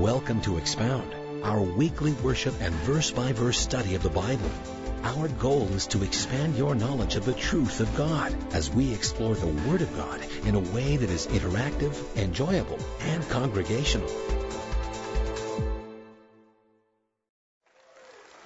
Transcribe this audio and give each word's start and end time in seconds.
Welcome 0.00 0.40
to 0.42 0.56
Expound, 0.56 1.14
our 1.44 1.60
weekly 1.60 2.14
worship 2.14 2.54
and 2.62 2.74
verse 2.74 3.10
by 3.10 3.32
verse 3.32 3.58
study 3.58 3.96
of 3.96 4.02
the 4.02 4.08
Bible. 4.08 4.50
Our 5.02 5.28
goal 5.28 5.68
is 5.74 5.86
to 5.88 6.02
expand 6.02 6.56
your 6.56 6.74
knowledge 6.74 7.16
of 7.16 7.26
the 7.26 7.34
truth 7.34 7.80
of 7.80 7.94
God 7.96 8.34
as 8.54 8.70
we 8.70 8.94
explore 8.94 9.34
the 9.34 9.68
Word 9.68 9.82
of 9.82 9.94
God 9.94 10.26
in 10.46 10.54
a 10.54 10.72
way 10.74 10.96
that 10.96 11.10
is 11.10 11.26
interactive, 11.26 11.94
enjoyable, 12.16 12.78
and 13.00 13.28
congregational. 13.28 14.08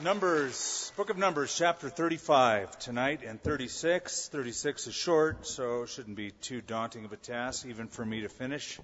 Numbers, 0.01 0.91
Book 0.97 1.11
of 1.11 1.19
Numbers, 1.19 1.55
chapter 1.57 1.89
35 1.89 2.81
tonight, 2.81 3.21
and 3.25 3.41
36. 3.41 4.29
36 4.29 4.89
is 4.89 4.95
short, 4.95 5.47
so 5.47 5.85
it 5.85 5.89
shouldn't 5.89 6.17
be 6.17 6.33
too 6.33 6.61
daunting 6.61 7.05
of 7.05 7.13
a 7.13 7.17
task, 7.17 7.65
even 7.65 7.87
for 7.87 8.05
me 8.05 8.23
to 8.23 8.29
finish. 8.29 8.81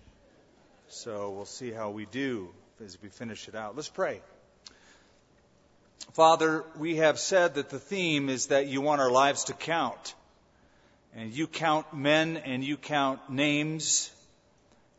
So 0.92 1.30
we'll 1.30 1.44
see 1.44 1.70
how 1.70 1.90
we 1.90 2.04
do 2.04 2.48
as 2.84 3.00
we 3.00 3.10
finish 3.10 3.46
it 3.46 3.54
out. 3.54 3.76
Let's 3.76 3.88
pray. 3.88 4.20
Father, 6.14 6.64
we 6.76 6.96
have 6.96 7.20
said 7.20 7.54
that 7.54 7.70
the 7.70 7.78
theme 7.78 8.28
is 8.28 8.48
that 8.48 8.66
you 8.66 8.80
want 8.80 9.00
our 9.00 9.10
lives 9.10 9.44
to 9.44 9.52
count. 9.52 10.16
And 11.14 11.32
you 11.32 11.46
count 11.46 11.94
men 11.94 12.38
and 12.38 12.64
you 12.64 12.76
count 12.76 13.30
names, 13.30 14.10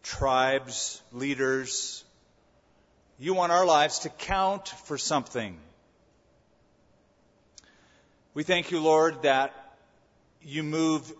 tribes, 0.01 1.01
leaders. 1.11 2.05
You 3.19 3.33
want 3.33 3.51
our 3.51 3.65
lives 3.65 3.99
to 3.99 4.09
count 4.09 4.69
for 4.69 4.97
something. 4.97 5.57
We 8.33 8.43
thank 8.43 8.71
you, 8.71 8.79
Lord, 8.79 9.23
that 9.23 9.53
you 10.41 10.63
move 10.63 11.11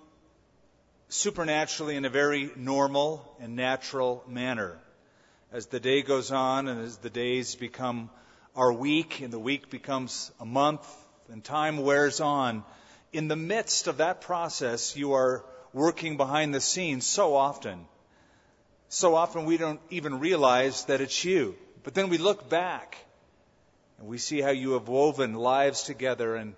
supernaturally 1.12 1.98
in 1.98 2.06
a 2.06 2.10
very 2.10 2.50
normal 2.56 3.36
and 3.42 3.58
natural 3.58 4.24
manner. 4.30 4.80
As 5.52 5.66
the 5.66 5.80
day 5.82 6.04
goes 6.04 6.32
on 6.32 6.70
and 6.70 6.82
as 6.82 6.98
the 6.98 7.10
days 7.10 7.56
become 7.56 8.10
our 8.56 8.72
week 8.72 9.20
and 9.20 9.32
the 9.32 9.40
week 9.40 9.70
becomes 9.70 10.32
a 10.40 10.46
month 10.46 10.88
and 11.30 11.44
time 11.44 11.80
wears 11.80 12.22
on, 12.22 12.64
in 13.12 13.28
the 13.28 13.36
midst 13.36 13.88
of 13.88 13.98
that 13.98 14.22
process, 14.22 14.96
you 14.96 15.12
are 15.12 15.44
working 15.74 16.16
behind 16.16 16.56
the 16.56 16.62
scenes 16.62 17.06
so 17.06 17.36
often. 17.36 17.86
So 18.88 19.16
often 19.16 19.44
we 19.44 19.58
don't 19.58 19.82
even 19.90 20.20
realize 20.20 20.86
that 20.86 21.02
it's 21.02 21.26
you. 21.26 21.58
But 21.84 21.94
then 21.94 22.08
we 22.08 22.20
look 22.20 22.50
back 22.50 22.98
and 24.00 24.08
we 24.08 24.18
see 24.18 24.40
how 24.40 24.52
you 24.52 24.72
have 24.74 24.88
woven 24.88 25.34
lives 25.34 25.84
together 25.84 26.36
and 26.36 26.56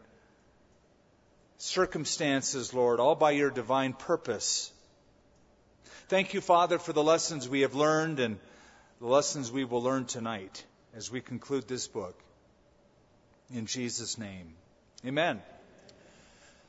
circumstances, 1.57 2.73
Lord, 2.73 2.99
all 2.99 3.15
by 3.15 3.31
your 3.31 3.49
divine 3.49 3.93
purpose. 3.93 4.71
Thank 6.07 6.33
you, 6.33 6.41
Father, 6.41 6.79
for 6.79 6.93
the 6.93 7.03
lessons 7.03 7.47
we 7.47 7.61
have 7.61 7.75
learned 7.75 8.19
and 8.19 8.37
the 8.99 9.07
lessons 9.07 9.51
we 9.51 9.63
will 9.63 9.81
learn 9.81 10.05
tonight 10.05 10.63
as 10.95 11.11
we 11.11 11.21
conclude 11.21 11.67
this 11.67 11.87
book. 11.87 12.17
In 13.53 13.65
Jesus' 13.65 14.17
name, 14.17 14.53
amen. 15.05 15.41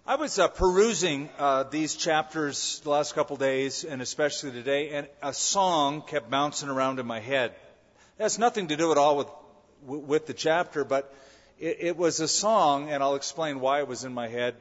I 0.06 0.16
was 0.16 0.38
uh, 0.38 0.48
perusing 0.48 1.30
uh, 1.38 1.62
these 1.64 1.94
chapters 1.94 2.80
the 2.84 2.90
last 2.90 3.14
couple 3.14 3.36
days, 3.36 3.84
and 3.84 4.02
especially 4.02 4.50
today, 4.50 4.90
and 4.90 5.08
a 5.22 5.32
song 5.32 6.02
kept 6.02 6.30
bouncing 6.30 6.68
around 6.68 6.98
in 6.98 7.06
my 7.06 7.20
head. 7.20 7.52
It 8.18 8.22
has 8.22 8.38
nothing 8.38 8.68
to 8.68 8.76
do 8.76 8.92
at 8.92 8.98
all 8.98 9.16
with 9.16 9.28
with 9.86 10.26
the 10.26 10.34
chapter, 10.34 10.84
but 10.84 11.14
it, 11.58 11.78
it 11.80 11.96
was 11.96 12.20
a 12.20 12.28
song, 12.28 12.90
and 12.90 13.02
I'll 13.02 13.16
explain 13.16 13.60
why 13.60 13.80
it 13.80 13.88
was 13.88 14.04
in 14.04 14.12
my 14.12 14.28
head 14.28 14.54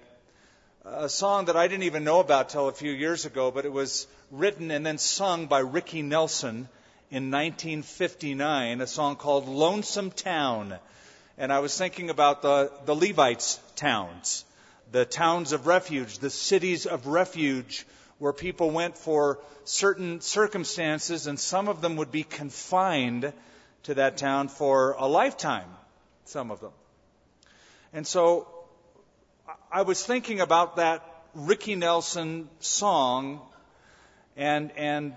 a 0.86 1.08
song 1.08 1.46
that 1.46 1.56
I 1.56 1.68
didn't 1.70 1.84
even 1.84 2.04
know 2.04 2.20
about 2.20 2.50
till 2.50 2.68
a 2.68 2.74
few 2.74 2.92
years 2.92 3.26
ago, 3.26 3.52
but 3.52 3.66
it 3.66 3.72
was 3.72 4.06
written 4.32 4.70
and 4.70 4.86
then 4.86 4.98
sung 4.98 5.48
by 5.48 5.60
Ricky 5.60 6.02
Nelson 6.02 6.68
in 7.10 7.32
1959, 7.32 8.82
a 8.82 8.88
song 8.88 9.16
called 9.16 9.48
Lonesome 9.48 10.12
Town. 10.12 10.76
And 11.38 11.54
I 11.54 11.60
was 11.60 11.78
thinking 11.78 12.10
about 12.10 12.42
the, 12.42 12.70
the 12.86 12.96
Levites 12.96 13.62
towns, 13.76 14.44
the 14.92 15.06
towns 15.06 15.54
of 15.54 15.68
refuge, 15.68 16.20
the 16.20 16.30
cities 16.30 16.86
of 16.86 17.08
refuge 17.08 17.86
where 18.20 18.34
people 18.34 18.70
went 18.70 18.98
for 18.98 19.40
certain 19.64 20.20
circumstances 20.20 21.28
and 21.28 21.40
some 21.40 21.70
of 21.70 21.80
them 21.82 21.96
would 21.96 22.12
be 22.12 22.24
confined 22.24 23.32
to 23.84 23.94
that 23.94 24.18
town 24.18 24.50
for 24.50 24.96
a 25.00 25.08
lifetime, 25.08 25.70
some 26.26 26.52
of 26.52 26.60
them. 26.60 26.72
And 27.94 28.06
so 28.06 28.48
I 29.76 29.82
was 29.82 30.06
thinking 30.06 30.40
about 30.40 30.76
that 30.76 31.04
Ricky 31.34 31.74
Nelson 31.74 32.48
song, 32.60 33.42
and 34.38 34.72
and 34.78 35.16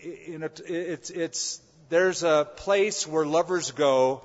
you 0.00 0.38
know, 0.38 0.48
it's 0.66 1.10
it's 1.10 1.60
there's 1.90 2.22
a 2.22 2.48
place 2.56 3.06
where 3.06 3.26
lovers 3.26 3.72
go 3.72 4.22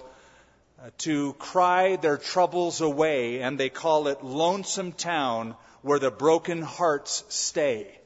uh, 0.82 0.92
to 1.00 1.34
cry 1.34 1.98
their 1.98 2.16
troubles 2.16 2.80
away, 2.80 3.42
and 3.42 3.60
they 3.60 3.68
call 3.68 4.08
it 4.08 4.24
Lonesome 4.24 4.94
Town, 4.94 5.54
where 5.82 6.00
the 6.00 6.12
broken 6.12 6.62
hearts 6.62 7.26
stay. 7.28 8.00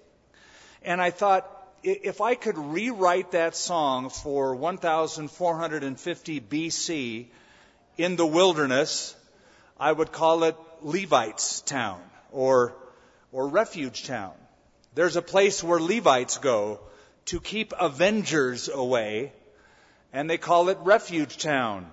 And 0.82 1.00
I 1.00 1.12
thought, 1.12 1.48
if 1.84 2.22
I 2.22 2.34
could 2.34 2.58
rewrite 2.58 3.34
that 3.34 3.56
song 3.56 4.10
for 4.10 4.56
1450 4.56 6.42
BC 6.42 7.28
in 8.00 8.16
the 8.16 8.26
wilderness, 8.26 9.16
I 9.80 9.92
would 9.92 10.12
call 10.12 10.46
it 10.46 10.56
Levites 10.84 11.62
town 11.62 12.02
or, 12.32 12.76
or 13.32 13.48
refuge 13.48 14.06
town. 14.06 14.34
There's 14.96 15.16
a 15.16 15.22
place 15.22 15.64
where 15.64 15.80
Levites 15.80 16.38
go 16.38 16.80
to 17.26 17.40
keep 17.40 17.74
avengers 17.80 18.70
away, 18.70 19.34
and 20.12 20.30
they 20.30 20.38
call 20.38 20.70
it 20.70 20.78
refuge 20.82 21.38
town. 21.38 21.90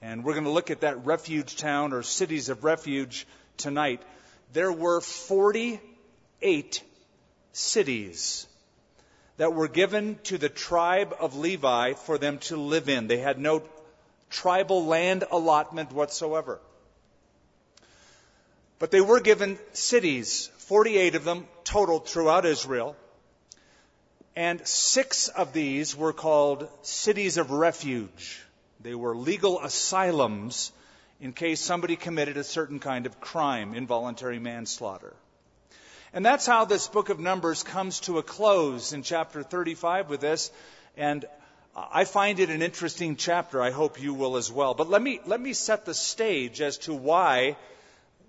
And 0.00 0.24
we're 0.24 0.34
going 0.34 0.44
to 0.44 0.50
look 0.50 0.70
at 0.70 0.82
that 0.82 1.04
refuge 1.04 1.56
town 1.56 1.92
or 1.92 2.02
cities 2.02 2.48
of 2.48 2.64
refuge 2.64 3.26
tonight. 3.56 4.00
There 4.52 4.72
were 4.72 5.00
48 5.00 6.82
cities 7.52 8.46
that 9.36 9.54
were 9.54 9.68
given 9.68 10.18
to 10.24 10.38
the 10.38 10.48
tribe 10.48 11.14
of 11.18 11.36
Levi 11.36 11.94
for 11.94 12.18
them 12.18 12.38
to 12.38 12.56
live 12.56 12.88
in. 12.88 13.08
They 13.08 13.18
had 13.18 13.38
no 13.38 13.62
tribal 14.30 14.84
land 14.84 15.24
allotment 15.30 15.92
whatsoever. 15.92 16.60
But 18.78 18.90
they 18.90 19.00
were 19.00 19.20
given 19.20 19.58
cities, 19.72 20.50
48 20.58 21.14
of 21.14 21.24
them 21.24 21.46
total 21.64 21.98
throughout 21.98 22.46
Israel. 22.46 22.96
And 24.36 24.64
six 24.66 25.28
of 25.28 25.52
these 25.52 25.96
were 25.96 26.12
called 26.12 26.68
cities 26.82 27.38
of 27.38 27.50
refuge. 27.50 28.40
They 28.80 28.94
were 28.94 29.16
legal 29.16 29.60
asylums 29.60 30.70
in 31.20 31.32
case 31.32 31.60
somebody 31.60 31.96
committed 31.96 32.36
a 32.36 32.44
certain 32.44 32.78
kind 32.78 33.06
of 33.06 33.20
crime, 33.20 33.74
involuntary 33.74 34.38
manslaughter. 34.38 35.12
And 36.12 36.24
that's 36.24 36.46
how 36.46 36.64
this 36.64 36.86
book 36.86 37.08
of 37.08 37.18
Numbers 37.18 37.64
comes 37.64 38.00
to 38.00 38.18
a 38.18 38.22
close 38.22 38.92
in 38.92 39.02
chapter 39.02 39.42
35 39.42 40.08
with 40.08 40.20
this. 40.20 40.52
And 40.96 41.24
I 41.76 42.04
find 42.04 42.38
it 42.38 42.50
an 42.50 42.62
interesting 42.62 43.16
chapter. 43.16 43.60
I 43.60 43.72
hope 43.72 44.00
you 44.00 44.14
will 44.14 44.36
as 44.36 44.50
well. 44.50 44.74
But 44.74 44.88
let 44.88 45.02
me, 45.02 45.20
let 45.26 45.40
me 45.40 45.52
set 45.52 45.84
the 45.84 45.94
stage 45.94 46.60
as 46.60 46.78
to 46.78 46.94
why 46.94 47.56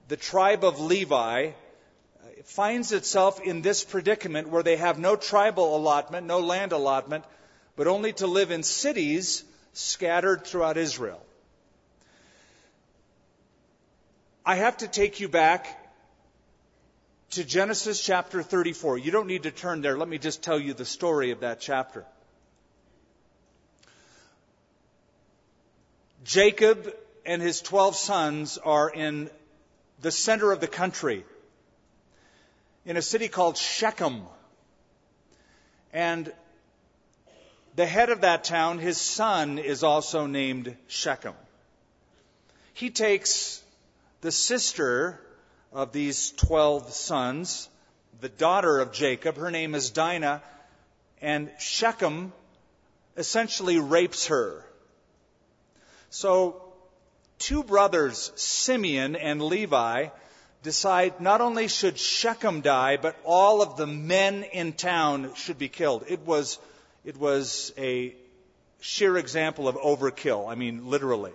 the 0.10 0.18
tribe 0.18 0.64
of 0.64 0.80
Levi 0.80 1.48
uh, 1.48 1.52
finds 2.44 2.92
itself 2.92 3.40
in 3.40 3.62
this 3.62 3.84
predicament 3.84 4.50
where 4.50 4.64
they 4.64 4.76
have 4.76 4.98
no 4.98 5.16
tribal 5.16 5.78
allotment, 5.78 6.26
no 6.26 6.40
land 6.40 6.72
allotment, 6.72 7.24
but 7.76 7.86
only 7.88 8.12
to 8.14 8.26
live 8.26 8.50
in 8.50 8.64
cities 8.64 9.44
scattered 9.74 10.46
throughout 10.46 10.78
Israel. 10.78 11.24
I 14.44 14.56
have 14.56 14.78
to 14.78 14.88
take 14.88 15.20
you 15.20 15.30
back 15.30 15.78
to 17.32 17.44
Genesis 17.44 18.04
chapter 18.04 18.42
34. 18.42 18.98
You 18.98 19.12
don't 19.12 19.28
need 19.28 19.44
to 19.44 19.52
turn 19.52 19.82
there. 19.82 19.96
Let 19.96 20.10
me 20.10 20.18
just 20.18 20.42
tell 20.42 20.60
you 20.60 20.74
the 20.74 20.86
story 20.86 21.30
of 21.30 21.42
that 21.42 21.60
chapter. 21.60 22.04
Jacob 26.24 26.92
and 27.28 27.44
his 27.44 27.62
12 27.62 27.96
sons 27.96 28.58
are 28.58 28.90
in 28.90 29.30
the 30.02 30.12
center 30.12 30.52
of 30.52 30.60
the 30.60 30.68
country 30.68 31.26
in 32.86 32.98
a 32.98 33.02
city 33.02 33.28
called 33.28 33.58
Shechem. 33.58 34.24
And 35.92 36.32
the 37.76 37.86
head 37.86 38.10
of 38.10 38.22
that 38.22 38.44
town, 38.44 38.80
his 38.80 38.98
son, 38.98 39.60
is 39.60 39.84
also 39.84 40.26
named 40.26 40.76
Shechem. 40.88 41.36
He 42.74 42.90
takes 42.90 43.62
the 44.22 44.32
sister 44.32 45.20
of 45.72 45.92
these 45.92 46.32
12 46.32 46.92
sons, 46.94 47.70
the 48.22 48.30
daughter 48.30 48.80
of 48.80 48.92
Jacob, 48.92 49.38
her 49.38 49.52
name 49.52 49.76
is 49.76 49.92
Dinah, 49.92 50.42
and 51.22 51.52
Shechem 51.60 52.34
essentially 53.18 53.80
rapes 53.80 54.28
her. 54.28 54.66
So 56.10 56.69
two 57.40 57.64
brothers, 57.64 58.32
Simeon 58.36 59.16
and 59.16 59.42
Levi, 59.42 60.10
decide 60.62 61.22
not 61.22 61.42
only 61.42 61.68
should 61.68 61.98
Shechem 61.98 62.62
die, 62.62 62.98
but 62.98 63.16
all 63.24 63.62
of 63.62 63.78
the 63.78 63.88
men 63.88 64.44
in 64.44 64.74
town 64.74 65.34
should 65.36 65.58
be 65.58 65.70
killed. 65.70 66.04
It 66.08 66.20
was, 66.26 66.60
it 67.06 67.18
was 67.18 67.74
a 67.78 68.14
sheer 68.82 69.18
example 69.18 69.68
of 69.68 69.76
overkill. 69.76 70.50
I 70.50 70.56
mean, 70.56 70.90
literally, 70.90 71.32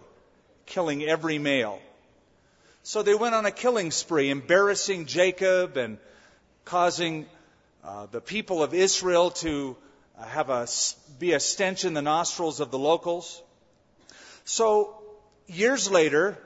killing 0.67 1.03
every 1.03 1.39
male. 1.39 1.81
So 2.83 3.03
they 3.03 3.15
went 3.15 3.35
on 3.35 3.47
a 3.47 3.51
killing 3.51 3.91
spree, 3.91 4.29
embarrassing 4.29 5.07
Jacob 5.07 5.79
and 5.79 5.99
causing 6.67 7.27
uh, 7.83 8.07
the 8.07 8.21
people 8.21 8.63
of 8.63 8.75
Israel 8.75 9.31
to 9.31 9.77
have 10.23 10.51
a 10.51 10.69
be 11.19 11.33
a 11.33 11.41
stench 11.41 11.85
in 11.85 11.95
the 11.95 12.03
nostrils 12.03 12.61
of 12.61 12.71
the 12.71 12.79
locals. 12.79 13.43
So 14.45 15.04
years 15.47 15.91
later, 15.91 16.39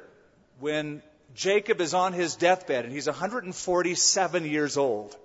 when 0.61 1.03
Jacob 1.35 1.81
is 1.81 1.95
on 1.95 2.13
his 2.13 2.37
deathbed 2.37 2.85
and 2.85 2.93
he's 2.93 3.07
147 3.07 4.45
years 4.45 4.77
old, 4.77 5.17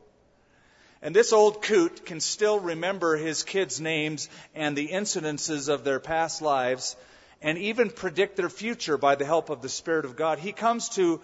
and 1.01 1.13
this 1.13 1.33
old 1.33 1.61
coot 1.61 2.05
can 2.05 2.21
still 2.21 2.59
remember 2.59 3.17
his 3.17 3.43
kids' 3.43 3.81
names 3.81 4.29
and 4.55 4.75
the 4.75 4.87
incidences 4.87 5.67
of 5.67 5.83
their 5.83 5.99
past 5.99 6.41
lives 6.41 6.95
and 7.41 7.57
even 7.57 7.89
predict 7.89 8.37
their 8.37 8.49
future 8.49 8.97
by 8.97 9.15
the 9.15 9.25
help 9.25 9.49
of 9.49 9.61
the 9.61 9.69
Spirit 9.69 10.05
of 10.05 10.15
God. 10.15 10.39
He 10.39 10.53
comes 10.53 10.89
to 10.89 11.19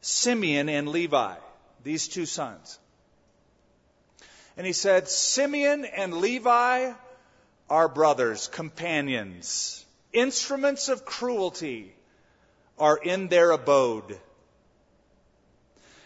Simeon 0.00 0.68
and 0.68 0.88
Levi, 0.88 1.36
these 1.84 2.08
two 2.08 2.26
sons. 2.26 2.78
And 4.56 4.66
he 4.66 4.72
said, 4.72 5.08
Simeon 5.08 5.84
and 5.84 6.14
Levi 6.14 6.92
are 7.70 7.88
brothers, 7.88 8.48
companions, 8.48 9.83
instruments 10.14 10.88
of 10.88 11.04
cruelty 11.04 11.94
are 12.78 12.96
in 12.96 13.28
their 13.28 13.50
abode. 13.50 14.18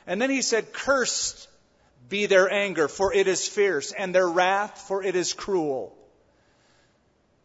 And 0.06 0.20
then 0.20 0.30
he 0.30 0.42
said, 0.42 0.72
Cursed 0.72 1.48
be 2.08 2.26
their 2.26 2.50
anger, 2.50 2.88
for 2.88 3.12
it 3.12 3.28
is 3.28 3.46
fierce, 3.46 3.92
and 3.92 4.14
their 4.14 4.28
wrath, 4.28 4.84
for 4.88 5.02
it 5.02 5.14
is 5.14 5.34
cruel. 5.34 5.94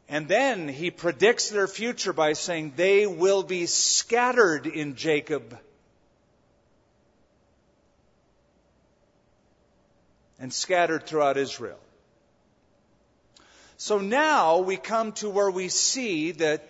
And 0.08 0.28
then 0.28 0.68
he 0.68 0.92
predicts 0.92 1.50
their 1.50 1.68
future 1.68 2.14
by 2.14 2.34
saying, 2.34 2.74
They 2.76 3.08
will 3.08 3.44
be 3.44 3.66
scattered 3.66 4.68
in 4.68 4.96
Jacob. 4.96 5.58
And 10.40 10.54
scattered 10.54 11.06
throughout 11.06 11.38
Israel. 11.38 11.80
So 13.84 13.98
now 13.98 14.60
we 14.60 14.78
come 14.78 15.12
to 15.16 15.30
where 15.30 15.52
we 15.52 15.68
see 15.68 16.32
that 16.32 16.66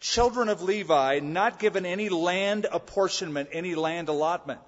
children 0.00 0.48
of 0.48 0.60
Levi 0.60 1.20
not 1.20 1.60
given 1.60 1.86
any 1.86 2.08
land 2.08 2.66
apportionment, 2.72 3.50
any 3.52 3.76
land 3.76 4.08
allotment, 4.08 4.58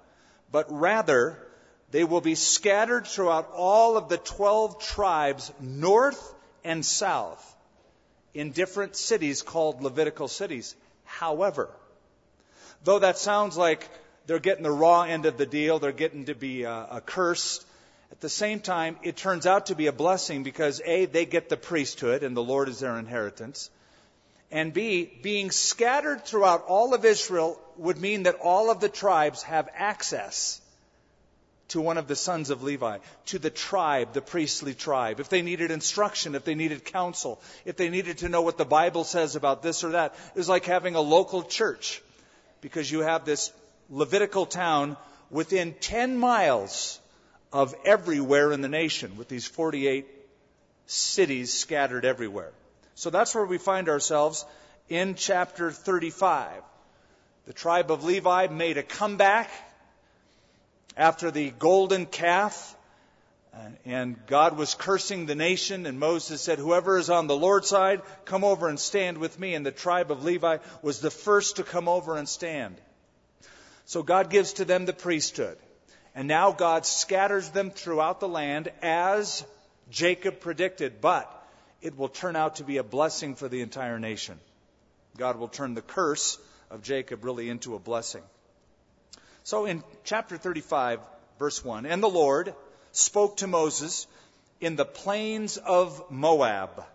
but 0.53 0.67
rather 0.69 1.37
they 1.91 2.05
will 2.05 2.21
be 2.21 2.35
scattered 2.35 3.05
throughout 3.05 3.51
all 3.53 3.97
of 3.97 4.07
the 4.07 4.15
12 4.15 4.81
tribes, 4.81 5.51
north 5.59 6.33
and 6.63 6.85
south, 6.85 7.43
in 8.33 8.51
different 8.51 8.95
cities 8.95 9.41
called 9.41 9.81
Levitical 9.81 10.29
cities. 10.29 10.77
However, 11.03 11.69
though 12.85 12.99
that 12.99 13.17
sounds 13.17 13.57
like 13.57 13.85
they're 14.27 14.39
getting 14.39 14.63
the 14.63 14.71
raw 14.71 15.01
end 15.01 15.25
of 15.25 15.37
the 15.37 15.45
deal, 15.45 15.79
they're 15.79 15.91
getting 15.91 16.23
to 16.27 16.35
be 16.35 16.65
uh, 16.65 16.95
accursed, 16.95 17.64
at 18.11 18.21
the 18.21 18.29
same 18.29 18.59
time, 18.59 18.97
it 19.03 19.17
turns 19.17 19.45
out 19.45 19.67
to 19.67 19.75
be 19.75 19.87
a 19.87 19.91
blessing 19.91 20.43
because 20.43 20.81
A, 20.85 21.05
they 21.05 21.25
get 21.25 21.49
the 21.49 21.57
priesthood 21.57 22.23
and 22.23 22.35
the 22.35 22.43
Lord 22.43 22.69
is 22.69 22.79
their 22.79 22.97
inheritance. 22.97 23.69
And 24.51 24.73
B, 24.73 25.11
being 25.21 25.51
scattered 25.51 26.23
throughout 26.23 26.65
all 26.67 26.93
of 26.93 27.03
Israel 27.03 27.59
would 27.77 27.97
mean 27.97 28.23
that 28.23 28.35
all 28.35 28.69
of 28.69 28.79
the 28.79 28.89
tribes 28.89 29.43
have 29.43 29.69
access 29.73 30.61
to 31.69 31.81
one 31.81 31.97
of 31.97 32.07
the 32.07 32.15
sons 32.15 32.51
of 32.51 32.61
Levi, 32.61 32.99
to 33.25 33.39
the 33.39 33.49
tribe, 33.49 34.13
the 34.13 34.21
priestly 34.21 34.75
tribe. 34.75 35.19
If 35.19 35.29
they 35.29 35.41
needed 35.41 35.71
instruction, 35.71 36.35
if 36.35 36.45
they 36.45 36.53
needed 36.53 36.85
counsel, 36.85 37.41
if 37.65 37.75
they 37.75 37.89
needed 37.89 38.19
to 38.19 38.29
know 38.29 38.43
what 38.43 38.57
the 38.57 38.65
Bible 38.65 39.03
says 39.03 39.35
about 39.35 39.63
this 39.63 39.83
or 39.83 39.91
that, 39.91 40.15
it 40.35 40.37
was 40.37 40.47
like 40.47 40.65
having 40.65 40.93
a 40.93 41.01
local 41.01 41.41
church 41.41 42.03
because 42.61 42.89
you 42.89 42.99
have 42.99 43.25
this 43.25 43.51
Levitical 43.89 44.45
town 44.45 44.97
within 45.29 45.73
10 45.73 46.17
miles 46.17 46.99
of 47.51 47.75
everywhere 47.85 48.51
in 48.51 48.61
the 48.61 48.69
nation 48.69 49.17
with 49.17 49.27
these 49.27 49.47
48 49.47 50.05
cities 50.87 51.53
scattered 51.53 52.05
everywhere. 52.05 52.51
So 52.95 53.09
that's 53.09 53.35
where 53.35 53.45
we 53.45 53.57
find 53.57 53.89
ourselves 53.89 54.45
in 54.89 55.15
chapter 55.15 55.71
35. 55.71 56.61
The 57.45 57.53
tribe 57.53 57.91
of 57.91 58.03
Levi 58.03 58.47
made 58.47 58.77
a 58.77 58.83
comeback 58.83 59.51
after 60.97 61.31
the 61.31 61.51
golden 61.51 62.05
calf, 62.05 62.75
uh, 63.53 63.69
and 63.85 64.17
God 64.27 64.57
was 64.57 64.75
cursing 64.75 65.25
the 65.25 65.35
nation, 65.35 65.85
and 65.85 65.99
Moses 65.99 66.41
said, 66.41 66.59
Whoever 66.59 66.97
is 66.97 67.09
on 67.09 67.27
the 67.27 67.35
Lord's 67.35 67.67
side, 67.67 68.01
come 68.25 68.43
over 68.43 68.67
and 68.67 68.79
stand 68.79 69.17
with 69.17 69.39
me. 69.39 69.53
And 69.53 69.65
the 69.65 69.71
tribe 69.71 70.11
of 70.11 70.23
Levi 70.23 70.57
was 70.81 70.99
the 70.99 71.11
first 71.11 71.57
to 71.57 71.63
come 71.63 71.87
over 71.87 72.17
and 72.17 72.27
stand. 72.27 72.75
So 73.85 74.03
God 74.03 74.29
gives 74.29 74.53
to 74.53 74.65
them 74.65 74.85
the 74.85 74.93
priesthood. 74.93 75.57
And 76.15 76.29
now 76.29 76.53
God 76.53 76.85
scatters 76.85 77.49
them 77.49 77.71
throughout 77.71 78.21
the 78.21 78.27
land 78.27 78.71
as 78.81 79.45
Jacob 79.91 80.39
predicted, 80.39 81.01
but 81.01 81.29
it 81.81 81.97
will 81.97 82.07
turn 82.07 82.37
out 82.37 82.55
to 82.55 82.63
be 82.63 82.77
a 82.77 82.83
blessing 82.83 83.35
for 83.35 83.49
the 83.49 83.61
entire 83.61 83.99
nation. 83.99 84.39
God 85.17 85.37
will 85.37 85.49
turn 85.49 85.73
the 85.73 85.81
curse 85.81 86.39
of 86.71 86.81
Jacob 86.81 87.25
really 87.25 87.49
into 87.49 87.75
a 87.75 87.79
blessing. 87.79 88.23
So 89.43 89.65
in 89.65 89.83
chapter 90.05 90.37
35, 90.37 91.01
verse 91.37 91.63
1, 91.63 91.85
and 91.85 92.01
the 92.01 92.09
Lord 92.09 92.55
spoke 92.93 93.37
to 93.37 93.47
Moses 93.47 94.07
in 94.61 94.77
the 94.77 94.85
plains 94.85 95.57
of 95.57 96.09
Moab 96.09 96.85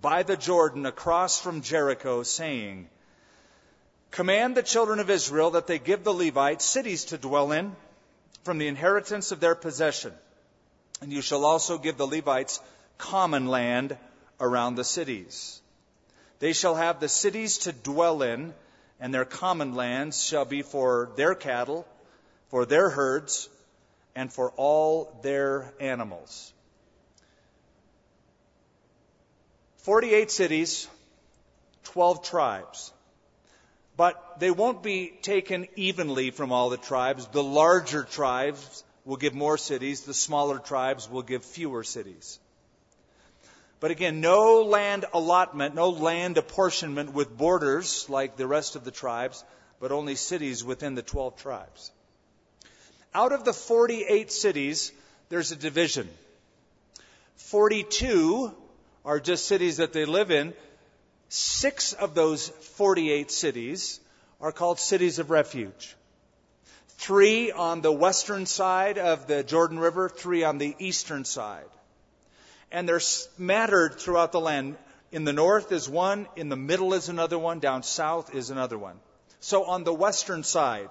by 0.00 0.22
the 0.22 0.36
Jordan 0.36 0.86
across 0.86 1.40
from 1.40 1.62
Jericho, 1.62 2.22
saying, 2.22 2.88
Command 4.12 4.56
the 4.56 4.62
children 4.62 5.00
of 5.00 5.10
Israel 5.10 5.50
that 5.50 5.66
they 5.66 5.80
give 5.80 6.04
the 6.04 6.14
Levites 6.14 6.64
cities 6.64 7.06
to 7.06 7.18
dwell 7.18 7.50
in 7.50 7.74
from 8.48 8.56
the 8.56 8.66
inheritance 8.66 9.30
of 9.30 9.40
their 9.40 9.54
possession. 9.54 10.10
And 11.02 11.12
you 11.12 11.20
shall 11.20 11.44
also 11.44 11.76
give 11.76 11.98
the 11.98 12.06
Levites 12.06 12.60
common 12.96 13.46
land 13.46 13.94
around 14.40 14.74
the 14.76 14.84
cities. 14.84 15.60
They 16.38 16.54
shall 16.54 16.74
have 16.74 16.98
the 16.98 17.10
cities 17.10 17.58
to 17.58 17.72
dwell 17.72 18.22
in 18.22 18.54
and 19.00 19.12
their 19.12 19.26
common 19.26 19.74
lands 19.74 20.24
shall 20.24 20.46
be 20.46 20.62
for 20.62 21.10
their 21.14 21.34
cattle, 21.34 21.86
for 22.48 22.64
their 22.64 22.88
herds, 22.88 23.50
and 24.16 24.32
for 24.32 24.50
all 24.56 25.20
their 25.20 25.70
animals. 25.78 26.50
48 29.76 30.30
cities, 30.30 30.88
12 31.84 32.22
tribes. 32.22 32.94
But 33.98 34.38
they 34.38 34.52
won't 34.52 34.80
be 34.80 35.12
taken 35.22 35.66
evenly 35.74 36.30
from 36.30 36.52
all 36.52 36.70
the 36.70 36.76
tribes. 36.76 37.26
The 37.26 37.42
larger 37.42 38.04
tribes 38.04 38.84
will 39.04 39.16
give 39.16 39.34
more 39.34 39.58
cities, 39.58 40.02
the 40.02 40.14
smaller 40.14 40.60
tribes 40.60 41.10
will 41.10 41.22
give 41.22 41.44
fewer 41.44 41.82
cities. 41.82 42.38
But 43.80 43.90
again, 43.90 44.20
no 44.20 44.62
land 44.62 45.04
allotment, 45.12 45.74
no 45.74 45.90
land 45.90 46.38
apportionment 46.38 47.12
with 47.12 47.36
borders 47.36 48.08
like 48.08 48.36
the 48.36 48.46
rest 48.46 48.76
of 48.76 48.84
the 48.84 48.92
tribes, 48.92 49.42
but 49.80 49.90
only 49.90 50.14
cities 50.14 50.62
within 50.62 50.94
the 50.94 51.02
12 51.02 51.36
tribes. 51.36 51.90
Out 53.12 53.32
of 53.32 53.44
the 53.44 53.52
48 53.52 54.30
cities, 54.30 54.92
there's 55.28 55.50
a 55.50 55.56
division. 55.56 56.08
42 57.34 58.54
are 59.04 59.18
just 59.18 59.46
cities 59.46 59.78
that 59.78 59.92
they 59.92 60.04
live 60.04 60.30
in. 60.30 60.54
Six 61.28 61.92
of 61.92 62.14
those 62.14 62.48
48 62.48 63.30
cities 63.30 64.00
are 64.40 64.52
called 64.52 64.78
cities 64.78 65.18
of 65.18 65.30
refuge. 65.30 65.96
Three 66.88 67.52
on 67.52 67.80
the 67.80 67.92
western 67.92 68.46
side 68.46 68.98
of 68.98 69.26
the 69.26 69.42
Jordan 69.42 69.78
River, 69.78 70.08
three 70.08 70.42
on 70.42 70.58
the 70.58 70.74
eastern 70.78 71.24
side 71.24 71.68
and 72.70 72.88
they're 72.88 73.00
scattered 73.00 73.94
throughout 73.98 74.32
the 74.32 74.40
land. 74.40 74.76
In 75.10 75.24
the 75.24 75.32
north 75.32 75.72
is 75.72 75.88
one, 75.88 76.26
in 76.36 76.48
the 76.48 76.56
middle 76.56 76.92
is 76.94 77.08
another 77.08 77.38
one, 77.38 77.60
down 77.60 77.82
south 77.82 78.34
is 78.34 78.50
another 78.50 78.76
one. 78.76 78.98
So 79.40 79.64
on 79.64 79.84
the 79.84 79.94
western 79.94 80.42
side, 80.42 80.90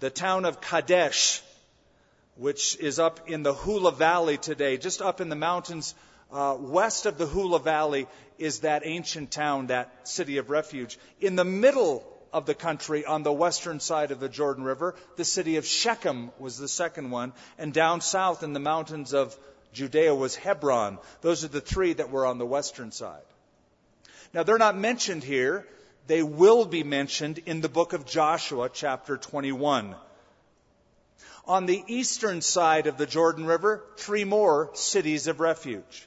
the 0.00 0.10
town 0.10 0.44
of 0.44 0.60
Kadesh, 0.60 1.42
which 2.36 2.76
is 2.78 2.98
up 2.98 3.28
in 3.28 3.42
the 3.42 3.54
Hula 3.54 3.92
Valley 3.92 4.36
today, 4.36 4.78
just 4.78 5.00
up 5.00 5.20
in 5.20 5.28
the 5.28 5.36
mountains 5.36 5.94
uh, 6.32 6.56
west 6.58 7.06
of 7.06 7.18
the 7.18 7.26
Hula 7.26 7.60
Valley, 7.60 8.08
is 8.40 8.60
that 8.60 8.82
ancient 8.84 9.30
town, 9.30 9.68
that 9.68 10.08
city 10.08 10.38
of 10.38 10.50
refuge. 10.50 10.98
In 11.20 11.36
the 11.36 11.44
middle 11.44 12.04
of 12.32 12.46
the 12.46 12.54
country, 12.54 13.04
on 13.04 13.22
the 13.22 13.32
western 13.32 13.80
side 13.80 14.10
of 14.10 14.18
the 14.18 14.28
Jordan 14.28 14.64
River, 14.64 14.94
the 15.16 15.24
city 15.24 15.56
of 15.56 15.66
Shechem 15.66 16.30
was 16.38 16.58
the 16.58 16.68
second 16.68 17.10
one, 17.10 17.32
and 17.58 17.72
down 17.72 18.00
south 18.00 18.42
in 18.42 18.52
the 18.52 18.60
mountains 18.60 19.12
of 19.12 19.36
Judea 19.72 20.14
was 20.14 20.34
Hebron. 20.34 20.98
Those 21.20 21.44
are 21.44 21.48
the 21.48 21.60
three 21.60 21.92
that 21.92 22.10
were 22.10 22.26
on 22.26 22.38
the 22.38 22.46
western 22.46 22.92
side. 22.92 23.22
Now, 24.32 24.42
they're 24.42 24.58
not 24.58 24.76
mentioned 24.76 25.22
here. 25.22 25.66
They 26.06 26.22
will 26.22 26.64
be 26.64 26.82
mentioned 26.82 27.38
in 27.46 27.60
the 27.60 27.68
book 27.68 27.92
of 27.92 28.06
Joshua, 28.06 28.70
chapter 28.72 29.16
21. 29.16 29.94
On 31.46 31.66
the 31.66 31.82
eastern 31.88 32.40
side 32.40 32.86
of 32.86 32.96
the 32.96 33.06
Jordan 33.06 33.44
River, 33.44 33.84
three 33.96 34.24
more 34.24 34.70
cities 34.74 35.26
of 35.26 35.40
refuge. 35.40 36.06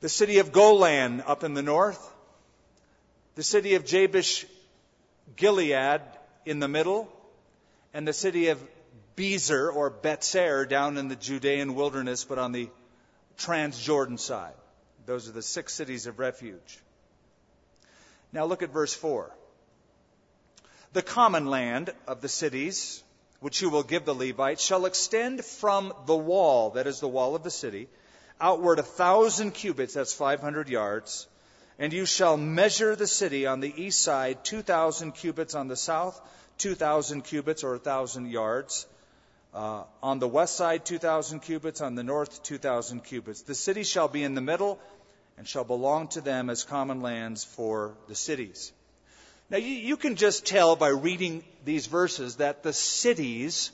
The 0.00 0.08
city 0.08 0.38
of 0.38 0.52
Golan 0.52 1.22
up 1.22 1.44
in 1.44 1.54
the 1.54 1.62
north, 1.62 2.04
the 3.34 3.42
city 3.42 3.74
of 3.74 3.84
Jabesh 3.84 4.46
Gilead 5.36 6.00
in 6.44 6.60
the 6.60 6.68
middle, 6.68 7.10
and 7.92 8.06
the 8.06 8.12
city 8.12 8.48
of 8.48 8.62
Bezer 9.16 9.74
or 9.74 9.90
Betzer 9.90 10.68
down 10.68 10.96
in 10.96 11.08
the 11.08 11.16
Judean 11.16 11.74
wilderness, 11.74 12.24
but 12.24 12.38
on 12.38 12.52
the 12.52 12.70
Transjordan 13.38 14.18
side. 14.18 14.54
Those 15.06 15.28
are 15.28 15.32
the 15.32 15.42
six 15.42 15.74
cities 15.74 16.06
of 16.06 16.18
refuge. 16.18 16.78
Now 18.32 18.44
look 18.44 18.62
at 18.62 18.70
verse 18.70 18.94
4. 18.94 19.34
The 20.92 21.02
common 21.02 21.46
land 21.46 21.90
of 22.06 22.20
the 22.20 22.28
cities, 22.28 23.02
which 23.40 23.60
you 23.60 23.70
will 23.70 23.82
give 23.82 24.04
the 24.04 24.14
Levites, 24.14 24.62
shall 24.62 24.86
extend 24.86 25.44
from 25.44 25.92
the 26.06 26.16
wall, 26.16 26.70
that 26.70 26.86
is 26.86 27.00
the 27.00 27.08
wall 27.08 27.34
of 27.34 27.42
the 27.42 27.50
city, 27.50 27.88
outward 28.40 28.78
a 28.78 28.82
thousand 28.82 29.52
cubits, 29.52 29.94
that's 29.94 30.12
500 30.12 30.68
yards, 30.68 31.26
and 31.78 31.92
you 31.92 32.06
shall 32.06 32.36
measure 32.36 32.96
the 32.96 33.06
city 33.06 33.46
on 33.46 33.60
the 33.60 33.72
east 33.76 34.00
side, 34.00 34.44
2,000 34.44 35.12
cubits 35.12 35.54
on 35.54 35.68
the 35.68 35.76
south, 35.76 36.20
2,000 36.58 37.22
cubits 37.22 37.64
or 37.64 37.72
1,000 37.72 38.30
yards. 38.30 38.86
Uh, 39.54 39.84
on 40.02 40.18
the 40.18 40.28
west 40.28 40.56
side, 40.56 40.84
2,000 40.84 41.40
cubits. 41.40 41.80
On 41.80 41.94
the 41.94 42.02
north, 42.02 42.42
2,000 42.42 43.02
cubits. 43.02 43.42
The 43.42 43.54
city 43.54 43.82
shall 43.82 44.08
be 44.08 44.22
in 44.22 44.34
the 44.34 44.40
middle 44.40 44.78
and 45.36 45.48
shall 45.48 45.64
belong 45.64 46.08
to 46.08 46.20
them 46.20 46.50
as 46.50 46.64
common 46.64 47.00
lands 47.00 47.44
for 47.44 47.94
the 48.08 48.14
cities. 48.14 48.72
Now, 49.50 49.56
you, 49.56 49.68
you 49.68 49.96
can 49.96 50.16
just 50.16 50.44
tell 50.44 50.76
by 50.76 50.88
reading 50.88 51.44
these 51.64 51.86
verses 51.86 52.36
that 52.36 52.62
the 52.62 52.72
cities 52.72 53.70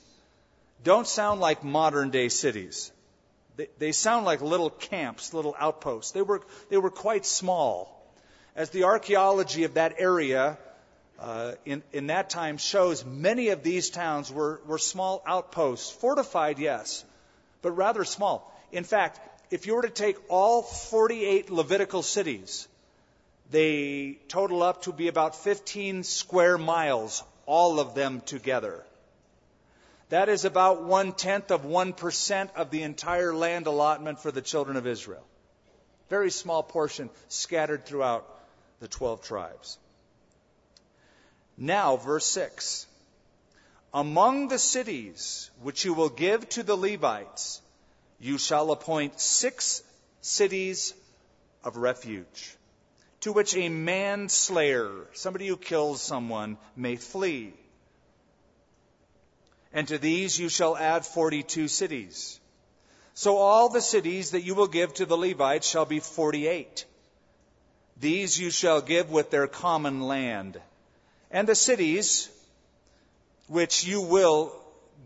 don't 0.83 1.07
sound 1.07 1.41
like 1.41 1.63
modern 1.63 2.11
day 2.11 2.29
cities. 2.29 2.91
They, 3.57 3.67
they 3.77 3.91
sound 3.91 4.25
like 4.25 4.41
little 4.41 4.69
camps, 4.69 5.33
little 5.33 5.55
outposts. 5.57 6.11
They 6.11 6.21
were, 6.21 6.41
they 6.69 6.77
were 6.77 6.91
quite 6.91 7.25
small. 7.25 7.91
As 8.55 8.69
the 8.69 8.85
archaeology 8.85 9.63
of 9.63 9.75
that 9.75 9.95
area 9.97 10.57
uh, 11.19 11.53
in, 11.65 11.83
in 11.93 12.07
that 12.07 12.29
time 12.29 12.57
shows, 12.57 13.05
many 13.05 13.49
of 13.49 13.63
these 13.63 13.89
towns 13.89 14.31
were, 14.31 14.61
were 14.65 14.77
small 14.77 15.23
outposts, 15.25 15.89
fortified, 15.91 16.59
yes, 16.59 17.05
but 17.61 17.71
rather 17.71 18.03
small. 18.03 18.53
In 18.71 18.83
fact, 18.83 19.19
if 19.51 19.67
you 19.67 19.75
were 19.75 19.83
to 19.83 19.89
take 19.89 20.17
all 20.29 20.61
48 20.61 21.49
Levitical 21.49 22.01
cities, 22.01 22.67
they 23.51 24.17
total 24.27 24.63
up 24.63 24.83
to 24.83 24.91
be 24.91 25.07
about 25.07 25.35
15 25.35 26.03
square 26.03 26.57
miles, 26.57 27.23
all 27.45 27.79
of 27.79 27.95
them 27.95 28.21
together. 28.25 28.83
That 30.09 30.29
is 30.29 30.45
about 30.45 30.83
one 30.83 31.13
tenth 31.13 31.51
of 31.51 31.63
1% 31.63 32.55
of 32.55 32.69
the 32.69 32.83
entire 32.83 33.33
land 33.33 33.67
allotment 33.67 34.19
for 34.19 34.31
the 34.31 34.41
children 34.41 34.77
of 34.77 34.85
Israel. 34.85 35.25
Very 36.09 36.29
small 36.29 36.61
portion 36.61 37.09
scattered 37.27 37.85
throughout 37.85 38.27
the 38.79 38.87
12 38.87 39.23
tribes. 39.23 39.79
Now, 41.57 41.97
verse 41.97 42.25
6. 42.25 42.85
Among 43.93 44.49
the 44.49 44.59
cities 44.59 45.49
which 45.61 45.85
you 45.85 45.93
will 45.93 46.09
give 46.09 46.47
to 46.49 46.63
the 46.63 46.75
Levites, 46.75 47.61
you 48.19 48.37
shall 48.37 48.71
appoint 48.71 49.19
six 49.19 49.81
cities 50.21 50.93
of 51.63 51.77
refuge, 51.77 52.55
to 53.21 53.31
which 53.31 53.55
a 53.55 53.69
manslayer, 53.69 54.91
somebody 55.13 55.47
who 55.47 55.57
kills 55.57 56.01
someone, 56.01 56.57
may 56.75 56.95
flee. 56.95 57.53
And 59.75 59.89
to 59.89 59.97
these 59.97 60.39
you 60.39 60.47
shall 60.47 60.77
add 60.77 61.05
42 61.05 61.67
cities. 61.67 62.39
So 63.13 63.37
all 63.37 63.67
the 63.67 63.81
cities 63.81 64.31
that 64.31 64.43
you 64.43 64.55
will 64.55 64.67
give 64.67 64.93
to 64.95 65.05
the 65.05 65.17
Levites 65.17 65.67
shall 65.67 65.85
be 65.85 65.99
48. 65.99 66.85
These 67.99 68.39
you 68.39 68.51
shall 68.51 68.79
give 68.81 69.11
with 69.11 69.31
their 69.31 69.47
common 69.47 70.01
land. 70.01 70.59
And 71.29 71.45
the 71.45 71.55
cities 71.55 72.29
which 73.47 73.83
you 73.83 73.99
will 73.99 74.53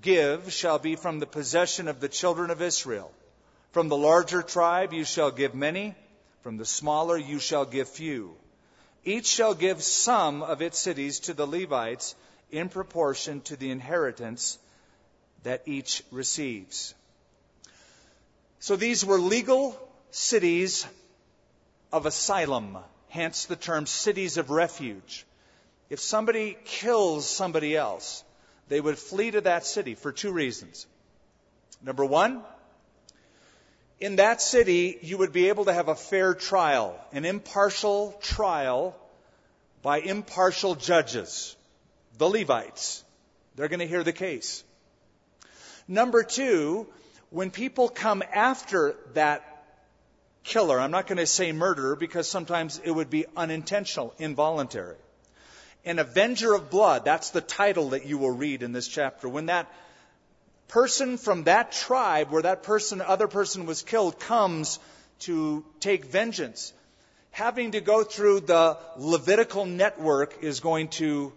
give 0.03 0.53
shall 0.53 0.77
be 0.77 0.95
from 0.95 1.17
the 1.17 1.25
possession 1.25 1.88
of 1.88 1.99
the 1.99 2.07
children 2.07 2.51
of 2.51 2.61
Israel. 2.61 3.11
From 3.71 3.89
the 3.89 3.97
larger 3.97 4.43
tribe 4.43 4.93
you 4.93 5.03
shall 5.03 5.31
give 5.31 5.55
many, 5.55 5.95
from 6.43 6.57
the 6.57 6.65
smaller 6.65 7.17
you 7.17 7.39
shall 7.39 7.65
give 7.65 7.89
few. 7.89 8.35
Each 9.03 9.27
shall 9.27 9.55
give 9.55 9.81
some 9.81 10.43
of 10.43 10.61
its 10.61 10.77
cities 10.77 11.21
to 11.21 11.33
the 11.33 11.47
Levites 11.47 12.13
in 12.51 12.69
proportion 12.69 13.41
to 13.41 13.55
the 13.55 13.71
inheritance 13.71 14.57
that 15.43 15.63
each 15.65 16.03
receives. 16.11 16.93
So 18.59 18.75
these 18.75 19.05
were 19.05 19.19
legal 19.19 19.79
cities 20.11 20.85
of 21.91 22.05
asylum, 22.05 22.77
hence 23.09 23.45
the 23.45 23.55
term 23.55 23.85
cities 23.85 24.37
of 24.37 24.49
refuge. 24.49 25.25
If 25.89 25.99
somebody 25.99 26.57
kills 26.65 27.27
somebody 27.27 27.75
else, 27.75 28.23
they 28.67 28.81
would 28.81 28.97
flee 28.97 29.31
to 29.31 29.41
that 29.41 29.65
city 29.65 29.95
for 29.95 30.11
two 30.11 30.31
reasons. 30.31 30.85
Number 31.81 32.05
one, 32.05 32.43
in 33.99 34.17
that 34.17 34.41
city, 34.41 34.97
you 35.01 35.17
would 35.17 35.33
be 35.33 35.49
able 35.49 35.65
to 35.65 35.73
have 35.73 35.87
a 35.87 35.95
fair 35.95 36.33
trial, 36.33 36.99
an 37.11 37.25
impartial 37.25 38.17
trial 38.21 38.95
by 39.81 39.99
impartial 39.99 40.75
judges 40.75 41.55
the 42.19 42.29
Levites. 42.29 43.03
They're 43.55 43.69
going 43.69 43.79
to 43.79 43.88
hear 43.88 44.03
the 44.03 44.13
case. 44.13 44.63
Number 45.88 46.21
two, 46.21 46.85
when 47.31 47.49
people 47.49 47.89
come 47.89 48.21
after 48.33 48.95
that 49.13 49.65
killer, 50.43 50.79
I'm 50.79 50.91
not 50.91 51.07
going 51.07 51.17
to 51.17 51.25
say 51.25 51.51
murderer 51.51 51.95
because 51.95 52.27
sometimes 52.27 52.79
it 52.83 52.91
would 52.91 53.09
be 53.09 53.25
unintentional, 53.35 54.13
involuntary. 54.19 54.97
An 55.85 55.97
avenger 55.97 56.53
of 56.53 56.69
blood, 56.69 57.05
that's 57.05 57.31
the 57.31 57.41
title 57.41 57.89
that 57.91 58.05
you 58.05 58.17
will 58.17 58.31
read 58.31 58.63
in 58.63 58.73
this 58.73 58.88
chapter. 58.88 59.29
When 59.29 59.45
that 59.47 59.71
person 60.67 61.17
from 61.17 61.45
that 61.45 61.71
tribe 61.71 62.31
where 62.31 62.41
that 62.43 62.63
person, 62.63 63.01
other 63.01 63.27
person 63.27 63.65
was 63.65 63.81
killed 63.81 64.19
comes 64.19 64.77
to 65.19 65.63
take 65.79 66.05
vengeance, 66.05 66.73
having 67.31 67.71
to 67.71 67.81
go 67.81 68.03
through 68.03 68.41
the 68.41 68.77
Levitical 68.97 69.65
network 69.65 70.43
is 70.43 70.59
going 70.59 70.89
to 70.89 71.31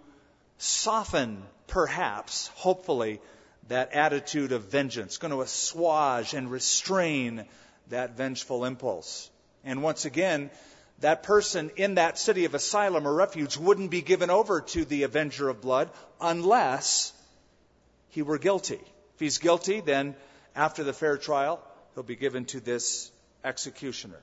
soften, 0.62 1.42
perhaps, 1.66 2.46
hopefully, 2.54 3.20
that 3.68 3.92
attitude 3.92 4.52
of 4.52 4.64
vengeance, 4.64 5.18
going 5.18 5.32
to 5.32 5.42
assuage 5.42 6.34
and 6.34 6.50
restrain 6.50 7.44
that 7.88 8.16
vengeful 8.16 8.64
impulse. 8.64 9.28
And 9.64 9.82
once 9.82 10.04
again, 10.04 10.50
that 11.00 11.24
person 11.24 11.70
in 11.76 11.96
that 11.96 12.16
city 12.16 12.44
of 12.44 12.54
asylum 12.54 13.08
or 13.08 13.12
refuge 13.12 13.56
wouldn't 13.56 13.90
be 13.90 14.02
given 14.02 14.30
over 14.30 14.60
to 14.60 14.84
the 14.84 15.02
avenger 15.02 15.48
of 15.48 15.60
blood 15.60 15.90
unless 16.20 17.12
he 18.10 18.22
were 18.22 18.38
guilty. 18.38 18.80
If 19.14 19.20
he's 19.20 19.38
guilty, 19.38 19.80
then 19.80 20.14
after 20.54 20.84
the 20.84 20.92
fair 20.92 21.16
trial, 21.18 21.60
he'll 21.94 22.04
be 22.04 22.16
given 22.16 22.44
to 22.46 22.60
this 22.60 23.10
executioner. 23.44 24.20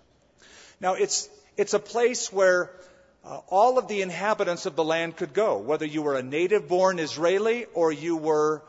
Now, 0.79 0.93
it's, 0.93 1.29
it's 1.57 1.73
a 1.73 1.79
place 1.79 2.31
where 2.31 2.71
uh, 3.23 3.41
all 3.47 3.77
of 3.77 3.87
the 3.87 4.01
inhabitants 4.01 4.65
of 4.65 4.75
the 4.75 4.83
land 4.83 5.17
could 5.17 5.33
go, 5.33 5.57
whether 5.57 5.85
you 5.85 6.01
were 6.01 6.15
a 6.15 6.23
native 6.23 6.67
born 6.67 6.99
Israeli 6.99 7.65
or 7.73 7.91
you 7.91 8.15
were 8.15 8.63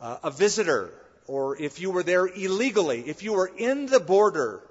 uh, 0.00 0.18
a 0.22 0.30
visitor, 0.30 0.92
or 1.26 1.60
if 1.60 1.80
you 1.80 1.90
were 1.90 2.02
there 2.02 2.26
illegally, 2.26 3.08
if 3.08 3.22
you 3.22 3.32
were 3.32 3.50
in 3.56 3.86
the 3.86 3.98
border, 3.98 4.62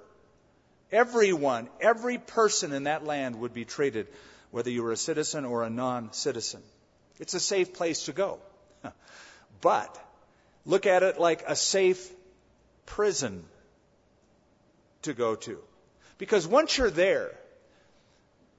everyone, 0.90 1.68
every 1.80 2.18
person 2.18 2.72
in 2.72 2.84
that 2.84 3.04
land 3.04 3.38
would 3.40 3.52
be 3.52 3.64
treated, 3.64 4.06
whether 4.50 4.70
you 4.70 4.82
were 4.82 4.92
a 4.92 4.96
citizen 4.96 5.44
or 5.44 5.64
a 5.64 5.70
non 5.70 6.12
citizen. 6.12 6.62
It's 7.18 7.34
a 7.34 7.40
safe 7.40 7.74
place 7.74 8.04
to 8.04 8.12
go. 8.12 8.38
but 9.60 9.98
look 10.64 10.86
at 10.86 11.02
it 11.02 11.20
like 11.20 11.44
a 11.46 11.56
safe 11.56 12.10
prison 12.86 13.44
to 15.02 15.12
go 15.12 15.34
to. 15.34 15.58
Because 16.18 16.46
once 16.46 16.78
you're 16.78 16.90
there, 16.90 17.32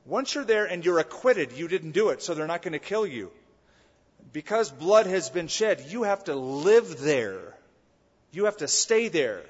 once 0.07 0.33
you're 0.33 0.45
there 0.45 0.65
and 0.65 0.85
you're 0.85 0.99
acquitted, 0.99 1.51
you 1.51 1.67
didn't 1.67 1.91
do 1.91 2.09
it, 2.09 2.21
so 2.23 2.33
they're 2.33 2.47
not 2.47 2.61
going 2.61 2.73
to 2.73 2.79
kill 2.79 3.05
you. 3.05 3.29
Because 4.31 4.71
blood 4.71 5.05
has 5.05 5.29
been 5.29 5.47
shed, 5.47 5.85
you 5.89 6.03
have 6.03 6.23
to 6.25 6.35
live 6.35 6.99
there. 6.99 7.55
You 8.31 8.45
have 8.45 8.57
to 8.57 8.67
stay 8.67 9.09
there. 9.09 9.43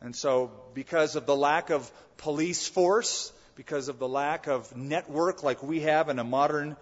And 0.00 0.14
so, 0.14 0.50
because 0.74 1.16
of 1.16 1.26
the 1.26 1.34
lack 1.34 1.70
of 1.70 1.90
police 2.18 2.68
force, 2.68 3.32
because 3.56 3.88
of 3.88 3.98
the 3.98 4.08
lack 4.08 4.46
of 4.46 4.76
network 4.76 5.42
like 5.42 5.62
we 5.62 5.80
have 5.80 6.08
in 6.08 6.18
a 6.18 6.24
modern 6.24 6.76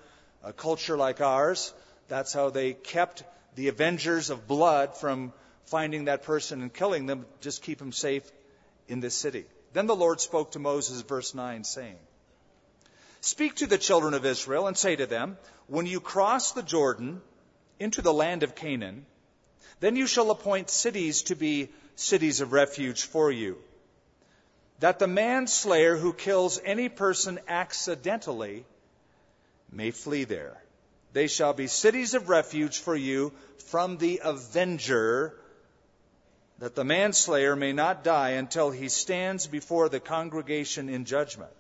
uh, 0.45 0.53
culture 0.53 0.97
like 0.97 1.21
ours, 1.21 1.73
that's 2.09 2.33
how 2.33 2.51
they 2.51 2.75
kept 2.75 3.25
the 3.55 3.69
avengers 3.69 4.31
of 4.31 4.47
blood 4.47 4.97
from 4.97 5.33
finding 5.65 6.05
that 6.05 6.25
person 6.25 6.63
and 6.63 6.73
killing 6.73 7.07
them, 7.07 7.25
just 7.41 7.63
keep 7.63 7.79
them 7.79 7.93
safe 7.93 8.31
in 8.89 9.01
this 9.01 9.15
city. 9.15 9.47
Then 9.77 9.87
the 9.87 9.95
Lord 9.95 10.23
spoke 10.23 10.53
to 10.53 10.59
Moses, 10.59 11.03
verse 11.03 11.35
9, 11.35 11.63
saying, 11.63 11.99
Speak 13.21 13.57
to 13.57 13.67
the 13.67 13.77
children 13.77 14.15
of 14.15 14.25
Israel 14.25 14.69
and 14.69 14.75
say 14.75 14.97
to 14.97 15.05
them, 15.05 15.37
When 15.67 15.85
you 15.85 16.01
cross 16.01 16.53
the 16.53 16.63
Jordan 16.63 17.21
into 17.79 18.01
the 18.01 18.15
land 18.15 18.43
of 18.43 18.55
Canaan, 18.55 19.05
then 19.81 19.95
you 19.95 20.07
shall 20.07 20.31
appoint 20.31 20.71
cities 20.71 21.25
to 21.25 21.37
be 21.37 21.69
cities 21.95 22.41
of 22.41 22.55
refuge 22.55 23.03
for 23.03 23.31
you. 23.31 23.59
that 24.79 24.99
the 24.99 25.07
manslayer 25.07 25.99
who 25.99 26.15
kills 26.15 26.59
any 26.65 26.89
person 26.89 27.39
accidentally 27.47 28.65
may 29.71 29.91
flee 29.91 30.25
there. 30.25 30.57
They 31.13 31.27
shall 31.27 31.53
be 31.53 31.67
cities 31.67 32.15
of 32.15 32.31
refuge 32.31 32.79
for 32.79 32.97
you 32.97 33.31
from 33.67 33.99
the 33.99 34.23
avenger, 34.25 35.39
that 36.59 36.75
the 36.75 36.85
manslayer 36.85 37.55
may 37.55 37.73
not 37.73 38.03
die 38.03 38.31
until 38.31 38.71
he 38.71 38.89
stands 38.89 39.47
before 39.47 39.89
the 39.89 40.01
congregation 40.01 40.89
in 40.89 41.05
judgment. 41.05 41.51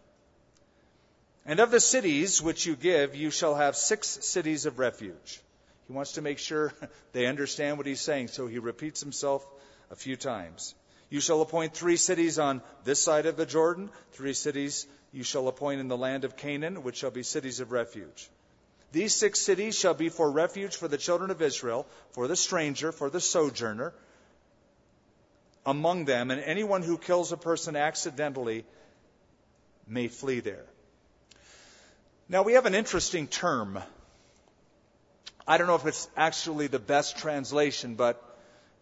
And 1.44 1.60
of 1.60 1.70
the 1.70 1.80
cities 1.80 2.42
which 2.42 2.66
you 2.66 2.76
give, 2.76 3.14
you 3.14 3.30
shall 3.30 3.54
have 3.54 3.76
six 3.76 4.08
cities 4.22 4.66
of 4.66 4.78
refuge. 4.78 5.40
He 5.86 5.92
wants 5.92 6.12
to 6.12 6.22
make 6.22 6.38
sure 6.38 6.72
they 7.12 7.26
understand 7.26 7.76
what 7.76 7.86
he's 7.86 8.00
saying, 8.00 8.28
so 8.28 8.46
he 8.46 8.58
repeats 8.58 9.00
himself 9.00 9.46
a 9.90 9.96
few 9.96 10.16
times. 10.16 10.74
You 11.08 11.20
shall 11.20 11.42
appoint 11.42 11.74
three 11.74 11.96
cities 11.96 12.38
on 12.38 12.62
this 12.82 13.00
side 13.00 13.26
of 13.26 13.36
the 13.36 13.46
Jordan, 13.46 13.90
three 14.12 14.32
cities 14.32 14.86
you 15.12 15.22
shall 15.22 15.46
appoint 15.46 15.80
in 15.80 15.88
the 15.88 15.96
land 15.96 16.24
of 16.24 16.36
Canaan, 16.36 16.82
which 16.82 16.96
shall 16.96 17.12
be 17.12 17.22
cities 17.22 17.60
of 17.60 17.70
refuge. 17.70 18.28
These 18.90 19.14
six 19.14 19.40
cities 19.40 19.78
shall 19.78 19.94
be 19.94 20.08
for 20.08 20.28
refuge 20.28 20.74
for 20.74 20.88
the 20.88 20.98
children 20.98 21.30
of 21.30 21.42
Israel, 21.42 21.86
for 22.10 22.26
the 22.26 22.34
stranger, 22.34 22.90
for 22.90 23.08
the 23.08 23.20
sojourner 23.20 23.92
among 25.66 26.04
them, 26.04 26.30
and 26.30 26.40
anyone 26.40 26.82
who 26.82 26.96
kills 26.96 27.32
a 27.32 27.37
person 27.37 27.76
accidentally 27.76 28.64
may 29.87 30.08
flee 30.08 30.40
there. 30.40 30.64
Now, 32.28 32.42
we 32.42 32.54
have 32.54 32.66
an 32.66 32.75
interesting 32.75 33.26
term. 33.26 33.78
I 35.46 35.58
don't 35.58 35.66
know 35.66 35.75
if 35.75 35.87
it's 35.87 36.08
actually 36.16 36.68
the 36.68 36.78
best 36.78 37.18
translation, 37.18 37.94
but 37.94 38.23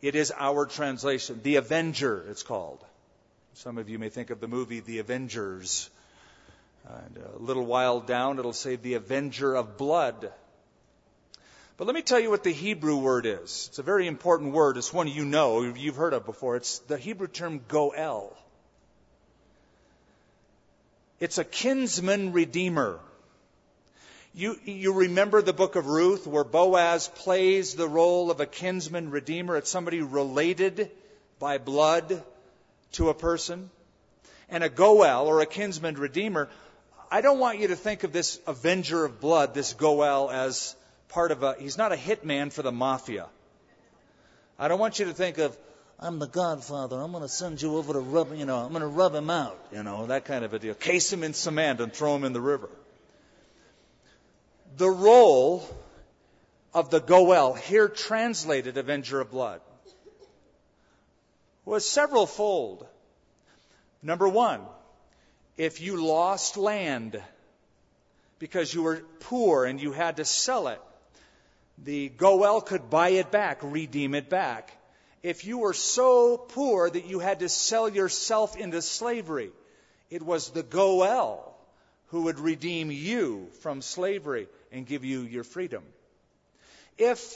it 0.01 0.15
is 0.15 0.33
our 0.39 0.67
translation. 0.67 1.41
The 1.43 1.57
Avenger, 1.57 2.25
it's 2.29 2.43
called. 2.43 2.85
Some 3.55 3.79
of 3.79 3.89
you 3.89 3.99
may 3.99 4.09
think 4.09 4.31
of 4.31 4.41
the 4.41 4.49
movie 4.49 4.81
The 4.81 4.99
Avengers. 4.99 5.91
And 6.89 7.17
a 7.17 7.39
little 7.39 7.65
while 7.65 8.01
down, 8.01 8.39
it'll 8.39 8.53
say 8.53 8.77
the 8.77 8.95
Avenger 8.95 9.55
of 9.55 9.79
Blood. 9.79 10.31
But 11.77 11.87
let 11.87 11.95
me 11.95 12.03
tell 12.03 12.21
you 12.21 12.31
what 12.31 12.45
the 12.45 12.53
Hebrew 12.53 12.97
word 12.97 13.27
is. 13.27 13.67
It's 13.69 13.79
a 13.79 13.83
very 13.83 14.07
important 14.07 14.53
word. 14.53 14.77
It's 14.77 14.93
one 14.93 15.09
you 15.09 15.25
know, 15.25 15.63
you've 15.63 15.97
heard 15.97 16.13
of 16.13 16.25
before. 16.25 16.55
It's 16.57 16.79
the 16.81 16.97
Hebrew 16.97 17.27
term 17.27 17.61
goel. 17.67 18.37
It's 21.19 21.39
a 21.39 21.45
kinsman 21.45 22.33
redeemer. 22.33 23.01
You, 24.35 24.57
you 24.65 24.93
remember 24.93 25.43
the 25.43 25.53
book 25.53 25.75
of 25.75 25.87
Ruth 25.87 26.27
where 26.27 26.45
Boaz 26.45 27.09
plays 27.09 27.75
the 27.75 27.89
role 27.89 28.31
of 28.31 28.41
a 28.41 28.47
kinsman 28.47 29.11
redeemer. 29.11 29.57
It's 29.57 29.71
somebody 29.71 30.01
related 30.01 30.91
by 31.39 31.59
blood 31.59 32.23
to 32.93 33.09
a 33.09 33.15
person. 33.15 33.71
And 34.49 34.63
a 34.63 34.69
Goel 34.69 35.27
or 35.27 35.41
a 35.41 35.47
kinsman 35.47 35.97
redeemer, 35.97 36.49
I 37.11 37.21
don't 37.21 37.39
want 37.39 37.59
you 37.59 37.69
to 37.69 37.77
think 37.77 38.05
of 38.05 38.13
this 38.13 38.39
avenger 38.47 39.05
of 39.05 39.21
blood, 39.21 39.55
this 39.55 39.73
Goel, 39.73 40.31
as 40.31 40.77
part 41.15 41.31
of 41.33 41.43
a, 41.43 41.57
he's 41.59 41.79
not 41.79 41.93
a 41.93 41.97
hitman 41.97 42.53
for 42.53 42.63
the 42.63 42.73
mafia. 42.73 43.27
I 44.59 44.69
don't 44.69 44.79
want 44.79 44.99
you 44.99 45.07
to 45.07 45.15
think 45.15 45.39
of, 45.39 45.57
I'm 45.99 46.19
the 46.19 46.27
godfather, 46.27 47.01
I'm 47.01 47.13
going 47.13 47.23
to 47.23 47.29
send 47.29 47.63
you 47.63 47.77
over 47.77 47.95
to 47.95 48.01
rub, 48.01 48.37
you 48.37 48.45
know, 48.45 48.59
I'm 48.59 48.71
going 48.71 48.83
to 48.83 48.87
rub 48.87 49.15
him 49.15 49.31
out, 49.31 49.59
you 49.73 49.83
know, 49.83 50.07
that 50.07 50.27
kind 50.27 50.45
of 50.45 50.53
a 50.53 50.59
deal. 50.59 50.75
Case 50.75 51.13
him 51.13 51.23
in 51.23 51.33
cement 51.33 51.81
and 51.81 51.93
throw 51.93 52.15
him 52.15 52.25
in 52.25 52.33
the 52.35 52.41
river 52.41 52.69
the 54.77 54.91
role 54.91 55.65
of 56.73 56.91
the 56.91 57.01
Goel, 57.01 57.55
here 57.55 57.89
translated 57.89 58.77
Avenger 58.77 59.21
of 59.21 59.31
Blood, 59.31 59.61
was 61.65 61.89
several 61.89 62.27
fold. 62.27 62.87
Number 64.03 64.29
one, 64.29 64.61
if 65.57 65.81
you 65.81 66.05
lost 66.05 66.57
land 66.57 67.23
because 68.39 68.75
you 68.75 68.83
were 68.83 69.03
poor 69.21 69.65
and 69.65 69.81
you 69.81 69.93
had 69.93 70.17
to 70.17 70.25
sell 70.25 70.69
it, 70.69 70.81
the 71.79 72.09
Goel 72.09 72.61
could 72.61 72.91
buy 72.91 73.11
it 73.11 73.31
back, 73.31 73.59
redeem 73.63 74.15
it 74.15 74.29
back. 74.29 74.73
If 75.23 75.45
you 75.45 75.59
were 75.59 75.73
so 75.73 76.37
poor 76.37 76.89
that 76.89 77.07
you 77.07 77.19
had 77.19 77.41
to 77.41 77.49
sell 77.49 77.89
yourself 77.89 78.57
into 78.57 78.83
slavery, 78.83 79.53
it 80.11 80.23
was 80.23 80.51
the 80.51 80.63
Goel 80.63 81.57
who 82.09 82.23
would 82.23 82.39
redeem 82.39 82.91
you 82.91 83.49
from 83.61 83.83
slavery 83.83 84.49
and 84.71 84.87
give 84.87 85.05
you 85.05 85.23
your 85.23 85.45
freedom. 85.45 85.83
If 86.99 87.35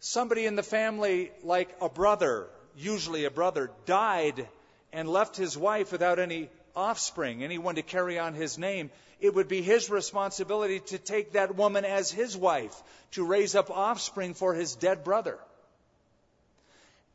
somebody 0.00 0.46
in 0.46 0.56
the 0.56 0.62
family, 0.62 1.30
like 1.44 1.76
a 1.80 1.88
brother, 1.88 2.48
usually 2.76 3.26
a 3.26 3.30
brother, 3.30 3.70
died 3.86 4.48
and 4.92 5.08
left 5.08 5.36
his 5.36 5.56
wife 5.56 5.92
without 5.92 6.18
any 6.18 6.48
offspring, 6.76 7.42
anyone 7.42 7.76
to 7.76 7.82
carry 7.82 8.18
on 8.18 8.34
his 8.34 8.58
name, 8.58 8.90
it 9.20 9.34
would 9.34 9.48
be 9.48 9.62
his 9.62 9.90
responsibility 9.90 10.80
to 10.80 10.98
take 10.98 11.32
that 11.32 11.56
woman 11.56 11.84
as 11.84 12.10
his 12.10 12.36
wife, 12.36 12.74
to 13.12 13.24
raise 13.24 13.54
up 13.54 13.70
offspring 13.70 14.34
for 14.34 14.54
his 14.54 14.74
dead 14.74 15.04
brother. 15.04 15.38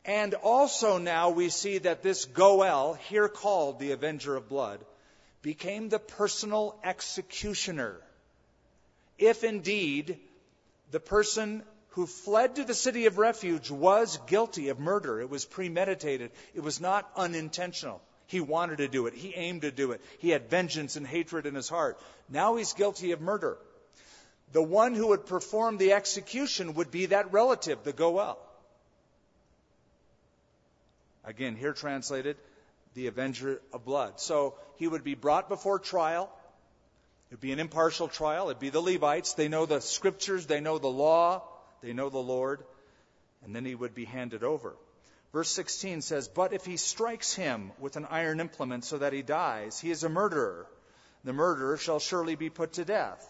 And 0.06 0.36
also 0.36 1.00
now 1.00 1.32
we 1.32 1.50
see 1.50 1.80
that 1.80 2.04
this 2.04 2.26
Goel, 2.26 2.94
here 2.94 3.28
called 3.28 3.80
the 3.80 3.92
Avenger 3.92 4.36
of 4.36 4.48
Blood, 4.48 4.80
became 5.42 5.90
the 5.90 6.00
personal 6.00 6.80
executioner 6.84 7.98
if 9.18 9.44
indeed 9.44 10.20
the 10.92 11.00
person 11.00 11.64
who 11.90 12.06
fled 12.06 12.56
to 12.56 12.64
the 12.66 12.74
city 12.74 13.06
of 13.06 13.18
refuge 13.18 13.72
was 13.72 14.20
guilty 14.28 14.70
of 14.70 14.80
murder. 14.80 15.22
It 15.22 15.30
was 15.30 15.46
premeditated. 15.46 16.32
It 16.54 16.62
was 16.62 16.82
not 16.82 17.10
unintentional. 17.16 18.02
He 18.28 18.42
wanted 18.42 18.78
to 18.78 18.88
do 18.88 19.08
it. 19.08 19.14
He 19.14 19.34
aimed 19.36 19.62
to 19.62 19.72
do 19.72 19.92
it. 19.92 20.02
He 20.20 20.30
had 20.30 20.50
vengeance 20.50 20.96
and 20.96 21.06
hatred 21.06 21.46
in 21.46 21.56
his 21.56 21.70
heart. 21.70 22.00
Now 22.30 22.56
he's 22.56 22.74
guilty 22.74 23.12
of 23.12 23.22
murder. 23.22 23.58
The 24.52 24.64
one 24.64 24.94
who 24.94 25.08
would 25.08 25.26
perform 25.26 25.78
the 25.78 25.94
execution 25.94 26.76
would 26.76 26.92
be 26.92 27.08
that 27.08 27.32
relative, 27.32 27.84
the 27.84 27.94
Goel. 27.94 28.40
Again, 31.24 31.56
here 31.56 31.74
translated, 31.74 32.38
the 32.94 33.08
avenger 33.08 33.62
of 33.74 33.84
blood. 33.84 34.20
So 34.20 34.56
he 34.78 34.88
would 34.88 35.04
be 35.04 35.16
brought 35.16 35.50
before 35.50 35.80
trial. 35.80 36.30
It'd 37.30 37.42
be 37.42 37.52
an 37.52 37.60
impartial 37.60 38.08
trial. 38.08 38.50
It'd 38.50 38.60
be 38.60 38.70
the 38.70 38.82
Levites. 38.82 39.34
They 39.34 39.48
know 39.48 39.66
the 39.66 39.82
scriptures, 39.82 40.46
they 40.46 40.62
know 40.62 40.78
the 40.78 40.88
law, 40.88 41.44
they 41.82 41.94
know 41.94 42.10
the 42.10 42.20
Lord, 42.20 42.64
and 43.44 43.56
then 43.56 43.66
he 43.66 43.76
would 43.76 43.96
be 43.96 44.06
handed 44.06 44.44
over. 44.44 44.76
Verse 45.36 45.52
16 45.52 46.00
says, 46.00 46.30
But 46.30 46.54
if 46.54 46.64
he 46.64 46.78
strikes 46.78 47.34
him 47.34 47.74
with 47.78 47.98
an 47.98 48.06
iron 48.10 48.40
implement 48.40 48.86
so 48.86 49.00
that 49.00 49.12
he 49.12 49.22
dies, 49.22 49.78
he 49.78 49.92
is 49.92 50.06
a 50.06 50.08
murderer. 50.08 50.66
The 51.26 51.34
murderer 51.34 51.76
shall 51.76 52.00
surely 52.00 52.36
be 52.36 52.50
put 52.50 52.72
to 52.74 52.86
death. 52.86 53.30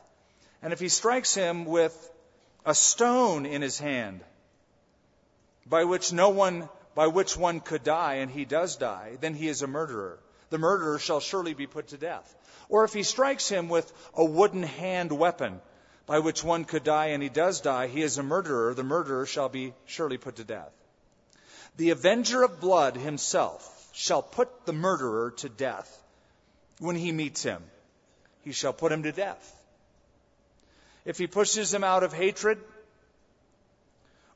And 0.61 0.71
if 0.71 0.79
he 0.79 0.87
strikes 0.87 1.33
him 1.33 1.65
with 1.65 1.97
a 2.63 2.75
stone 2.75 3.47
in 3.47 3.63
his 3.63 3.79
hand, 3.79 4.23
by 5.65 5.85
which 5.85 6.13
no 6.13 6.29
one, 6.29 6.69
by 6.93 7.07
which 7.07 7.35
one 7.35 7.59
could 7.59 7.83
die, 7.83 8.17
and 8.17 8.29
he 8.29 8.45
does 8.45 8.75
die, 8.75 9.17
then 9.19 9.33
he 9.33 9.47
is 9.47 9.63
a 9.63 9.67
murderer. 9.67 10.19
The 10.51 10.59
murderer 10.59 10.99
shall 10.99 11.21
surely 11.21 11.55
be 11.55 11.65
put 11.65 11.87
to 11.87 11.97
death. 11.97 12.35
Or 12.69 12.83
if 12.83 12.93
he 12.93 13.01
strikes 13.01 13.49
him 13.49 13.67
with 13.67 13.91
a 14.13 14.23
wooden 14.23 14.61
hand 14.61 15.11
weapon 15.11 15.59
by 16.05 16.19
which 16.19 16.43
one 16.43 16.65
could 16.65 16.83
die 16.83 17.07
and 17.17 17.23
he 17.23 17.29
does 17.29 17.61
die, 17.61 17.87
he 17.87 18.03
is 18.03 18.19
a 18.19 18.23
murderer. 18.23 18.75
The 18.75 18.83
murderer 18.83 19.25
shall 19.25 19.49
be 19.49 19.73
surely 19.87 20.19
put 20.19 20.35
to 20.35 20.43
death. 20.43 20.71
The 21.77 21.89
avenger 21.89 22.43
of 22.43 22.59
blood 22.59 22.95
himself 22.95 23.89
shall 23.91 24.21
put 24.21 24.65
the 24.65 24.73
murderer 24.73 25.31
to 25.37 25.49
death 25.49 26.01
when 26.79 26.95
he 26.95 27.11
meets 27.11 27.43
him. 27.43 27.63
He 28.43 28.51
shall 28.51 28.73
put 28.73 28.91
him 28.91 29.03
to 29.03 29.11
death. 29.11 29.51
If 31.03 31.17
he 31.17 31.27
pushes 31.27 31.73
him 31.73 31.83
out 31.83 32.03
of 32.03 32.13
hatred, 32.13 32.59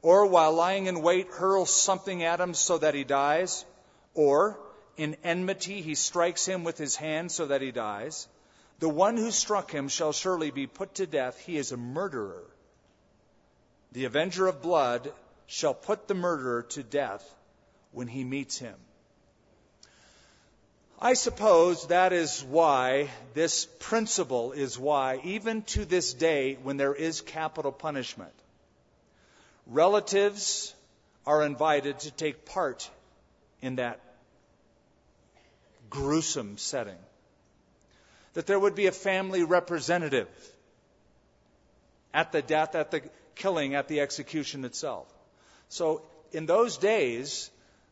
or 0.02 0.26
while 0.26 0.54
lying 0.54 0.88
in 0.88 1.02
wait 1.02 1.28
hurls 1.28 1.74
something 1.74 2.24
at 2.24 2.40
him 2.40 2.54
so 2.54 2.78
that 2.78 2.94
he 2.94 3.04
dies, 3.04 3.66
or 4.14 4.60
in 4.98 5.16
enmity 5.24 5.82
he 5.82 5.96
strikes 5.96 6.46
him 6.46 6.64
with 6.64 6.78
his 6.78 6.96
hand 6.96 7.32
so 7.32 7.48
that 7.48 7.62
he 7.62 7.72
dies. 7.72 8.28
The 8.80 8.90
one 8.90 9.18
who 9.18 9.32
struck 9.32 9.72
him 9.72 9.90
shall 9.90 10.14
surely 10.14 10.52
be 10.52 10.68
put 10.68 10.96
to 10.96 11.08
death. 11.08 11.38
He 11.40 11.58
is 11.58 11.72
a 11.72 11.78
murderer. 11.78 12.44
The 13.92 14.06
avenger 14.06 14.48
of 14.48 14.62
blood 14.62 15.12
shall 15.50 15.74
put 15.74 16.08
the 16.08 16.14
murderer 16.14 16.62
to 16.62 16.84
death 16.84 17.28
when 17.92 18.08
he 18.08 18.24
meets 18.24 18.60
him. 18.60 18.76
I 21.02 21.14
suppose 21.16 21.88
that 21.88 22.14
is 22.14 22.44
why 22.44 23.10
this 23.34 23.66
principle 23.80 24.52
is 24.52 24.78
why, 24.78 25.20
even 25.24 25.64
to 25.74 25.86
this 25.86 26.14
day, 26.14 26.60
when 26.62 26.78
there 26.78 26.94
is 26.94 27.22
capital 27.22 27.72
punishment, 27.72 28.34
relatives 29.66 30.76
are 31.26 31.44
invited 31.44 31.98
to 32.02 32.12
take 32.12 32.46
part 32.46 32.88
in 33.60 33.78
that 33.78 34.00
gruesome 35.90 36.60
setting. 36.60 37.00
That 38.34 38.46
there 38.46 38.60
would 38.60 38.76
be 38.76 38.86
a 38.86 38.92
family 38.92 39.44
representative 39.44 40.30
at 42.14 42.32
the 42.32 42.44
death, 42.44 42.76
at 42.76 42.92
the 42.92 43.02
killing, 43.34 43.74
at 43.74 43.88
the 43.88 44.02
execution 44.02 44.64
itself. 44.64 45.08
So 45.70 46.02
in 46.32 46.46
those 46.46 46.78
days, 46.78 47.50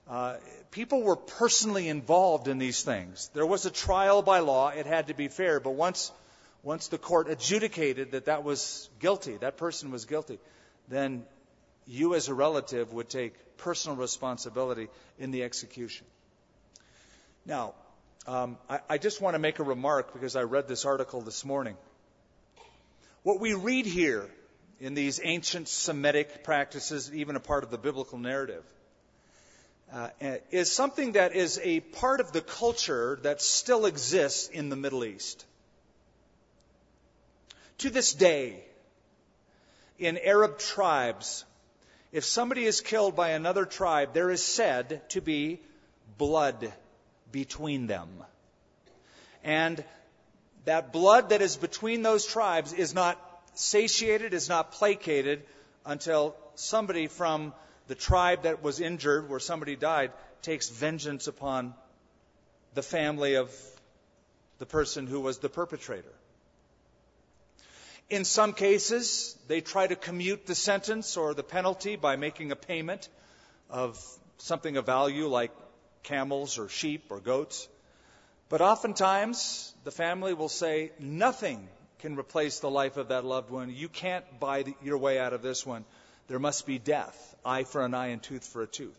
uh, 0.10 0.36
people 0.72 1.02
were 1.02 1.16
personally 1.16 1.88
involved 1.88 2.48
in 2.48 2.58
these 2.58 2.84
things. 2.84 3.30
There 3.34 3.46
was 3.46 3.66
a 3.66 3.72
trial 3.72 4.22
by 4.22 4.40
law; 4.40 4.70
it 4.70 4.86
had 4.86 5.08
to 5.08 5.14
be 5.14 5.28
fair. 5.28 5.60
But 5.60 5.72
once 5.72 6.12
once 6.64 6.88
the 6.88 6.98
court 6.98 7.30
adjudicated 7.30 8.12
that 8.12 8.26
that 8.26 8.44
was 8.44 8.90
guilty, 9.00 9.38
that 9.38 9.58
person 9.58 9.92
was 9.92 10.06
guilty, 10.06 10.40
then 10.88 11.24
you 11.86 12.16
as 12.16 12.28
a 12.28 12.34
relative 12.34 12.94
would 12.94 13.10
take 13.10 13.34
personal 13.58 13.96
responsibility 13.96 14.90
in 15.18 15.32
the 15.32 15.44
execution. 15.44 16.06
Now, 17.46 17.74
um, 18.28 18.58
I, 18.70 18.80
I 18.90 18.98
just 18.98 19.22
want 19.22 19.36
to 19.36 19.40
make 19.40 19.60
a 19.60 19.64
remark 19.64 20.14
because 20.14 20.36
I 20.36 20.44
read 20.44 20.68
this 20.68 20.84
article 20.84 21.22
this 21.22 21.46
morning. 21.46 21.78
What 23.24 23.40
we 23.40 23.54
read 23.54 23.86
here 23.86 24.30
in 24.80 24.94
these 24.94 25.20
ancient 25.24 25.68
Semitic 25.68 26.44
practices, 26.44 27.14
even 27.14 27.36
a 27.36 27.40
part 27.40 27.64
of 27.64 27.72
the 27.72 27.78
biblical 27.78 28.18
narrative, 28.18 28.64
uh, 29.92 30.10
is 30.52 30.72
something 30.72 31.14
that 31.14 31.36
is 31.36 31.60
a 31.64 31.80
part 31.80 32.20
of 32.20 32.32
the 32.32 32.42
culture 32.42 33.18
that 33.24 33.42
still 33.42 33.86
exists 33.86 34.50
in 34.50 34.70
the 34.70 34.76
Middle 34.76 35.06
East. 35.06 35.46
To 37.80 37.90
this 37.90 38.14
day, 38.14 38.64
in 40.00 40.18
Arab 40.18 40.60
tribes, 40.60 41.46
if 42.12 42.26
somebody 42.26 42.66
is 42.66 42.82
killed 42.82 43.16
by 43.16 43.30
another 43.30 43.66
tribe, 43.66 44.14
there 44.14 44.30
is 44.30 44.44
said 44.44 45.08
to 45.10 45.22
be 45.22 45.62
blood 46.18 46.74
between 47.32 47.88
them. 47.88 48.10
And 49.44 49.84
that 50.66 50.92
blood 50.92 51.30
that 51.30 51.42
is 51.42 51.56
between 51.56 52.02
those 52.02 52.26
tribes 52.26 52.74
is 52.74 52.94
not 52.94 53.27
satiated, 53.58 54.34
is 54.34 54.50
not 54.50 54.72
placated 54.74 55.44
until 55.86 56.36
somebody 56.56 57.08
from 57.08 57.54
the 57.88 57.96
tribe 57.96 58.44
that 58.44 58.62
was 58.62 58.80
injured, 58.80 59.30
where 59.30 59.40
somebody 59.40 59.76
died, 59.76 60.12
takes 60.42 60.70
vengeance 60.70 61.28
upon 61.28 61.74
the 62.74 62.84
family 62.84 63.36
of 63.36 63.50
the 64.60 64.66
person 64.66 65.08
who 65.08 65.20
was 65.20 65.40
the 65.40 65.50
perpetrator. 65.50 66.14
In 68.10 68.24
some 68.24 68.54
cases, 68.54 69.38
they 69.48 69.62
try 69.62 69.88
to 69.88 69.96
commute 69.96 70.46
the 70.46 70.56
sentence 70.56 71.18
or 71.18 71.34
the 71.34 71.44
penalty 71.44 71.96
by 71.96 72.16
making 72.16 72.52
a 72.52 72.56
payment 72.56 73.10
of 73.70 74.02
something 74.38 74.78
of 74.78 74.86
value 74.86 75.28
like 75.28 75.52
camels 76.04 76.58
or 76.58 76.70
sheep 76.70 77.06
or 77.10 77.20
goats. 77.20 77.68
But 78.50 78.62
oftentimes, 78.62 79.74
the 79.84 79.92
family 79.92 80.34
will 80.34 80.50
say, 80.50 80.92
nothing 81.00 81.68
can 82.00 82.18
replace 82.18 82.60
the 82.60 82.70
life 82.70 82.98
of 82.98 83.10
that 83.10 83.26
loved 83.26 83.50
one. 83.50 83.72
You 83.74 83.90
can't 83.90 84.26
buy 84.40 84.64
the, 84.64 84.76
your 84.84 84.98
way 84.98 85.20
out 85.20 85.34
of 85.34 85.42
this 85.42 85.66
one. 85.66 85.86
There 86.28 86.40
must 86.40 86.66
be 86.66 86.78
death, 86.78 87.36
eye 87.46 87.64
for 87.64 87.84
an 87.84 87.94
eye 87.94 88.08
and 88.08 88.22
tooth 88.22 88.46
for 88.46 88.62
a 88.62 88.68
tooth. 88.68 88.98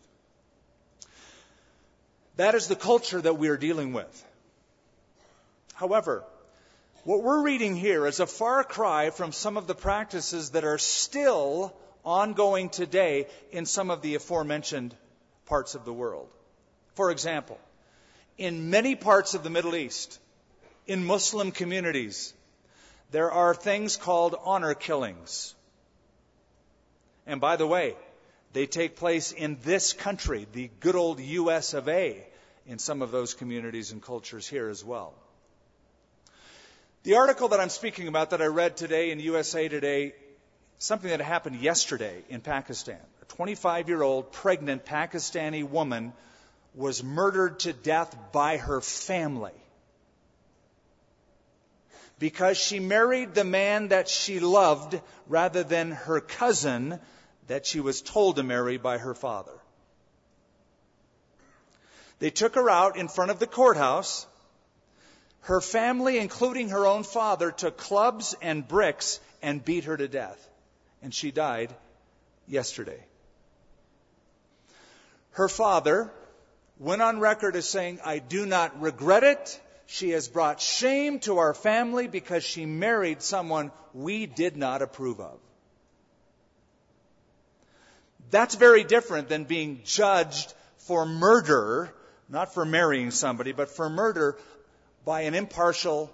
That 2.35 2.55
is 2.55 2.67
the 2.67 2.75
culture 2.75 3.21
that 3.21 3.37
we 3.37 3.49
are 3.49 3.57
dealing 3.57 3.93
with. 3.93 4.25
However, 5.73 6.23
what 7.03 7.23
we're 7.23 7.41
reading 7.41 7.75
here 7.75 8.05
is 8.05 8.19
a 8.19 8.27
far 8.27 8.63
cry 8.63 9.09
from 9.09 9.31
some 9.31 9.57
of 9.57 9.67
the 9.67 9.75
practices 9.75 10.51
that 10.51 10.65
are 10.65 10.77
still 10.77 11.73
ongoing 12.03 12.69
today 12.69 13.27
in 13.51 13.65
some 13.65 13.89
of 13.89 14.01
the 14.01 14.15
aforementioned 14.15 14.95
parts 15.45 15.75
of 15.75 15.85
the 15.85 15.93
world. 15.93 16.29
For 16.95 17.11
example, 17.11 17.59
in 18.37 18.69
many 18.69 18.95
parts 18.95 19.33
of 19.33 19.43
the 19.43 19.49
Middle 19.49 19.75
East, 19.75 20.19
in 20.87 21.05
Muslim 21.05 21.51
communities, 21.51 22.33
there 23.11 23.31
are 23.31 23.55
things 23.55 23.97
called 23.97 24.35
honor 24.43 24.73
killings. 24.73 25.55
And 27.25 27.41
by 27.41 27.55
the 27.55 27.67
way, 27.67 27.95
they 28.53 28.65
take 28.65 28.95
place 28.95 29.31
in 29.31 29.57
this 29.63 29.93
country, 29.93 30.47
the 30.53 30.69
good 30.79 30.95
old 30.95 31.19
US 31.19 31.73
of 31.73 31.87
A, 31.87 32.25
in 32.65 32.79
some 32.79 33.01
of 33.01 33.11
those 33.11 33.33
communities 33.33 33.91
and 33.91 34.01
cultures 34.01 34.47
here 34.47 34.69
as 34.69 34.83
well. 34.83 35.13
The 37.03 37.15
article 37.15 37.49
that 37.49 37.59
I'm 37.59 37.69
speaking 37.69 38.07
about 38.07 38.31
that 38.31 38.41
I 38.41 38.45
read 38.45 38.77
today 38.77 39.11
in 39.11 39.19
USA 39.19 39.67
Today, 39.69 40.13
something 40.77 41.09
that 41.09 41.21
happened 41.21 41.61
yesterday 41.61 42.23
in 42.29 42.41
Pakistan. 42.41 42.99
A 43.21 43.25
25 43.25 43.89
year 43.89 44.03
old 44.03 44.31
pregnant 44.31 44.85
Pakistani 44.85 45.67
woman 45.67 46.13
was 46.75 47.03
murdered 47.03 47.59
to 47.61 47.73
death 47.73 48.15
by 48.31 48.57
her 48.57 48.81
family 48.81 49.58
because 52.19 52.57
she 52.57 52.79
married 52.79 53.33
the 53.33 53.43
man 53.43 53.87
that 53.87 54.09
she 54.09 54.39
loved 54.39 54.99
rather 55.27 55.63
than 55.63 55.91
her 55.91 56.19
cousin 56.19 56.99
that 57.47 57.65
she 57.65 57.79
was 57.79 58.01
told 58.01 58.35
to 58.35 58.43
marry 58.43 58.77
by 58.77 58.97
her 58.97 59.13
father. 59.13 59.57
They 62.19 62.29
took 62.29 62.55
her 62.55 62.69
out 62.69 62.97
in 62.97 63.07
front 63.07 63.31
of 63.31 63.39
the 63.39 63.47
courthouse. 63.47 64.27
Her 65.41 65.61
family, 65.61 66.19
including 66.19 66.69
her 66.69 66.85
own 66.85 67.03
father, 67.03 67.51
took 67.51 67.77
clubs 67.77 68.35
and 68.41 68.67
bricks 68.67 69.21
and 69.41 69.63
beat 69.63 69.85
her 69.85 69.95
to 69.95 70.07
death. 70.07 70.45
And 71.01 71.13
she 71.13 71.31
died 71.31 71.73
yesterday. 72.45 73.01
Her 75.31 75.47
father, 75.47 76.11
went 76.77 77.01
on 77.01 77.19
record 77.19 77.55
as 77.55 77.67
saying, 77.67 77.99
I 78.03 78.19
do 78.19 78.45
not 78.45 78.81
regret 78.81 79.23
it. 79.23 79.61
She 79.91 80.11
has 80.11 80.27
brought 80.27 80.61
shame 80.61 81.17
to 81.21 81.39
our 81.39 81.55
family 81.55 82.07
because 82.07 82.43
she 82.43 82.67
married 82.67 83.23
someone 83.23 83.71
we 83.91 84.27
did 84.27 84.55
not 84.55 84.83
approve 84.83 85.19
of. 85.19 85.39
That's 88.29 88.53
very 88.53 88.83
different 88.83 89.29
than 89.29 89.45
being 89.45 89.81
judged 89.85 90.53
for 90.77 91.07
murder, 91.07 91.91
not 92.29 92.53
for 92.53 92.65
marrying 92.65 93.09
somebody, 93.09 93.51
but 93.51 93.67
for 93.67 93.89
murder 93.89 94.37
by 95.05 95.21
an 95.21 95.33
impartial 95.33 96.13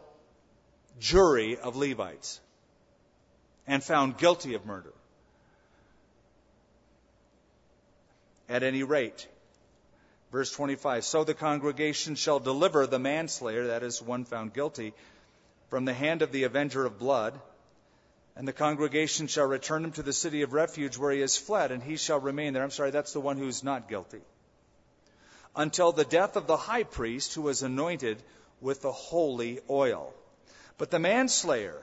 jury 1.02 1.58
of 1.58 1.76
Levites 1.76 2.40
and 3.68 3.84
found 3.84 4.18
guilty 4.18 4.54
of 4.54 4.66
murder. 4.66 4.94
At 8.48 8.64
any 8.64 8.84
rate, 8.84 9.28
Verse 10.32 10.52
25 10.52 11.04
So 11.04 11.24
the 11.24 11.34
congregation 11.34 12.16
shall 12.16 12.40
deliver 12.40 12.88
the 12.88 13.00
manslayer, 13.00 13.68
that 13.68 13.84
is, 13.84 14.02
one 14.02 14.26
found 14.26 14.54
guilty, 14.54 14.94
from 15.70 15.86
the 15.86 15.94
hand 15.94 16.22
of 16.22 16.32
the 16.32 16.44
avenger 16.44 16.86
of 16.86 17.00
blood. 17.00 17.40
And 18.38 18.46
the 18.46 18.54
congregation 18.54 19.28
shall 19.28 19.46
return 19.46 19.86
him 19.86 19.94
to 19.94 20.04
the 20.04 20.12
city 20.12 20.42
of 20.42 20.52
refuge 20.52 20.98
where 20.98 21.12
he 21.12 21.22
has 21.22 21.38
fled, 21.38 21.72
and 21.72 21.82
he 21.82 21.96
shall 21.96 22.20
remain 22.20 22.54
there. 22.54 22.64
I'm 22.64 22.72
sorry, 22.72 22.92
that's 22.92 23.14
the 23.14 23.22
one 23.22 23.38
who's 23.38 23.64
not 23.64 23.88
guilty. 23.88 24.22
Until 25.56 25.94
the 25.94 26.04
death 26.04 26.36
of 26.36 26.48
the 26.48 26.58
high 26.58 26.84
priest 26.84 27.34
who 27.34 27.44
was 27.44 27.64
anointed 27.64 28.22
with 28.60 28.82
the 28.82 28.92
holy 28.92 29.62
oil. 29.70 30.14
But 30.78 30.92
the 30.92 31.00
manslayer, 31.00 31.82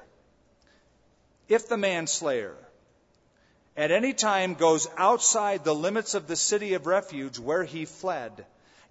if 1.49 1.69
the 1.69 1.79
manslayer 1.79 2.55
at 3.77 3.91
any 3.91 4.13
time 4.13 4.55
goes 4.55 4.87
outside 4.97 5.65
the 5.65 5.75
limits 5.75 6.15
of 6.15 6.27
the 6.27 6.37
city 6.37 6.75
of 6.75 6.87
refuge 6.87 7.39
where 7.39 7.65
he 7.65 7.85
fled, 7.85 8.45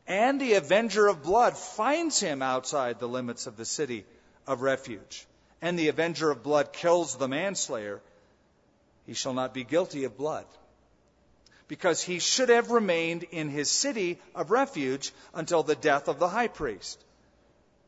and 0.08 0.42
the 0.42 0.56
avenger 0.56 1.08
of 1.08 1.24
blood 1.24 1.56
finds 1.56 2.20
him 2.20 2.42
outside 2.42 3.00
the 3.00 3.08
limits 3.08 3.48
of 3.48 3.58
the 3.58 3.66
city 3.66 4.06
of 4.48 4.62
refuge, 4.62 5.28
and 5.62 5.78
the 5.78 5.90
avenger 5.90 6.32
of 6.32 6.44
blood 6.44 6.74
kills 6.74 7.16
the 7.16 7.28
manslayer, 7.28 8.02
he 9.06 9.14
shall 9.14 9.34
not 9.34 9.54
be 9.54 9.64
guilty 9.64 10.04
of 10.06 10.18
blood. 10.18 10.46
Because 11.68 12.02
he 12.02 12.20
should 12.20 12.50
have 12.50 12.72
remained 12.72 13.24
in 13.24 13.50
his 13.50 13.70
city 13.70 14.20
of 14.36 14.52
refuge 14.52 15.14
until 15.34 15.64
the 15.64 15.76
death 15.76 16.08
of 16.08 16.20
the 16.20 16.28
high 16.28 16.50
priest. 16.50 17.02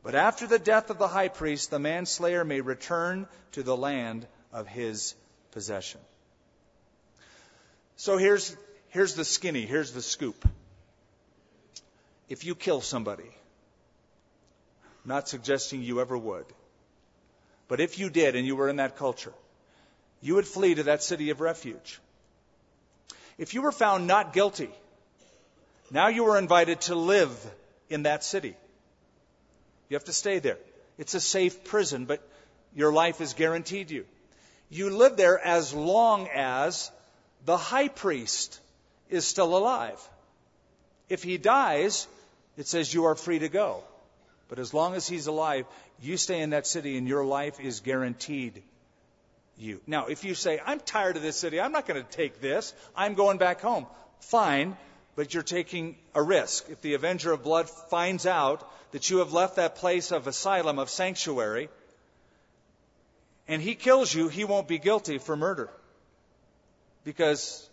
But 0.02 0.14
after 0.14 0.46
the 0.46 0.58
death 0.58 0.90
of 0.90 0.98
the 0.98 1.08
high 1.08 1.28
priest, 1.28 1.70
the 1.70 1.78
manslayer 1.78 2.44
may 2.44 2.60
return 2.60 3.26
to 3.52 3.62
the 3.62 3.76
land 3.76 4.26
of 4.52 4.66
his 4.66 5.14
possession. 5.50 6.00
So 7.96 8.16
here's, 8.16 8.56
here's 8.88 9.14
the 9.14 9.24
skinny, 9.24 9.66
here's 9.66 9.92
the 9.92 10.02
scoop. 10.02 10.46
If 12.28 12.44
you 12.44 12.54
kill 12.54 12.80
somebody, 12.80 13.30
not 15.04 15.28
suggesting 15.28 15.82
you 15.82 16.00
ever 16.00 16.16
would, 16.16 16.46
but 17.68 17.80
if 17.80 17.98
you 17.98 18.10
did 18.10 18.36
and 18.36 18.46
you 18.46 18.56
were 18.56 18.68
in 18.68 18.76
that 18.76 18.96
culture, 18.96 19.32
you 20.20 20.36
would 20.36 20.46
flee 20.46 20.74
to 20.74 20.84
that 20.84 21.02
city 21.02 21.30
of 21.30 21.40
refuge. 21.40 22.00
If 23.36 23.54
you 23.54 23.62
were 23.62 23.72
found 23.72 24.06
not 24.06 24.32
guilty, 24.32 24.70
now 25.90 26.08
you 26.08 26.26
are 26.26 26.38
invited 26.38 26.80
to 26.82 26.94
live 26.94 27.30
in 27.88 28.04
that 28.04 28.24
city. 28.24 28.56
You 29.88 29.96
have 29.96 30.04
to 30.04 30.12
stay 30.12 30.38
there. 30.38 30.58
It's 30.98 31.14
a 31.14 31.20
safe 31.20 31.64
prison, 31.64 32.06
but 32.06 32.26
your 32.74 32.92
life 32.92 33.20
is 33.20 33.34
guaranteed 33.34 33.90
you. 33.90 34.06
You 34.70 34.90
live 34.90 35.16
there 35.16 35.38
as 35.38 35.74
long 35.74 36.28
as 36.32 36.90
the 37.44 37.56
high 37.56 37.88
priest 37.88 38.60
is 39.10 39.26
still 39.26 39.56
alive. 39.56 40.00
If 41.08 41.22
he 41.22 41.36
dies, 41.36 42.06
it 42.56 42.66
says 42.66 42.92
you 42.92 43.04
are 43.04 43.14
free 43.14 43.40
to 43.40 43.48
go. 43.48 43.82
But 44.48 44.58
as 44.58 44.72
long 44.72 44.94
as 44.94 45.06
he's 45.06 45.26
alive, 45.26 45.66
you 46.00 46.16
stay 46.16 46.40
in 46.40 46.50
that 46.50 46.66
city 46.66 46.96
and 46.96 47.08
your 47.08 47.24
life 47.24 47.60
is 47.60 47.80
guaranteed 47.80 48.62
you. 49.56 49.80
Now, 49.86 50.06
if 50.06 50.24
you 50.24 50.34
say, 50.34 50.60
I'm 50.64 50.80
tired 50.80 51.16
of 51.16 51.22
this 51.22 51.36
city, 51.36 51.60
I'm 51.60 51.72
not 51.72 51.86
going 51.86 52.02
to 52.02 52.10
take 52.10 52.40
this, 52.40 52.74
I'm 52.96 53.14
going 53.14 53.38
back 53.38 53.60
home, 53.60 53.86
fine, 54.20 54.76
but 55.16 55.32
you're 55.32 55.42
taking 55.42 55.96
a 56.14 56.22
risk. 56.22 56.68
If 56.70 56.80
the 56.80 56.94
Avenger 56.94 57.32
of 57.32 57.42
Blood 57.42 57.70
finds 57.70 58.26
out 58.26 58.68
that 58.92 59.10
you 59.10 59.18
have 59.18 59.32
left 59.32 59.56
that 59.56 59.76
place 59.76 60.12
of 60.12 60.26
asylum, 60.26 60.78
of 60.78 60.90
sanctuary, 60.90 61.68
and 63.46 63.62
he 63.62 63.74
kills 63.74 64.12
you, 64.12 64.28
he 64.28 64.44
won't 64.44 64.68
be 64.68 64.78
guilty 64.78 65.18
for 65.18 65.36
murder. 65.36 65.70
Because 67.04 67.68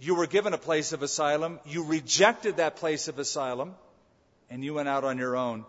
you 0.00 0.14
were 0.14 0.26
given 0.26 0.52
a 0.52 0.58
place 0.58 0.92
of 0.92 1.02
asylum, 1.02 1.60
you 1.64 1.84
rejected 1.84 2.56
that 2.56 2.76
place 2.76 3.08
of 3.08 3.18
asylum, 3.18 3.74
and 4.50 4.64
you 4.64 4.74
went 4.74 4.88
out 4.88 5.04
on 5.04 5.18
your 5.18 5.36
own, 5.36 5.64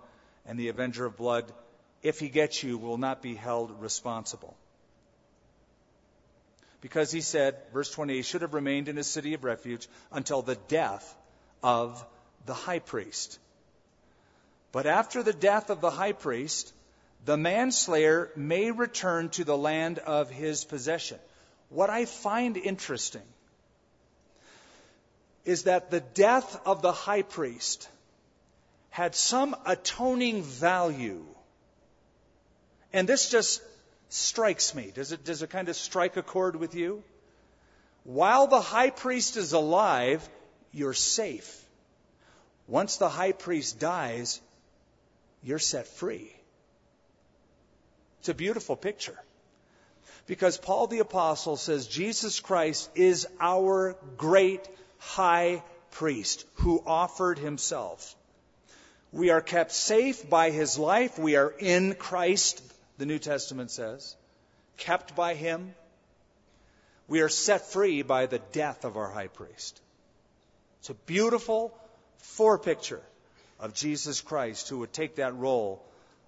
and 0.45 0.59
the 0.59 0.69
Avenger 0.69 1.05
of 1.05 1.17
Blood, 1.17 1.51
if 2.01 2.19
he 2.19 2.29
gets 2.29 2.63
you, 2.63 2.77
will 2.77 2.97
not 2.97 3.21
be 3.21 3.35
held 3.35 3.81
responsible. 3.81 4.55
Because 6.79 7.11
he 7.11 7.21
said, 7.21 7.55
verse 7.73 7.91
20, 7.91 8.15
he 8.15 8.21
should 8.21 8.41
have 8.41 8.53
remained 8.53 8.87
in 8.87 8.97
a 8.97 9.03
city 9.03 9.33
of 9.33 9.43
refuge 9.43 9.87
until 10.11 10.41
the 10.41 10.57
death 10.67 11.15
of 11.63 12.05
the 12.45 12.53
high 12.53 12.79
priest. 12.79 13.39
But 14.71 14.85
after 14.85 15.23
the 15.23 15.33
death 15.33 15.69
of 15.69 15.81
the 15.81 15.89
high 15.89 16.11
priest, 16.11 16.71
the 17.25 17.37
manslayer 17.37 18.31
may 18.35 18.71
return 18.71 19.29
to 19.29 19.43
the 19.43 19.57
land 19.57 19.99
of 19.99 20.29
his 20.29 20.63
possession. 20.63 21.19
What 21.69 21.89
I 21.89 22.05
find 22.05 22.57
interesting 22.57 23.27
is 25.45 25.63
that 25.63 25.91
the 25.91 25.99
death 25.99 26.59
of 26.65 26.81
the 26.81 26.91
high 26.91 27.21
priest 27.21 27.89
had 28.89 29.15
some 29.15 29.55
atoning 29.65 30.43
value. 30.43 31.25
And 32.91 33.07
this 33.07 33.29
just 33.29 33.61
strikes 34.09 34.73
me. 34.73 34.91
Does 34.93 35.11
it, 35.11 35.23
does 35.23 35.41
it 35.41 35.49
kind 35.49 35.69
of 35.69 35.75
strike 35.75 36.17
a 36.17 36.23
chord 36.23 36.55
with 36.55 36.75
you? 36.75 37.03
While 38.03 38.47
the 38.47 38.61
high 38.61 38.89
priest 38.89 39.37
is 39.37 39.53
alive, 39.53 40.27
you're 40.71 40.93
safe. 40.93 41.63
Once 42.67 42.97
the 42.97 43.09
high 43.09 43.33
priest 43.33 43.79
dies, 43.79 44.41
you're 45.43 45.59
set 45.59 45.87
free. 45.87 46.33
It's 48.19 48.29
a 48.29 48.33
beautiful 48.33 48.75
picture. 48.75 49.17
Because 50.27 50.57
Paul 50.57 50.87
the 50.87 50.99
Apostle 50.99 51.55
says 51.55 51.87
Jesus 51.87 52.41
Christ 52.41 52.89
is 52.95 53.25
our 53.39 53.95
great 54.17 54.67
high 54.99 55.63
priest 55.91 56.45
who 56.55 56.83
offered 56.85 57.39
himself. 57.39 58.13
We 59.13 59.29
are 59.29 59.41
kept 59.41 59.71
safe 59.71 60.29
by 60.29 60.51
his 60.51 60.77
life. 60.77 61.17
We 61.17 61.37
are 61.37 61.49
in 61.57 61.95
Christ, 61.95 62.61
the 62.97 63.05
New 63.05 63.19
Testament 63.19 63.71
says, 63.71 64.15
kept 64.75 65.15
by 65.15 65.33
him. 65.33 65.73
We 67.07 67.21
are 67.21 67.29
set 67.29 67.71
free 67.71 68.01
by 68.01 68.25
the 68.25 68.39
death 68.51 68.83
of 68.83 68.97
our 68.97 69.09
high 69.09 69.27
priest. 69.27 69.81
It's 70.79 70.89
a 70.89 70.93
beautiful 70.93 71.73
forepicture 72.17 73.01
of 73.61 73.73
Jesus 73.73 74.19
Christ 74.19 74.67
who 74.67 74.79
would 74.79 74.91
take 74.91 75.15
that 75.15 75.35
role 75.35 75.85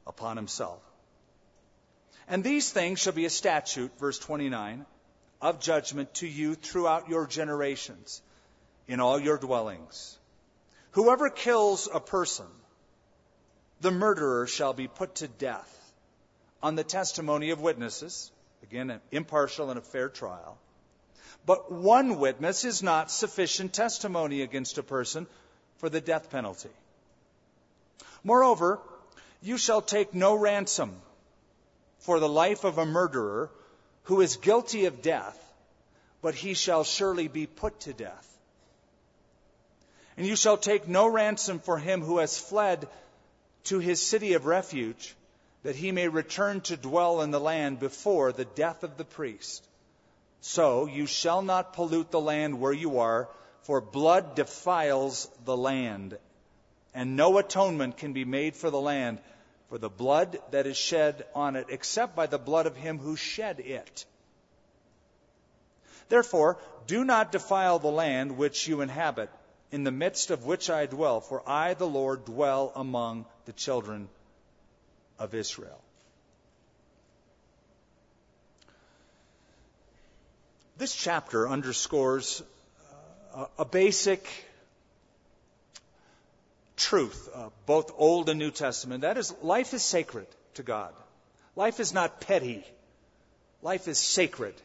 upon 0.07 0.37
himself. 0.37 0.81
And 2.29 2.43
these 2.43 2.71
things 2.71 2.99
shall 2.99 3.13
be 3.13 3.25
a 3.25 3.29
statute, 3.29 3.97
verse 3.99 4.19
29, 4.19 4.85
of 5.41 5.59
judgment 5.59 6.13
to 6.15 6.27
you 6.27 6.53
throughout 6.53 7.09
your 7.09 7.25
generations 7.25 8.21
in 8.87 8.99
all 8.99 9.19
your 9.19 9.39
dwellings. 9.39 10.17
Whoever 10.91 11.31
kills 11.31 11.89
a 11.91 11.99
person, 11.99 12.45
the 13.81 13.89
murderer 13.89 14.45
shall 14.45 14.73
be 14.73 14.87
put 14.87 15.15
to 15.15 15.27
death 15.27 15.75
on 16.61 16.75
the 16.75 16.83
testimony 16.83 17.49
of 17.49 17.61
witnesses. 17.61 18.31
Again, 18.61 18.91
an 18.91 19.01
impartial 19.11 19.71
and 19.71 19.79
a 19.79 19.81
fair 19.81 20.09
trial. 20.09 20.59
But 21.47 21.71
one 21.71 22.19
witness 22.19 22.63
is 22.63 22.83
not 22.83 23.09
sufficient 23.09 23.73
testimony 23.73 24.43
against 24.43 24.77
a 24.77 24.83
person 24.83 25.25
for 25.77 25.89
the 25.89 26.01
death 26.01 26.29
penalty. 26.29 26.69
Moreover, 28.23 28.79
you 29.41 29.57
shall 29.57 29.81
take 29.81 30.13
no 30.13 30.35
ransom 30.35 31.01
for 31.99 32.19
the 32.19 32.29
life 32.29 32.63
of 32.63 32.77
a 32.77 32.85
murderer 32.85 33.49
who 34.03 34.21
is 34.21 34.37
guilty 34.37 34.85
of 34.85 35.01
death, 35.01 35.37
but 36.21 36.35
he 36.35 36.53
shall 36.53 36.83
surely 36.83 37.27
be 37.27 37.45
put 37.45 37.79
to 37.81 37.93
death. 37.93 38.25
And 40.17 40.25
you 40.25 40.35
shall 40.35 40.57
take 40.57 40.87
no 40.87 41.07
ransom 41.07 41.59
for 41.59 41.77
him 41.77 42.01
who 42.01 42.17
has 42.17 42.37
fled 42.37 42.87
to 43.65 43.79
his 43.79 44.01
city 44.01 44.33
of 44.33 44.45
refuge, 44.45 45.15
that 45.63 45.75
he 45.75 45.91
may 45.91 46.07
return 46.07 46.61
to 46.61 46.77
dwell 46.77 47.21
in 47.21 47.31
the 47.31 47.39
land 47.39 47.79
before 47.79 48.31
the 48.31 48.45
death 48.45 48.83
of 48.83 48.97
the 48.97 49.05
priest. 49.05 49.65
So 50.41 50.85
you 50.85 51.05
shall 51.05 51.41
not 51.41 51.73
pollute 51.73 52.11
the 52.11 52.21
land 52.21 52.59
where 52.59 52.73
you 52.73 52.99
are, 52.99 53.29
for 53.63 53.81
blood 53.81 54.35
defiles 54.35 55.29
the 55.45 55.55
land, 55.55 56.17
and 56.93 57.15
no 57.15 57.37
atonement 57.37 57.97
can 57.97 58.13
be 58.13 58.25
made 58.25 58.55
for 58.55 58.69
the 58.69 58.79
land 58.79 59.19
for 59.69 59.77
the 59.77 59.89
blood 59.89 60.37
that 60.51 60.65
is 60.65 60.77
shed 60.77 61.25
on 61.35 61.55
it, 61.55 61.67
except 61.69 62.15
by 62.15 62.25
the 62.25 62.39
blood 62.39 62.65
of 62.65 62.75
him 62.75 62.97
who 62.97 63.15
shed 63.15 63.59
it. 63.59 64.05
Therefore, 66.09 66.57
do 66.87 67.05
not 67.05 67.31
defile 67.31 67.77
the 67.77 67.91
land 67.91 68.35
which 68.35 68.67
you 68.67 68.81
inhabit 68.81 69.29
in 69.71 69.83
the 69.83 69.91
midst 69.91 70.31
of 70.31 70.45
which 70.45 70.71
I 70.71 70.87
dwell, 70.87 71.21
for 71.21 71.47
I, 71.47 71.75
the 71.75 71.87
Lord, 71.87 72.25
dwell 72.25 72.71
among 72.75 73.25
the 73.45 73.53
children 73.53 74.09
of 75.19 75.35
Israel. 75.35 75.79
This 80.77 80.95
chapter 80.95 81.47
underscores 81.47 82.41
a 83.57 83.65
basic 83.65 84.27
truth, 86.79 87.29
uh, 87.33 87.49
both 87.67 87.91
Old 87.95 88.29
and 88.29 88.39
New 88.39 88.51
Testament. 88.51 89.01
That 89.01 89.17
is, 89.17 89.33
life 89.43 89.73
is 89.73 89.83
sacred 89.83 90.27
to 90.55 90.63
God. 90.63 90.93
Life 91.55 91.79
is 91.79 91.93
not 91.93 92.21
petty. 92.21 92.65
Life 93.61 93.87
is 93.87 93.99
sacred 93.99 94.55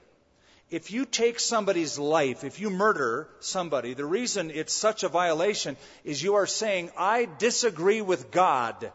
if 0.75 0.91
you 0.91 1.05
take 1.05 1.39
somebody's 1.39 1.99
life, 2.01 2.43
if 2.43 2.59
you 2.59 2.69
murder 2.69 3.29
somebody, 3.39 3.95
the 3.95 4.05
reason 4.05 4.51
it's 4.51 4.73
such 4.73 5.05
a 5.05 5.09
violation 5.09 5.77
is 6.05 6.23
you 6.23 6.35
are 6.35 6.49
saying, 6.49 6.91
I 6.99 7.29
disagree 7.39 8.01
with 8.01 8.33
God. 8.33 8.91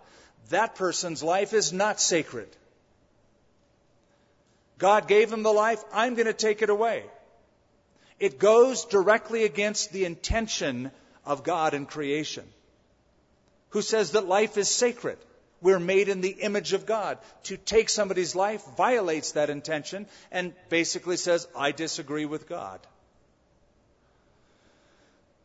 That 0.50 0.76
person's 0.76 1.24
life 1.24 1.54
is 1.54 1.72
not 1.72 2.02
sacred. 2.02 2.50
God 4.78 5.08
gave 5.08 5.32
him 5.32 5.44
the 5.44 5.54
life, 5.54 5.82
I'm 5.94 6.16
going 6.16 6.26
to 6.26 6.34
take 6.34 6.62
it 6.62 6.70
away. 6.70 7.04
It 8.20 8.40
goes 8.40 8.86
directly 8.86 9.46
against 9.46 9.94
the 9.94 10.06
intention 10.06 10.92
of 11.26 11.44
God 11.44 11.74
in 11.74 11.86
creation, 11.86 12.44
who 13.70 13.82
says 13.82 14.12
that 14.12 14.28
life 14.28 14.58
is 14.58 14.70
sacred. 14.70 15.18
We're 15.62 15.80
made 15.80 16.08
in 16.08 16.22
the 16.22 16.30
image 16.30 16.74
of 16.74 16.86
God. 16.86 17.18
To 17.44 17.58
take 17.58 17.90
somebody's 17.90 18.36
life 18.36 18.64
violates 18.78 19.34
that 19.34 19.50
intention 19.50 20.08
and 20.32 20.54
basically 20.70 21.18
says, 21.18 21.48
I 21.56 21.72
disagree 21.72 22.26
with 22.26 22.48
God. 22.48 22.80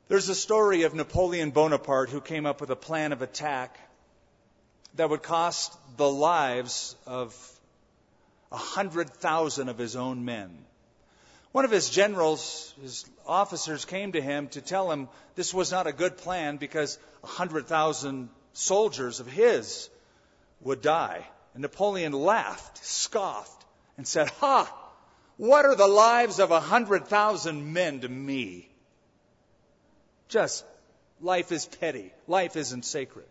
There's 0.08 0.28
a 0.28 0.34
story 0.34 0.82
of 0.82 0.94
Napoleon 0.94 1.50
Bonaparte 1.50 2.10
who 2.10 2.20
came 2.20 2.46
up 2.46 2.60
with 2.60 2.70
a 2.70 2.76
plan 2.76 3.12
of 3.12 3.22
attack 3.22 3.78
that 4.94 5.10
would 5.10 5.22
cost 5.22 5.76
the 5.96 6.08
lives 6.08 6.94
of 7.06 7.34
a 8.52 8.56
hundred 8.56 9.10
thousand 9.10 9.68
of 9.68 9.78
his 9.78 9.96
own 9.96 10.24
men. 10.24 10.64
One 11.54 11.64
of 11.64 11.70
his 11.70 11.88
generals, 11.88 12.74
his 12.82 13.04
officers 13.24 13.84
came 13.84 14.10
to 14.10 14.20
him 14.20 14.48
to 14.48 14.60
tell 14.60 14.90
him 14.90 15.08
this 15.36 15.54
was 15.54 15.70
not 15.70 15.86
a 15.86 15.92
good 15.92 16.16
plan 16.16 16.56
because 16.56 16.98
a 17.22 17.28
hundred 17.28 17.68
thousand 17.68 18.28
soldiers 18.54 19.20
of 19.20 19.28
his 19.28 19.88
would 20.62 20.82
die. 20.82 21.24
And 21.52 21.62
Napoleon 21.62 22.12
laughed, 22.12 22.84
scoffed, 22.84 23.64
and 23.96 24.04
said, 24.04 24.30
Ha! 24.40 24.68
What 25.36 25.64
are 25.64 25.76
the 25.76 25.86
lives 25.86 26.40
of 26.40 26.50
a 26.50 26.58
hundred 26.58 27.06
thousand 27.06 27.72
men 27.72 28.00
to 28.00 28.08
me? 28.08 28.68
Just, 30.28 30.64
life 31.20 31.52
is 31.52 31.66
petty. 31.66 32.12
Life 32.26 32.56
isn't 32.56 32.84
sacred. 32.84 33.28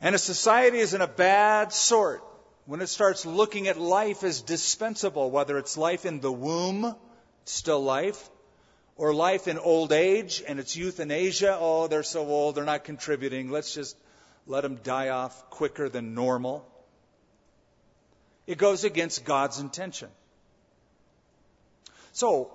And 0.00 0.14
a 0.14 0.18
society 0.18 0.78
is 0.78 0.94
in 0.94 1.02
a 1.02 1.06
bad 1.06 1.74
sort 1.74 2.22
when 2.66 2.80
it 2.80 2.88
starts 2.88 3.24
looking 3.24 3.68
at 3.68 3.78
life 3.78 4.24
as 4.24 4.42
dispensable, 4.42 5.30
whether 5.30 5.56
it's 5.56 5.76
life 5.76 6.04
in 6.04 6.20
the 6.20 6.32
womb, 6.32 6.94
still 7.44 7.82
life, 7.82 8.28
or 8.96 9.14
life 9.14 9.46
in 9.46 9.58
old 9.58 9.92
age 9.92 10.42
and 10.46 10.58
it's 10.58 10.76
euthanasia. 10.76 11.56
Oh, 11.58 11.86
they're 11.86 12.02
so 12.02 12.26
old, 12.26 12.56
they're 12.56 12.64
not 12.64 12.84
contributing. 12.84 13.50
Let's 13.50 13.72
just 13.72 13.96
let 14.46 14.62
them 14.62 14.80
die 14.82 15.10
off 15.10 15.50
quicker 15.50 15.88
than 15.88 16.14
normal. 16.14 16.66
It 18.46 18.58
goes 18.58 18.84
against 18.84 19.24
God's 19.24 19.60
intention. 19.60 20.08
So, 22.12 22.50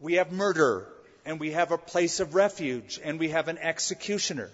we 0.00 0.14
have 0.14 0.32
murder, 0.32 0.88
and 1.26 1.38
we 1.38 1.50
have 1.50 1.72
a 1.72 1.78
place 1.78 2.20
of 2.20 2.34
refuge, 2.34 2.98
and 3.02 3.18
we 3.18 3.28
have 3.30 3.48
an 3.48 3.58
executioner. 3.58 4.50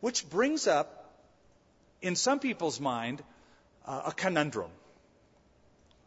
Which 0.00 0.28
brings 0.28 0.66
up, 0.66 1.01
in 2.02 2.16
some 2.16 2.40
people's 2.40 2.80
mind, 2.80 3.22
uh, 3.86 4.02
a 4.06 4.12
conundrum. 4.12 4.70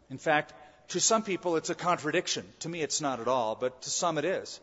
In 0.09 0.17
fact, 0.17 0.53
to 0.89 0.99
some 0.99 1.23
people 1.23 1.55
it's 1.55 1.69
a 1.69 1.75
contradiction. 1.75 2.45
To 2.59 2.69
me, 2.69 2.81
it's 2.81 3.01
not 3.01 3.19
at 3.19 3.27
all, 3.27 3.55
but 3.55 3.81
to 3.83 3.89
some 3.89 4.17
it 4.17 4.25
is. 4.25 4.59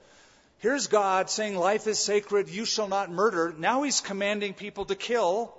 Here's 0.58 0.86
God 0.86 1.28
saying 1.28 1.56
life 1.56 1.88
is 1.88 1.98
sacred, 1.98 2.48
you 2.48 2.64
shall 2.64 2.86
not 2.86 3.10
murder. 3.10 3.52
Now 3.58 3.82
he's 3.82 4.00
commanding 4.00 4.54
people 4.54 4.84
to 4.84 4.94
kill, 4.94 5.52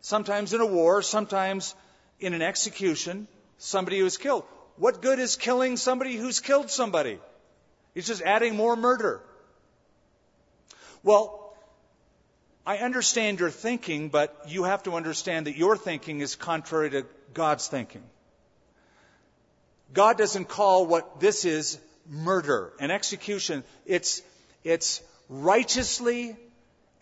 sometimes 0.00 0.54
in 0.54 0.62
a 0.62 0.66
war, 0.66 1.02
sometimes 1.02 1.74
in 2.18 2.32
an 2.32 2.40
execution, 2.40 3.28
somebody 3.58 3.98
who 3.98 4.06
is 4.06 4.16
killed. 4.16 4.44
What 4.76 5.02
good 5.02 5.18
is 5.18 5.36
killing 5.36 5.76
somebody 5.76 6.16
who's 6.16 6.40
killed 6.40 6.70
somebody? 6.70 7.18
He's 7.94 8.06
just 8.06 8.22
adding 8.22 8.56
more 8.56 8.76
murder. 8.76 9.20
Well, 11.02 11.49
I 12.66 12.78
understand 12.78 13.40
your 13.40 13.50
thinking, 13.50 14.10
but 14.10 14.44
you 14.48 14.64
have 14.64 14.82
to 14.84 14.94
understand 14.94 15.46
that 15.46 15.56
your 15.56 15.76
thinking 15.76 16.20
is 16.20 16.36
contrary 16.36 16.90
to 16.90 17.06
God's 17.32 17.66
thinking. 17.66 18.02
God 19.92 20.18
doesn't 20.18 20.46
call 20.48 20.86
what 20.86 21.20
this 21.20 21.44
is 21.44 21.78
murder 22.08 22.72
and 22.78 22.92
execution. 22.92 23.64
It's, 23.86 24.22
it's 24.62 25.02
righteously 25.28 26.36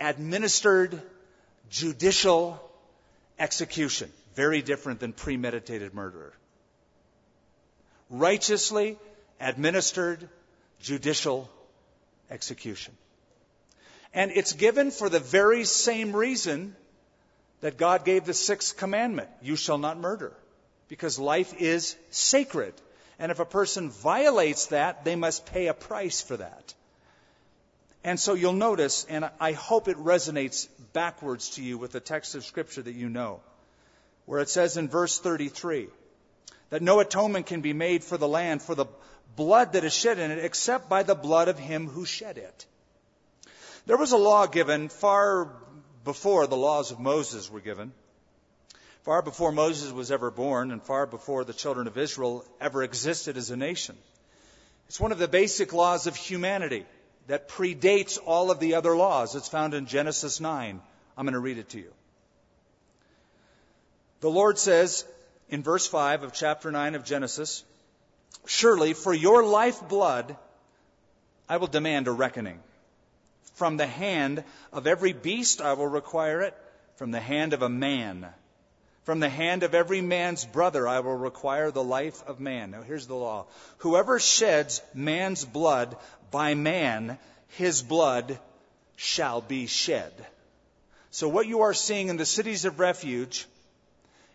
administered 0.00 1.00
judicial 1.70 2.60
execution. 3.38 4.10
Very 4.34 4.62
different 4.62 5.00
than 5.00 5.12
premeditated 5.12 5.92
murder. 5.94 6.32
Righteously 8.08 8.96
administered 9.40 10.28
judicial 10.80 11.50
execution. 12.30 12.94
And 14.14 14.30
it's 14.30 14.52
given 14.52 14.90
for 14.90 15.08
the 15.08 15.20
very 15.20 15.64
same 15.64 16.14
reason 16.14 16.74
that 17.60 17.76
God 17.76 18.04
gave 18.04 18.24
the 18.24 18.34
sixth 18.34 18.76
commandment 18.76 19.28
you 19.42 19.56
shall 19.56 19.78
not 19.78 19.98
murder. 19.98 20.32
Because 20.88 21.18
life 21.18 21.54
is 21.60 21.96
sacred. 22.10 22.74
And 23.18 23.30
if 23.30 23.40
a 23.40 23.44
person 23.44 23.90
violates 23.90 24.66
that, 24.66 25.04
they 25.04 25.16
must 25.16 25.46
pay 25.46 25.66
a 25.66 25.74
price 25.74 26.22
for 26.22 26.36
that. 26.36 26.74
And 28.04 28.18
so 28.18 28.34
you'll 28.34 28.52
notice, 28.52 29.04
and 29.08 29.28
I 29.40 29.52
hope 29.52 29.88
it 29.88 29.96
resonates 29.98 30.68
backwards 30.92 31.50
to 31.50 31.62
you 31.62 31.76
with 31.76 31.92
the 31.92 32.00
text 32.00 32.34
of 32.34 32.44
Scripture 32.44 32.80
that 32.82 32.94
you 32.94 33.08
know, 33.08 33.40
where 34.24 34.40
it 34.40 34.48
says 34.48 34.76
in 34.76 34.88
verse 34.88 35.18
33 35.18 35.88
that 36.70 36.82
no 36.82 37.00
atonement 37.00 37.46
can 37.46 37.60
be 37.60 37.72
made 37.72 38.04
for 38.04 38.16
the 38.16 38.28
land 38.28 38.62
for 38.62 38.74
the 38.74 38.86
blood 39.36 39.72
that 39.72 39.84
is 39.84 39.92
shed 39.92 40.18
in 40.18 40.30
it 40.30 40.44
except 40.44 40.88
by 40.88 41.02
the 41.02 41.14
blood 41.14 41.48
of 41.48 41.58
him 41.58 41.88
who 41.88 42.04
shed 42.04 42.38
it. 42.38 42.66
There 43.88 43.96
was 43.96 44.12
a 44.12 44.16
law 44.16 44.46
given 44.46 44.88
far 44.88 45.50
before 46.04 46.46
the 46.46 46.56
laws 46.56 46.92
of 46.92 47.00
Moses 47.00 47.50
were 47.50 47.60
given 47.60 47.92
far 49.08 49.22
before 49.22 49.52
Moses 49.52 49.90
was 49.90 50.10
ever 50.10 50.30
born 50.30 50.70
and 50.70 50.82
far 50.82 51.06
before 51.06 51.42
the 51.42 51.54
children 51.54 51.86
of 51.86 51.96
Israel 51.96 52.44
ever 52.60 52.82
existed 52.82 53.38
as 53.38 53.50
a 53.50 53.56
nation. 53.56 53.96
It's 54.86 55.00
one 55.00 55.12
of 55.12 55.18
the 55.18 55.26
basic 55.26 55.72
laws 55.72 56.06
of 56.06 56.14
humanity 56.14 56.84
that 57.26 57.48
predates 57.48 58.18
all 58.22 58.50
of 58.50 58.60
the 58.60 58.74
other 58.74 58.94
laws. 58.94 59.34
It's 59.34 59.48
found 59.48 59.72
in 59.72 59.86
Genesis 59.86 60.40
9. 60.42 60.78
I'm 61.16 61.24
going 61.24 61.32
to 61.32 61.38
read 61.38 61.56
it 61.56 61.70
to 61.70 61.78
you. 61.78 61.90
The 64.20 64.28
Lord 64.28 64.58
says 64.58 65.06
in 65.48 65.62
verse 65.62 65.86
5 65.86 66.24
of 66.24 66.34
chapter 66.34 66.70
9 66.70 66.94
of 66.94 67.06
Genesis, 67.06 67.64
Surely 68.44 68.92
for 68.92 69.14
your 69.14 69.42
lifeblood 69.42 70.36
I 71.48 71.56
will 71.56 71.66
demand 71.66 72.08
a 72.08 72.12
reckoning. 72.12 72.60
From 73.58 73.76
the 73.76 73.86
hand 73.86 74.42
of 74.72 74.86
every 74.86 75.12
beast 75.12 75.60
I 75.60 75.74
will 75.74 75.86
require 75.86 76.40
it, 76.40 76.56
from 76.96 77.10
the 77.10 77.20
hand 77.20 77.52
of 77.52 77.62
a 77.62 77.68
man 77.68 78.26
from 79.08 79.20
the 79.20 79.28
hand 79.30 79.62
of 79.62 79.74
every 79.74 80.02
man's 80.02 80.44
brother 80.44 80.86
I 80.86 81.00
will 81.00 81.16
require 81.16 81.70
the 81.70 81.82
life 81.82 82.22
of 82.26 82.40
man. 82.40 82.72
Now 82.72 82.82
here's 82.82 83.06
the 83.06 83.14
law. 83.14 83.46
Whoever 83.78 84.20
sheds 84.20 84.82
man's 84.92 85.46
blood 85.46 85.96
by 86.30 86.52
man, 86.52 87.18
his 87.56 87.80
blood 87.80 88.38
shall 88.96 89.40
be 89.40 89.66
shed. 89.66 90.12
So 91.10 91.26
what 91.26 91.46
you 91.46 91.62
are 91.62 91.72
seeing 91.72 92.08
in 92.08 92.18
the 92.18 92.26
cities 92.26 92.66
of 92.66 92.80
refuge 92.80 93.46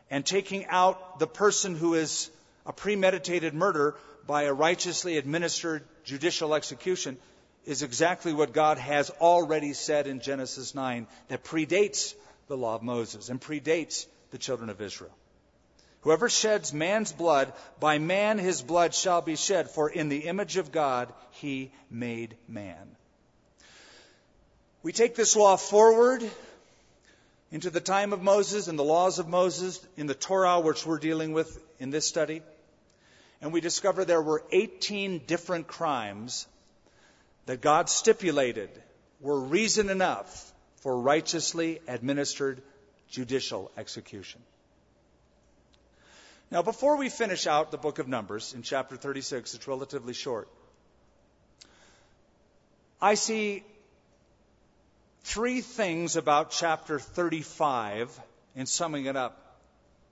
and 0.10 0.26
taking 0.26 0.66
out 0.66 1.20
the 1.20 1.28
person 1.28 1.76
who 1.76 1.94
is 1.94 2.32
a 2.66 2.74
premeditated 2.74 3.54
murder 3.54 3.94
by 4.26 4.46
a 4.46 4.54
righteously 4.54 5.18
administered 5.20 5.84
judicial 6.04 6.56
execution 6.56 7.20
is 7.66 7.84
exactly 7.84 8.34
what 8.34 8.54
God 8.54 8.78
has 8.78 9.10
already 9.10 9.74
said 9.74 10.08
in 10.08 10.20
Genesis 10.20 10.76
9 10.76 11.08
that 11.30 11.44
predates 11.44 12.14
the 12.48 12.58
law 12.58 12.76
of 12.76 12.84
Moses 12.84 13.30
and 13.30 13.40
predates 13.40 14.06
the 14.32 14.38
children 14.38 14.70
of 14.70 14.82
Israel. 14.82 15.16
Whoever 16.02 16.28
sheds 16.28 16.74
man's 16.74 17.14
blood, 17.14 17.54
by 17.80 17.98
man 17.98 18.38
his 18.38 18.62
blood 18.62 18.94
shall 18.94 19.22
be 19.22 19.38
shed, 19.38 19.70
for 19.70 19.90
in 19.90 20.10
the 20.10 20.26
image 20.26 20.58
of 20.58 20.72
God 20.72 21.14
he 21.32 21.72
made 21.90 22.36
man. 22.48 22.98
We 24.82 24.92
take 24.92 25.16
this 25.16 25.38
law 25.38 25.56
forward 25.56 26.30
into 27.52 27.70
the 27.70 27.80
time 27.80 28.12
of 28.12 28.22
Moses 28.22 28.68
and 28.68 28.78
the 28.78 28.84
laws 28.84 29.20
of 29.20 29.30
Moses 29.30 29.80
in 29.96 30.08
the 30.08 30.14
Torah, 30.14 30.60
which 30.60 30.86
we're 30.86 31.00
dealing 31.00 31.32
with 31.32 31.58
in 31.80 31.90
this 31.90 32.06
study, 32.06 32.42
and 33.42 33.54
we 33.54 33.62
discover 33.62 34.04
there 34.04 34.22
were 34.22 34.44
18 34.52 35.22
different 35.26 35.68
crimes 35.68 36.48
that 37.46 37.62
God 37.62 37.90
stipulated 37.90 38.70
were 39.20 39.40
reason 39.40 39.90
enough 39.90 40.52
for 40.78 41.00
righteously 41.00 41.80
administered 41.88 42.62
judicial 43.10 43.72
execution. 43.78 44.42
Now, 46.52 46.62
before 46.62 46.98
we 46.98 47.10
finish 47.10 47.48
out 47.48 47.72
the 47.72 47.78
book 47.78 48.00
of 48.00 48.08
Numbers 48.08 48.54
in 48.54 48.62
chapter 48.62 48.96
36, 48.96 49.56
it's 49.56 49.68
relatively 49.68 50.14
short. 50.14 50.48
I 53.02 53.16
see 53.16 53.64
three 55.24 55.62
things 55.62 56.16
about 56.16 56.52
chapter 56.52 57.00
35 57.00 58.20
in 58.56 58.66
summing 58.66 59.06
it 59.06 59.16
up 59.16 59.58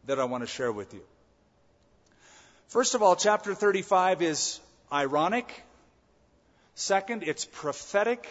that 0.08 0.20
I 0.20 0.26
want 0.26 0.44
to 0.44 0.48
share 0.48 0.72
with 0.72 0.94
you. 0.94 1.02
First 2.70 2.96
of 2.96 3.04
all, 3.04 3.16
chapter 3.16 3.54
35 3.54 4.22
is 4.22 4.60
ironic. 4.92 5.64
Second, 6.76 7.24
it's 7.24 7.46
prophetic. 7.46 8.28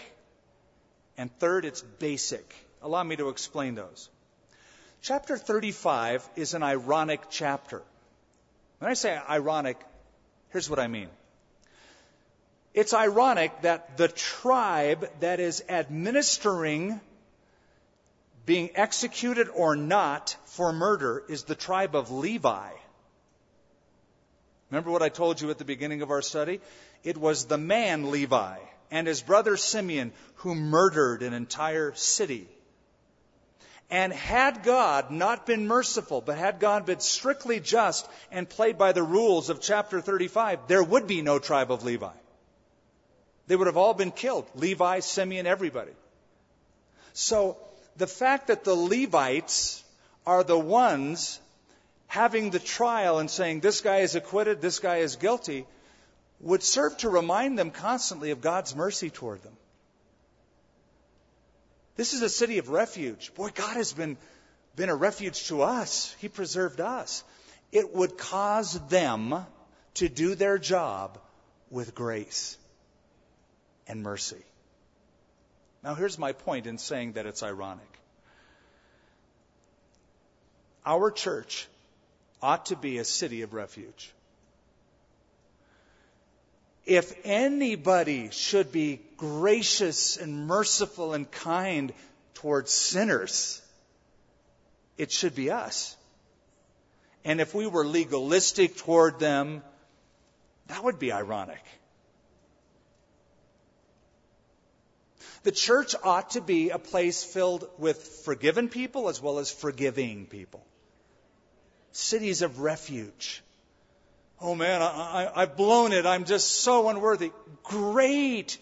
And 1.16 1.30
third, 1.38 1.64
it's 1.64 1.82
basic. 1.82 2.54
Allow 2.82 3.02
me 3.02 3.16
to 3.16 3.28
explain 3.28 3.74
those. 3.74 4.08
Chapter 5.02 5.36
35 5.36 6.28
is 6.36 6.54
an 6.54 6.62
ironic 6.62 7.22
chapter. 7.30 7.82
When 8.78 8.90
I 8.90 8.94
say 8.94 9.18
ironic, 9.28 9.78
here's 10.50 10.68
what 10.68 10.78
I 10.78 10.86
mean. 10.86 11.08
It's 12.72 12.94
ironic 12.94 13.62
that 13.62 13.96
the 13.96 14.08
tribe 14.08 15.08
that 15.20 15.40
is 15.40 15.64
administering 15.68 17.00
being 18.46 18.70
executed 18.74 19.48
or 19.48 19.76
not 19.76 20.36
for 20.44 20.72
murder 20.72 21.22
is 21.28 21.44
the 21.44 21.54
tribe 21.54 21.94
of 21.94 22.10
Levi. 22.10 22.70
Remember 24.70 24.90
what 24.90 25.02
I 25.02 25.08
told 25.08 25.40
you 25.40 25.50
at 25.50 25.58
the 25.58 25.64
beginning 25.64 26.02
of 26.02 26.10
our 26.10 26.22
study? 26.22 26.60
It 27.02 27.16
was 27.16 27.46
the 27.46 27.58
man 27.58 28.10
Levi 28.10 28.58
and 28.90 29.06
his 29.06 29.22
brother 29.22 29.56
Simeon 29.56 30.12
who 30.36 30.54
murdered 30.54 31.22
an 31.22 31.32
entire 31.32 31.94
city 31.94 32.48
and 33.90 34.12
had 34.12 34.62
God 34.62 35.10
not 35.10 35.46
been 35.46 35.66
merciful, 35.66 36.20
but 36.20 36.38
had 36.38 36.60
God 36.60 36.86
been 36.86 37.00
strictly 37.00 37.58
just 37.58 38.08
and 38.30 38.48
played 38.48 38.78
by 38.78 38.92
the 38.92 39.02
rules 39.02 39.50
of 39.50 39.60
chapter 39.60 40.00
35, 40.00 40.68
there 40.68 40.82
would 40.82 41.08
be 41.08 41.22
no 41.22 41.40
tribe 41.40 41.72
of 41.72 41.82
Levi. 41.82 42.12
They 43.48 43.56
would 43.56 43.66
have 43.66 43.76
all 43.76 43.94
been 43.94 44.12
killed 44.12 44.46
Levi, 44.54 45.00
Simeon, 45.00 45.46
everybody. 45.46 45.90
So 47.14 47.56
the 47.96 48.06
fact 48.06 48.46
that 48.46 48.62
the 48.62 48.76
Levites 48.76 49.82
are 50.24 50.44
the 50.44 50.58
ones 50.58 51.40
having 52.06 52.50
the 52.50 52.60
trial 52.60 53.18
and 53.18 53.28
saying 53.28 53.58
this 53.58 53.80
guy 53.80 53.98
is 53.98 54.14
acquitted, 54.14 54.60
this 54.60 54.78
guy 54.78 54.98
is 54.98 55.16
guilty, 55.16 55.66
would 56.40 56.62
serve 56.62 56.96
to 56.98 57.10
remind 57.10 57.58
them 57.58 57.70
constantly 57.70 58.30
of 58.30 58.40
God's 58.40 58.74
mercy 58.74 59.10
toward 59.10 59.42
them. 59.42 59.52
This 61.96 62.14
is 62.14 62.22
a 62.22 62.30
city 62.30 62.58
of 62.58 62.70
refuge. 62.70 63.34
Boy, 63.34 63.50
God 63.54 63.76
has 63.76 63.92
been, 63.92 64.16
been 64.74 64.88
a 64.88 64.94
refuge 64.94 65.48
to 65.48 65.62
us. 65.62 66.14
He 66.18 66.28
preserved 66.28 66.80
us. 66.80 67.22
It 67.72 67.94
would 67.94 68.16
cause 68.16 68.80
them 68.88 69.44
to 69.94 70.08
do 70.08 70.34
their 70.34 70.58
job 70.58 71.18
with 71.70 71.94
grace 71.94 72.56
and 73.86 74.02
mercy. 74.02 74.42
Now, 75.82 75.94
here's 75.94 76.18
my 76.18 76.32
point 76.32 76.66
in 76.66 76.78
saying 76.78 77.12
that 77.12 77.26
it's 77.26 77.42
ironic. 77.42 77.86
Our 80.86 81.10
church 81.10 81.68
ought 82.42 82.66
to 82.66 82.76
be 82.76 82.98
a 82.98 83.04
city 83.04 83.42
of 83.42 83.52
refuge 83.52 84.12
if 86.86 87.14
anybody 87.24 88.30
should 88.30 88.72
be 88.72 89.00
gracious 89.16 90.16
and 90.16 90.46
merciful 90.46 91.14
and 91.14 91.30
kind 91.30 91.92
towards 92.34 92.70
sinners, 92.72 93.60
it 94.96 95.12
should 95.12 95.34
be 95.34 95.50
us. 95.50 95.96
And 97.24 97.40
if 97.40 97.54
we 97.54 97.66
were 97.66 97.86
legalistic 97.86 98.76
toward 98.76 99.18
them, 99.18 99.62
that 100.68 100.82
would 100.82 100.98
be 100.98 101.12
ironic. 101.12 101.62
The 105.42 105.52
church 105.52 105.94
ought 106.02 106.30
to 106.30 106.40
be 106.40 106.70
a 106.70 106.78
place 106.78 107.24
filled 107.24 107.68
with 107.78 108.02
forgiven 108.24 108.68
people 108.68 109.08
as 109.08 109.20
well 109.20 109.38
as 109.38 109.50
forgiving 109.50 110.26
people. 110.26 110.64
Cities 111.92 112.42
of 112.42 112.60
refuge. 112.60 113.42
Oh 114.42 114.54
man, 114.54 114.80
I, 114.80 115.30
have 115.34 115.56
blown 115.56 115.92
it. 115.92 116.06
I'm 116.06 116.24
just 116.24 116.48
so 116.50 116.88
unworthy. 116.88 117.30
Great. 117.62 118.56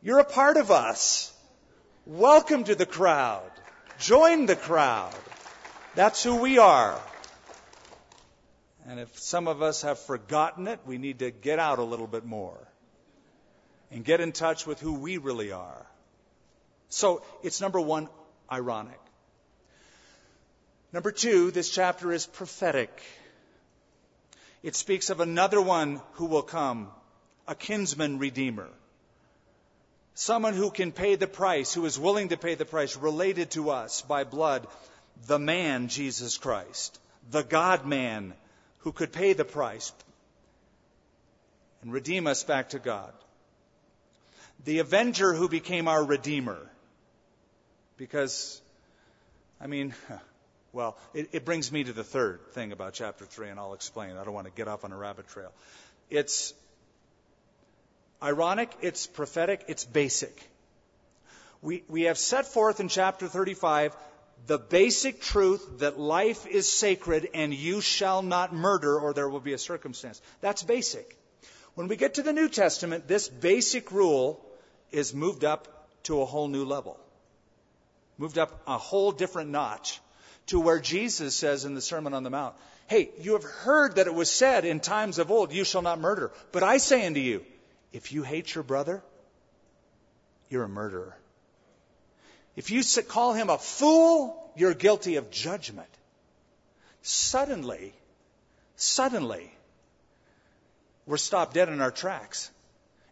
You're 0.00 0.20
a 0.20 0.24
part 0.24 0.56
of 0.56 0.70
us. 0.70 1.30
Welcome 2.06 2.64
to 2.64 2.74
the 2.74 2.86
crowd. 2.86 3.50
Join 3.98 4.46
the 4.46 4.56
crowd. 4.56 5.14
That's 5.94 6.22
who 6.22 6.36
we 6.36 6.56
are. 6.58 6.98
And 8.86 8.98
if 8.98 9.18
some 9.18 9.48
of 9.48 9.60
us 9.60 9.82
have 9.82 9.98
forgotten 9.98 10.66
it, 10.66 10.80
we 10.86 10.96
need 10.96 11.18
to 11.18 11.30
get 11.30 11.58
out 11.58 11.78
a 11.78 11.84
little 11.84 12.06
bit 12.06 12.24
more 12.24 12.58
and 13.90 14.02
get 14.02 14.20
in 14.22 14.32
touch 14.32 14.66
with 14.66 14.80
who 14.80 14.94
we 14.94 15.18
really 15.18 15.52
are. 15.52 15.86
So 16.88 17.22
it's 17.42 17.60
number 17.60 17.80
one, 17.80 18.08
ironic. 18.50 18.98
Number 20.90 21.12
two, 21.12 21.50
this 21.50 21.68
chapter 21.68 22.12
is 22.12 22.26
prophetic. 22.26 22.90
It 24.62 24.76
speaks 24.76 25.10
of 25.10 25.20
another 25.20 25.60
one 25.60 26.00
who 26.12 26.26
will 26.26 26.42
come, 26.42 26.88
a 27.48 27.54
kinsman 27.54 28.18
redeemer. 28.18 28.68
Someone 30.14 30.54
who 30.54 30.70
can 30.70 30.92
pay 30.92 31.16
the 31.16 31.26
price, 31.26 31.72
who 31.72 31.84
is 31.84 31.98
willing 31.98 32.28
to 32.28 32.36
pay 32.36 32.54
the 32.54 32.64
price, 32.64 32.96
related 32.96 33.50
to 33.52 33.70
us 33.70 34.02
by 34.02 34.24
blood, 34.24 34.66
the 35.26 35.38
man, 35.38 35.88
Jesus 35.88 36.38
Christ, 36.38 37.00
the 37.30 37.42
God 37.42 37.86
man 37.86 38.34
who 38.78 38.92
could 38.92 39.12
pay 39.12 39.32
the 39.32 39.44
price 39.44 39.92
and 41.82 41.92
redeem 41.92 42.26
us 42.26 42.44
back 42.44 42.70
to 42.70 42.78
God. 42.78 43.12
The 44.64 44.78
avenger 44.78 45.34
who 45.34 45.48
became 45.48 45.88
our 45.88 46.04
redeemer. 46.04 46.70
Because, 47.96 48.60
I 49.60 49.66
mean, 49.66 49.94
well, 50.72 50.96
it, 51.14 51.30
it, 51.32 51.44
brings 51.44 51.70
me 51.70 51.84
to 51.84 51.92
the 51.92 52.04
third 52.04 52.40
thing 52.52 52.72
about 52.72 52.94
chapter 52.94 53.24
3, 53.24 53.48
and 53.48 53.60
I'll 53.60 53.74
explain. 53.74 54.16
I 54.16 54.24
don't 54.24 54.34
want 54.34 54.46
to 54.46 54.52
get 54.52 54.68
off 54.68 54.84
on 54.84 54.92
a 54.92 54.96
rabbit 54.96 55.28
trail. 55.28 55.52
It's 56.10 56.54
ironic, 58.22 58.74
it's 58.80 59.06
prophetic, 59.06 59.64
it's 59.68 59.84
basic. 59.84 60.48
We, 61.60 61.84
we 61.88 62.02
have 62.02 62.18
set 62.18 62.46
forth 62.46 62.80
in 62.80 62.88
chapter 62.88 63.28
35 63.28 63.96
the 64.48 64.58
basic 64.58 65.20
truth 65.20 65.78
that 65.78 66.00
life 66.00 66.48
is 66.48 66.68
sacred 66.68 67.28
and 67.32 67.54
you 67.54 67.80
shall 67.80 68.22
not 68.22 68.52
murder 68.52 68.98
or 68.98 69.12
there 69.12 69.28
will 69.28 69.38
be 69.38 69.52
a 69.52 69.58
circumstance. 69.58 70.20
That's 70.40 70.64
basic. 70.64 71.16
When 71.74 71.86
we 71.86 71.94
get 71.94 72.14
to 72.14 72.22
the 72.22 72.32
New 72.32 72.48
Testament, 72.48 73.06
this 73.06 73.28
basic 73.28 73.92
rule 73.92 74.44
is 74.90 75.14
moved 75.14 75.44
up 75.44 75.86
to 76.04 76.22
a 76.22 76.24
whole 76.24 76.48
new 76.48 76.64
level 76.64 76.98
moved 78.18 78.38
up 78.38 78.62
a 78.66 78.78
whole 78.78 79.10
different 79.10 79.50
notch 79.50 80.00
to 80.46 80.60
where 80.60 80.80
Jesus 80.80 81.34
says 81.34 81.64
in 81.64 81.74
the 81.74 81.80
Sermon 81.80 82.14
on 82.14 82.22
the 82.22 82.30
Mount, 82.30 82.54
Hey, 82.86 83.10
you 83.20 83.34
have 83.34 83.44
heard 83.44 83.96
that 83.96 84.06
it 84.06 84.14
was 84.14 84.30
said 84.30 84.64
in 84.64 84.80
times 84.80 85.18
of 85.18 85.30
old, 85.30 85.52
You 85.52 85.64
shall 85.64 85.82
not 85.82 86.00
murder. 86.00 86.32
But 86.50 86.62
I 86.62 86.76
say 86.76 87.06
unto 87.06 87.20
you, 87.20 87.44
if 87.92 88.12
you 88.12 88.22
hate 88.22 88.54
your 88.54 88.64
brother, 88.64 89.02
you're 90.48 90.64
a 90.64 90.68
murderer. 90.68 91.16
If 92.56 92.70
you 92.70 92.82
call 93.08 93.32
him 93.32 93.48
a 93.48 93.58
fool, 93.58 94.52
you're 94.56 94.74
guilty 94.74 95.16
of 95.16 95.30
judgment. 95.30 95.88
Suddenly, 97.02 97.94
suddenly, 98.76 99.50
we're 101.06 101.16
stopped 101.16 101.54
dead 101.54 101.68
in 101.68 101.80
our 101.80 101.90
tracks 101.90 102.50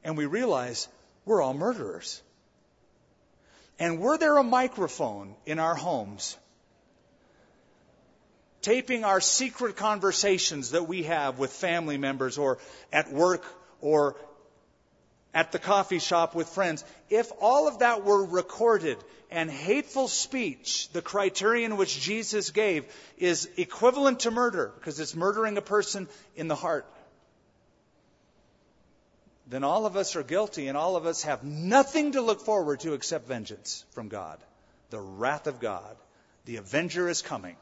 and 0.04 0.16
we 0.16 0.26
realize 0.26 0.88
we're 1.24 1.42
all 1.42 1.54
murderers. 1.54 2.22
And 3.78 3.98
were 3.98 4.18
there 4.18 4.36
a 4.36 4.44
microphone 4.44 5.34
in 5.46 5.58
our 5.58 5.74
homes, 5.74 6.36
taping 8.62 9.04
our 9.04 9.20
secret 9.20 9.76
conversations 9.76 10.72
that 10.72 10.88
we 10.88 11.04
have 11.04 11.38
with 11.38 11.52
family 11.52 11.98
members 11.98 12.38
or 12.38 12.58
at 12.92 13.12
work 13.12 13.44
or 13.80 14.16
at 15.32 15.52
the 15.52 15.58
coffee 15.58 15.98
shop 15.98 16.34
with 16.34 16.48
friends, 16.48 16.84
if 17.08 17.30
all 17.40 17.68
of 17.68 17.78
that 17.78 18.04
were 18.04 18.24
recorded 18.24 18.98
and 19.30 19.50
hateful 19.50 20.08
speech, 20.08 20.88
the 20.92 21.02
criterion 21.02 21.76
which 21.76 22.00
Jesus 22.00 22.50
gave, 22.50 22.84
is 23.16 23.48
equivalent 23.56 24.20
to 24.20 24.30
murder, 24.30 24.72
because 24.76 24.98
it's 24.98 25.14
murdering 25.14 25.56
a 25.56 25.62
person 25.62 26.08
in 26.34 26.48
the 26.48 26.56
heart, 26.56 26.84
then 29.46 29.64
all 29.64 29.86
of 29.86 29.96
us 29.96 30.16
are 30.16 30.22
guilty 30.22 30.68
and 30.68 30.76
all 30.76 30.96
of 30.96 31.06
us 31.06 31.22
have 31.22 31.42
nothing 31.44 32.12
to 32.12 32.20
look 32.20 32.40
forward 32.40 32.80
to 32.80 32.94
except 32.94 33.26
vengeance 33.26 33.84
from 33.92 34.08
God. 34.08 34.38
The 34.90 35.00
wrath 35.00 35.46
of 35.46 35.60
God. 35.60 35.96
The 36.44 36.56
avenger 36.56 37.08
is 37.08 37.20
coming. 37.20 37.56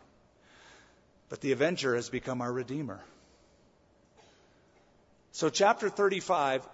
But 1.29 1.41
the 1.41 1.53
avenger 1.53 1.95
has 1.95 2.09
become 2.09 2.41
our 2.41 2.53
redeemer. 2.53 3.01
So, 5.33 5.51
chapter 5.51 5.89
35 5.89 6.67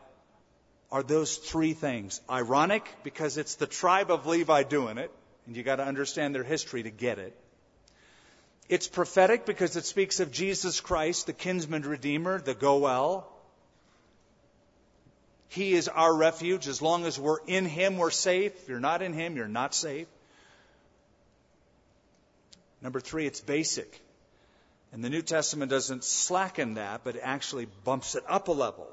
are 0.93 1.03
those 1.03 1.37
three 1.37 1.73
things. 1.73 2.21
Ironic, 2.31 2.87
because 3.03 3.37
it's 3.37 3.57
the 3.57 3.67
tribe 3.67 4.11
of 4.11 4.27
Levi 4.27 4.63
doing 4.63 4.99
it, 4.99 5.11
and 5.47 5.57
you've 5.57 5.67
got 5.67 5.77
to 5.77 5.85
understand 5.85 6.35
their 6.35 6.45
history 6.45 6.85
to 6.85 6.91
get 6.91 7.19
it. 7.19 7.37
It's 8.69 8.89
prophetic 8.89 9.45
because 9.45 9.77
it 9.77 9.85
speaks 9.85 10.21
of 10.21 10.31
Jesus 10.31 10.81
Christ, 10.81 11.27
the 11.27 11.33
kinsman 11.33 11.83
redeemer, 11.83 12.41
the 12.41 12.55
Goel, 12.55 13.31
he 15.55 15.75
is 15.75 15.87
our 15.87 16.13
refuge. 16.13 16.67
As 16.67 16.83
long 16.83 17.07
as 17.07 17.17
we're 17.17 17.39
in 17.47 17.65
Him, 17.65 17.97
we're 17.97 18.11
safe. 18.11 18.53
If 18.57 18.69
you're 18.69 18.81
not 18.81 19.03
in 19.03 19.13
Him, 19.13 19.37
you're 19.37 19.47
not 19.47 19.73
safe. 19.73 20.09
Number 22.83 22.99
three, 22.99 23.25
it's 23.27 23.41
basic. 23.41 24.01
And 24.95 25.03
the 25.03 25.11
New 25.11 25.23
Testament 25.23 25.73
doesn't 25.73 26.05
slacken 26.05 26.75
that, 26.75 27.03
but 27.03 27.17
actually 27.21 27.67
bumps 27.83 28.15
it 28.15 28.23
up 28.29 28.47
a 28.47 28.53
level 28.53 28.87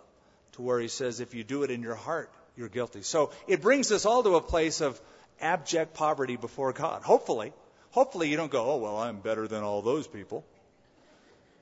to 0.53 0.63
where 0.63 0.79
he 0.79 0.87
says, 0.87 1.19
if 1.19 1.35
you 1.35 1.43
do 1.43 1.61
it 1.61 1.69
in 1.69 1.83
your 1.83 1.93
heart, 1.93 2.31
you're 2.57 2.69
guilty. 2.69 3.03
So 3.03 3.29
it 3.47 3.61
brings 3.61 3.91
us 3.91 4.03
all 4.03 4.23
to 4.23 4.35
a 4.35 4.41
place 4.41 4.81
of 4.81 4.99
abject 5.39 5.93
poverty 5.93 6.37
before 6.37 6.73
God. 6.73 7.03
Hopefully. 7.03 7.53
Hopefully 7.91 8.29
you 8.29 8.35
don't 8.35 8.51
go, 8.51 8.71
oh, 8.71 8.77
well, 8.77 8.97
I'm 8.97 9.19
better 9.19 9.47
than 9.47 9.61
all 9.61 9.83
those 9.83 10.07
people. 10.07 10.43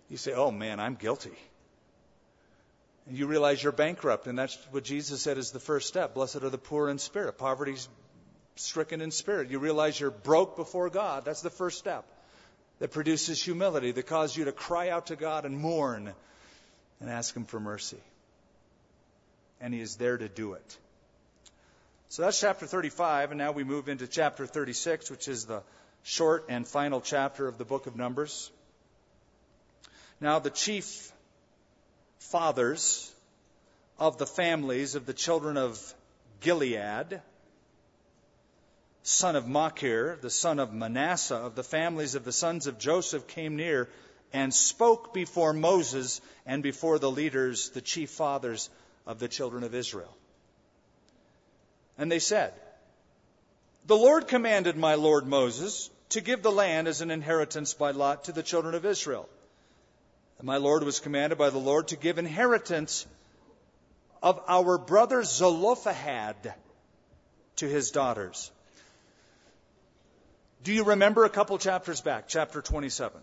You 0.10 0.16
say, 0.16 0.32
oh, 0.32 0.52
man, 0.52 0.80
I'm 0.80 0.96
guilty. 0.96 1.38
And 3.08 3.18
you 3.18 3.28
realize 3.28 3.62
you're 3.62 3.74
bankrupt, 3.74 4.26
and 4.28 4.40
that's 4.40 4.58
what 4.72 4.86
Jesus 4.86 5.22
said 5.22 5.38
is 5.38 5.52
the 5.52 5.60
first 5.60 5.90
step. 5.90 6.14
Blessed 6.14 6.44
are 6.44 6.50
the 6.50 6.58
poor 6.58 6.88
in 6.88 6.98
spirit, 6.98 7.38
poverty 7.38 7.76
stricken 8.56 9.02
in 9.02 9.12
spirit. 9.12 9.50
You 9.50 9.60
realize 9.60 10.00
you're 10.00 10.12
broke 10.12 10.56
before 10.56 10.90
God. 10.90 11.26
That's 11.26 11.42
the 11.42 11.50
first 11.50 11.78
step 11.78 12.06
that 12.80 12.92
produces 12.92 13.42
humility, 13.42 13.92
that 13.92 14.08
causes 14.08 14.36
you 14.36 14.46
to 14.46 14.52
cry 14.52 14.90
out 14.90 15.08
to 15.08 15.16
God 15.16 15.46
and 15.46 15.58
mourn 15.58 16.14
and 17.00 17.10
ask 17.10 17.36
Him 17.36 17.46
for 17.46 17.60
mercy. 17.60 18.00
And 19.62 19.74
He 19.74 19.82
is 19.82 19.96
there 19.98 20.18
to 20.18 20.30
do 20.30 20.54
it. 20.54 20.78
So 22.08 22.24
that's 22.24 22.40
chapter 22.40 22.66
35, 22.66 23.32
and 23.32 23.38
now 23.38 23.52
we 23.52 23.64
move 23.64 23.88
into 23.88 24.08
chapter 24.08 24.48
36, 24.48 25.12
which 25.12 25.28
is 25.28 25.46
the 25.46 25.62
short 26.04 26.46
and 26.50 26.68
final 26.68 27.02
chapter 27.02 27.48
of 27.48 27.58
the 27.58 27.66
book 27.66 27.86
of 27.86 27.96
Numbers. 27.96 28.50
Now, 30.20 30.40
the 30.40 30.50
chief 30.50 31.12
fathers 32.18 33.14
of 34.00 34.18
the 34.18 34.26
families 34.26 34.96
of 34.96 35.06
the 35.06 35.14
children 35.14 35.56
of 35.58 35.94
Gilead, 36.42 37.22
son 39.04 39.36
of 39.36 39.48
Machir, 39.48 40.18
the 40.22 40.30
son 40.30 40.60
of 40.60 40.74
Manasseh, 40.74 41.36
of 41.36 41.56
the 41.56 41.64
families 41.64 42.16
of 42.16 42.24
the 42.24 42.32
sons 42.32 42.68
of 42.68 42.78
Joseph, 42.78 43.28
came 43.28 43.56
near 43.56 43.90
and 44.34 44.54
spoke 44.54 45.14
before 45.14 45.54
Moses 45.54 46.22
and 46.46 46.62
before 46.62 47.00
the 47.00 47.12
leaders, 47.12 47.70
the 47.72 47.82
chief 47.82 48.12
fathers 48.12 48.70
of 49.08 49.20
the 49.20 49.28
children 49.28 49.64
of 49.64 49.74
Israel. 49.74 50.16
And 51.98 52.12
they 52.12 52.20
said, 52.20 52.54
The 53.88 53.98
Lord 53.98 54.28
commanded 54.28 54.78
my 54.78 54.96
Lord 54.96 55.26
Moses 55.26 55.90
to 56.10 56.22
give 56.22 56.42
the 56.42 56.52
land 56.52 56.88
as 56.88 57.02
an 57.02 57.12
inheritance 57.12 57.74
by 57.74 57.92
lot 57.92 58.26
to 58.26 58.32
the 58.32 58.44
children 58.44 58.76
of 58.76 58.86
Israel. 58.86 59.28
And 60.38 60.46
my 60.46 60.58
Lord 60.58 60.84
was 60.84 61.00
commanded 61.00 61.38
by 61.38 61.50
the 61.50 61.58
Lord 61.58 61.90
to 61.90 61.98
give 61.98 62.18
inheritance 62.18 63.06
of 64.22 64.42
our 64.48 64.78
brother 64.78 65.24
Zelophehad 65.24 66.54
to 67.58 67.68
his 67.68 67.92
daughters. 67.92 68.52
Do 70.64 70.74
you 70.74 70.84
remember 70.84 71.24
a 71.24 71.30
couple 71.30 71.58
chapters 71.58 72.02
back, 72.02 72.28
chapter 72.28 72.62
27? 72.62 73.20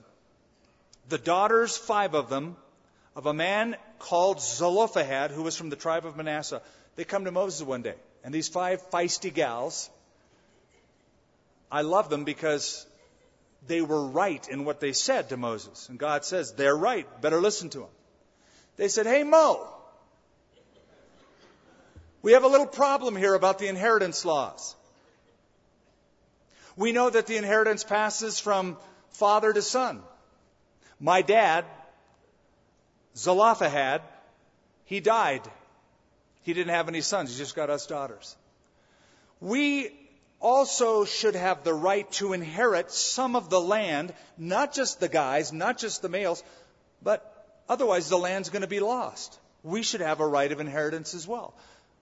The 1.08 1.18
daughters, 1.18 1.76
five 1.76 2.14
of 2.14 2.28
them, 2.28 2.56
of 3.14 3.26
a 3.26 3.34
man 3.34 3.76
called 3.98 4.40
Zelophehad, 4.40 5.30
who 5.30 5.42
was 5.42 5.56
from 5.56 5.70
the 5.70 5.76
tribe 5.76 6.06
of 6.06 6.16
Manasseh, 6.16 6.62
they 6.96 7.04
come 7.04 7.24
to 7.24 7.30
Moses 7.30 7.62
one 7.62 7.82
day. 7.82 7.94
And 8.24 8.34
these 8.34 8.48
five 8.48 8.80
feisty 8.90 9.32
gals, 9.32 9.90
I 11.70 11.82
love 11.82 12.08
them 12.08 12.24
because 12.24 12.86
they 13.66 13.80
were 13.80 14.06
right 14.06 14.46
in 14.48 14.64
what 14.64 14.80
they 14.80 14.92
said 14.92 15.28
to 15.30 15.36
Moses. 15.36 15.88
And 15.88 15.98
God 15.98 16.24
says, 16.24 16.52
they're 16.52 16.76
right. 16.76 17.06
Better 17.20 17.40
listen 17.40 17.68
to 17.70 17.80
them. 17.80 17.88
They 18.76 18.88
said, 18.88 19.06
Hey, 19.06 19.24
Mo, 19.24 19.66
we 22.22 22.32
have 22.32 22.44
a 22.44 22.48
little 22.48 22.66
problem 22.66 23.16
here 23.16 23.34
about 23.34 23.58
the 23.58 23.68
inheritance 23.68 24.24
laws. 24.24 24.75
We 26.76 26.92
know 26.92 27.08
that 27.08 27.26
the 27.26 27.36
inheritance 27.36 27.84
passes 27.84 28.38
from 28.38 28.76
father 29.10 29.52
to 29.52 29.62
son. 29.62 30.02
My 31.00 31.22
dad, 31.22 31.64
Zelophehad, 33.16 34.02
he 34.84 35.00
died. 35.00 35.42
He 36.42 36.52
didn't 36.52 36.74
have 36.74 36.88
any 36.88 37.00
sons. 37.00 37.32
He 37.32 37.38
just 37.38 37.56
got 37.56 37.70
us 37.70 37.86
daughters. 37.86 38.36
We 39.40 39.92
also 40.40 41.04
should 41.04 41.34
have 41.34 41.64
the 41.64 41.74
right 41.74 42.10
to 42.12 42.32
inherit 42.32 42.90
some 42.90 43.36
of 43.36 43.50
the 43.50 43.60
land, 43.60 44.12
not 44.36 44.72
just 44.72 45.00
the 45.00 45.08
guys, 45.08 45.52
not 45.52 45.78
just 45.78 46.02
the 46.02 46.08
males, 46.08 46.42
but 47.02 47.20
otherwise 47.68 48.08
the 48.08 48.18
land's 48.18 48.50
going 48.50 48.62
to 48.62 48.68
be 48.68 48.80
lost. 48.80 49.38
We 49.62 49.82
should 49.82 50.02
have 50.02 50.20
a 50.20 50.26
right 50.26 50.52
of 50.52 50.60
inheritance 50.60 51.14
as 51.14 51.26
well. 51.26 51.54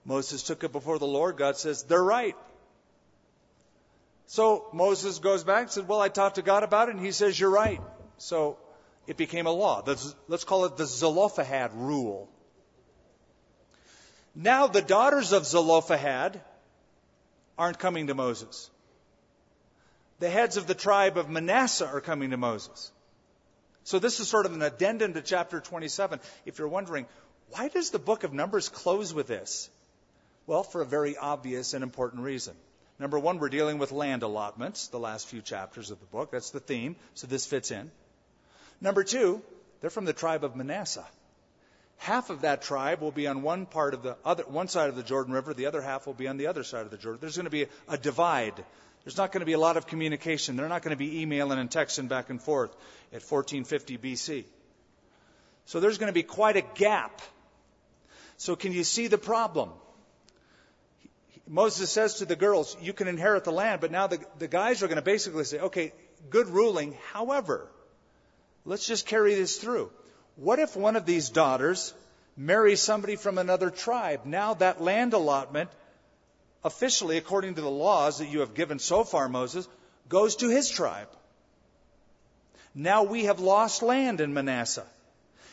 Moses 0.05 0.43
took 0.43 0.63
it 0.63 0.71
before 0.71 0.99
the 0.99 1.07
Lord. 1.07 1.37
God 1.37 1.57
says, 1.57 1.83
they're 1.83 2.03
right. 2.03 2.35
So 4.27 4.67
Moses 4.73 5.19
goes 5.19 5.43
back 5.43 5.63
and 5.63 5.71
said, 5.71 5.87
Well, 5.87 6.01
I 6.01 6.09
talked 6.09 6.35
to 6.35 6.41
God 6.41 6.63
about 6.63 6.89
it, 6.89 6.95
and 6.95 7.05
he 7.05 7.11
says, 7.11 7.39
You're 7.39 7.49
right. 7.49 7.81
So 8.17 8.57
it 9.07 9.17
became 9.17 9.45
a 9.45 9.51
law. 9.51 9.83
Let's 10.27 10.43
call 10.43 10.65
it 10.65 10.77
the 10.77 10.85
Zelophehad 10.85 11.73
rule. 11.73 12.29
Now 14.33 14.67
the 14.67 14.81
daughters 14.81 15.31
of 15.31 15.45
Zelophehad 15.45 16.41
aren't 17.57 17.79
coming 17.79 18.07
to 18.07 18.13
Moses. 18.13 18.69
The 20.19 20.29
heads 20.29 20.57
of 20.57 20.67
the 20.67 20.75
tribe 20.75 21.17
of 21.17 21.29
Manasseh 21.29 21.87
are 21.87 22.01
coming 22.01 22.31
to 22.31 22.37
Moses. 22.37 22.91
So 23.83 23.99
this 23.99 24.19
is 24.19 24.27
sort 24.27 24.45
of 24.45 24.53
an 24.53 24.61
addendum 24.61 25.13
to 25.13 25.21
chapter 25.21 25.59
27. 25.59 26.19
If 26.45 26.57
you're 26.57 26.67
wondering, 26.67 27.05
why 27.51 27.67
does 27.67 27.91
the 27.91 27.99
book 27.99 28.23
of 28.23 28.33
Numbers 28.33 28.67
close 28.69 29.13
with 29.13 29.27
this? 29.27 29.69
Well, 30.47 30.63
for 30.63 30.81
a 30.81 30.85
very 30.85 31.15
obvious 31.17 31.73
and 31.73 31.83
important 31.83 32.23
reason. 32.23 32.55
Number 32.99 33.19
one, 33.19 33.39
we're 33.39 33.49
dealing 33.49 33.77
with 33.77 33.91
land 33.91 34.23
allotments, 34.23 34.87
the 34.87 34.99
last 34.99 35.27
few 35.27 35.41
chapters 35.41 35.91
of 35.91 35.99
the 35.99 36.05
book. 36.05 36.31
That's 36.31 36.51
the 36.51 36.61
theme, 36.61 36.95
so 37.13 37.27
this 37.27 37.45
fits 37.45 37.71
in. 37.71 37.91
Number 38.79 39.03
two, 39.03 39.41
they're 39.81 39.89
from 39.89 40.05
the 40.05 40.13
tribe 40.13 40.43
of 40.43 40.55
Manasseh. 40.55 41.05
Half 41.97 42.29
of 42.29 42.41
that 42.41 42.61
tribe 42.61 43.01
will 43.01 43.11
be 43.11 43.27
on 43.27 43.41
one 43.41 43.65
part 43.65 43.93
of 43.93 44.03
the 44.03 44.17
other, 44.23 44.43
one 44.43 44.67
side 44.67 44.89
of 44.89 44.95
the 44.95 45.03
Jordan 45.03 45.33
River. 45.33 45.53
The 45.53 45.65
other 45.65 45.81
half 45.81 46.07
will 46.07 46.13
be 46.13 46.27
on 46.27 46.37
the 46.37 46.47
other 46.47 46.63
side 46.63 46.81
of 46.81 46.91
the 46.91 46.97
Jordan. 46.97 47.19
There's 47.21 47.35
going 47.37 47.45
to 47.45 47.49
be 47.49 47.67
a 47.87 47.97
divide. 47.97 48.63
There's 49.03 49.17
not 49.17 49.31
going 49.31 49.41
to 49.41 49.45
be 49.45 49.53
a 49.53 49.59
lot 49.59 49.77
of 49.77 49.87
communication. 49.87 50.55
They're 50.55 50.69
not 50.69 50.81
going 50.81 50.95
to 50.95 50.97
be 50.97 51.21
emailing 51.21 51.59
and 51.59 51.69
texting 51.69 52.07
back 52.07 52.29
and 52.29 52.41
forth 52.41 52.71
at 53.13 53.21
1450 53.21 53.97
BC. 53.97 54.43
So 55.65 55.79
there's 55.79 55.97
going 55.97 56.09
to 56.09 56.13
be 56.13 56.23
quite 56.23 56.57
a 56.57 56.63
gap. 56.75 57.21
So 58.37 58.55
can 58.55 58.71
you 58.71 58.83
see 58.83 59.07
the 59.07 59.17
problem? 59.17 59.69
Moses 61.47 61.91
says 61.91 62.15
to 62.15 62.25
the 62.25 62.35
girls, 62.35 62.75
You 62.81 62.93
can 62.93 63.07
inherit 63.07 63.43
the 63.43 63.51
land, 63.51 63.81
but 63.81 63.91
now 63.91 64.07
the, 64.07 64.19
the 64.39 64.47
guys 64.47 64.81
are 64.81 64.87
going 64.87 64.97
to 64.97 65.03
basically 65.03 65.43
say, 65.43 65.59
Okay, 65.59 65.93
good 66.29 66.47
ruling. 66.47 66.97
However, 67.11 67.67
let's 68.65 68.87
just 68.87 69.05
carry 69.05 69.35
this 69.35 69.57
through. 69.57 69.91
What 70.35 70.59
if 70.59 70.75
one 70.75 70.95
of 70.95 71.05
these 71.05 71.29
daughters 71.29 71.93
marries 72.35 72.81
somebody 72.81 73.15
from 73.15 73.37
another 73.37 73.69
tribe? 73.69 74.21
Now 74.25 74.55
that 74.55 74.81
land 74.81 75.13
allotment, 75.13 75.69
officially, 76.63 77.17
according 77.17 77.55
to 77.55 77.61
the 77.61 77.69
laws 77.69 78.17
that 78.17 78.29
you 78.29 78.39
have 78.39 78.55
given 78.55 78.79
so 78.79 79.03
far, 79.03 79.29
Moses, 79.29 79.67
goes 80.09 80.37
to 80.37 80.49
his 80.49 80.69
tribe. 80.69 81.09
Now 82.73 83.03
we 83.03 83.25
have 83.25 83.39
lost 83.39 83.83
land 83.83 84.19
in 84.19 84.33
Manasseh. 84.33 84.85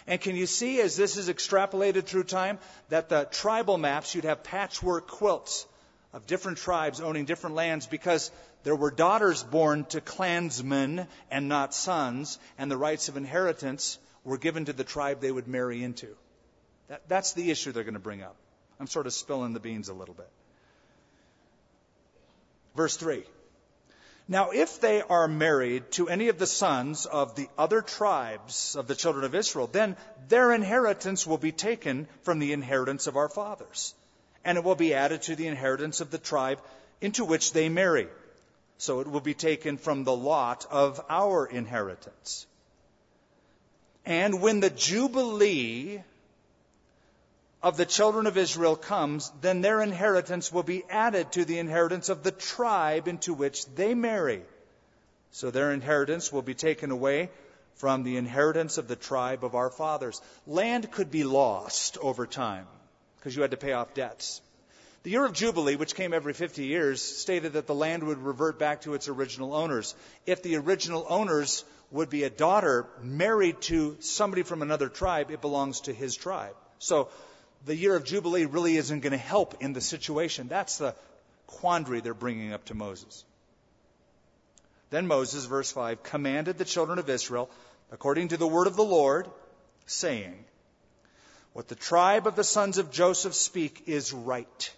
And 0.06 0.20
can 0.20 0.34
you 0.34 0.46
see, 0.46 0.80
as 0.80 0.96
this 0.96 1.16
is 1.16 1.28
extrapolated 1.28 2.06
through 2.06 2.24
time, 2.24 2.58
that 2.88 3.08
the 3.08 3.28
tribal 3.30 3.78
maps, 3.78 4.14
you'd 4.14 4.24
have 4.24 4.42
patchwork 4.42 5.06
quilts 5.06 5.66
of 6.12 6.26
different 6.26 6.58
tribes 6.58 7.00
owning 7.00 7.24
different 7.24 7.56
lands 7.56 7.86
because 7.86 8.30
there 8.64 8.76
were 8.76 8.90
daughters 8.90 9.42
born 9.42 9.84
to 9.86 10.00
clansmen 10.00 11.06
and 11.30 11.48
not 11.48 11.74
sons, 11.74 12.38
and 12.58 12.70
the 12.70 12.76
rights 12.76 13.08
of 13.08 13.16
inheritance 13.16 13.98
were 14.24 14.38
given 14.38 14.66
to 14.66 14.72
the 14.72 14.84
tribe 14.84 15.20
they 15.20 15.32
would 15.32 15.48
marry 15.48 15.82
into. 15.82 16.08
That, 16.88 17.08
that's 17.08 17.32
the 17.32 17.50
issue 17.50 17.72
they're 17.72 17.84
going 17.84 17.94
to 17.94 18.00
bring 18.00 18.22
up. 18.22 18.36
I'm 18.78 18.86
sort 18.86 19.06
of 19.06 19.12
spilling 19.12 19.52
the 19.52 19.60
beans 19.60 19.88
a 19.88 19.94
little 19.94 20.14
bit. 20.14 20.28
Verse 22.76 22.96
3. 22.96 23.24
Now, 24.28 24.50
if 24.50 24.80
they 24.80 25.02
are 25.02 25.26
married 25.26 25.90
to 25.92 26.08
any 26.08 26.28
of 26.28 26.38
the 26.38 26.46
sons 26.46 27.06
of 27.06 27.34
the 27.34 27.48
other 27.58 27.82
tribes 27.82 28.76
of 28.76 28.86
the 28.86 28.94
children 28.94 29.24
of 29.24 29.34
Israel, 29.34 29.66
then 29.66 29.96
their 30.28 30.52
inheritance 30.52 31.26
will 31.26 31.38
be 31.38 31.52
taken 31.52 32.06
from 32.22 32.38
the 32.38 32.52
inheritance 32.52 33.08
of 33.08 33.16
our 33.16 33.28
fathers 33.28 33.94
and 34.44 34.58
it 34.58 34.64
will 34.64 34.74
be 34.74 34.94
added 34.94 35.22
to 35.22 35.36
the 35.36 35.46
inheritance 35.46 36.00
of 36.00 36.10
the 36.10 36.18
tribe 36.18 36.60
into 37.00 37.24
which 37.24 37.52
they 37.52 37.68
marry. 37.68 38.08
So 38.78 39.00
it 39.00 39.06
will 39.06 39.20
be 39.20 39.34
taken 39.34 39.76
from 39.76 40.04
the 40.04 40.16
lot 40.16 40.66
of 40.70 41.00
our 41.08 41.46
inheritance. 41.46 42.46
And 44.04 44.42
when 44.42 44.60
the 44.60 44.70
Jubilee 44.70 46.02
of 47.62 47.76
the 47.76 47.86
children 47.86 48.26
of 48.26 48.36
Israel 48.36 48.74
comes, 48.74 49.30
then 49.40 49.60
their 49.60 49.80
inheritance 49.80 50.50
will 50.50 50.64
be 50.64 50.82
added 50.90 51.30
to 51.32 51.44
the 51.44 51.58
inheritance 51.58 52.08
of 52.08 52.24
the 52.24 52.32
tribe 52.32 53.06
into 53.06 53.34
which 53.34 53.66
they 53.76 53.94
marry. 53.94 54.42
So 55.30 55.50
their 55.50 55.72
inheritance 55.72 56.32
will 56.32 56.42
be 56.42 56.54
taken 56.54 56.90
away 56.90 57.30
from 57.76 58.02
the 58.02 58.16
inheritance 58.16 58.78
of 58.78 58.88
the 58.88 58.96
tribe 58.96 59.44
of 59.44 59.54
our 59.54 59.70
fathers. 59.70 60.20
Land 60.46 60.90
could 60.90 61.10
be 61.12 61.22
lost 61.22 61.98
over 61.98 62.26
time 62.26 62.66
because 63.22 63.36
you 63.36 63.42
had 63.42 63.52
to 63.52 63.56
pay 63.56 63.72
off 63.72 63.94
debts. 63.94 64.40
The 65.04 65.10
year 65.10 65.24
of 65.24 65.32
Jubilee, 65.32 65.76
which 65.76 65.94
came 65.94 66.12
every 66.12 66.32
50 66.32 66.64
years, 66.64 67.00
stated 67.00 67.52
that 67.52 67.68
the 67.68 67.74
land 67.74 68.02
would 68.02 68.18
revert 68.18 68.58
back 68.58 68.80
to 68.82 68.94
its 68.94 69.08
original 69.08 69.54
owners. 69.54 69.94
If 70.26 70.42
the 70.42 70.56
original 70.56 71.06
owners 71.08 71.64
would 71.92 72.10
be 72.10 72.24
a 72.24 72.30
daughter 72.30 72.86
married 73.00 73.60
to 73.62 73.96
somebody 74.00 74.42
from 74.42 74.60
another 74.60 74.88
tribe, 74.88 75.30
it 75.30 75.40
belongs 75.40 75.82
to 75.82 75.92
his 75.92 76.16
tribe. 76.16 76.54
So 76.80 77.10
the 77.64 77.76
year 77.76 77.94
of 77.94 78.04
Jubilee 78.04 78.44
really 78.44 78.76
isn't 78.76 79.00
going 79.00 79.12
to 79.12 79.18
help 79.18 79.62
in 79.62 79.72
the 79.72 79.80
situation. 79.80 80.48
That's 80.48 80.78
the 80.78 80.96
quandary 81.46 82.00
they're 82.00 82.14
bringing 82.14 82.52
up 82.52 82.64
to 82.66 82.74
Moses. 82.74 83.24
Then 84.90 85.06
Moses, 85.06 85.44
verse 85.44 85.70
5, 85.70 86.02
commanded 86.02 86.58
the 86.58 86.64
children 86.64 86.98
of 86.98 87.08
Israel, 87.08 87.50
according 87.92 88.28
to 88.28 88.36
the 88.36 88.48
word 88.48 88.66
of 88.66 88.74
the 88.74 88.84
Lord, 88.84 89.28
saying, 89.86 90.44
what 91.52 91.68
the 91.68 91.74
tribe 91.74 92.26
of 92.26 92.36
the 92.36 92.44
sons 92.44 92.78
of 92.78 92.90
Joseph 92.90 93.34
speak 93.34 93.84
is 93.86 94.12
right. 94.12 94.74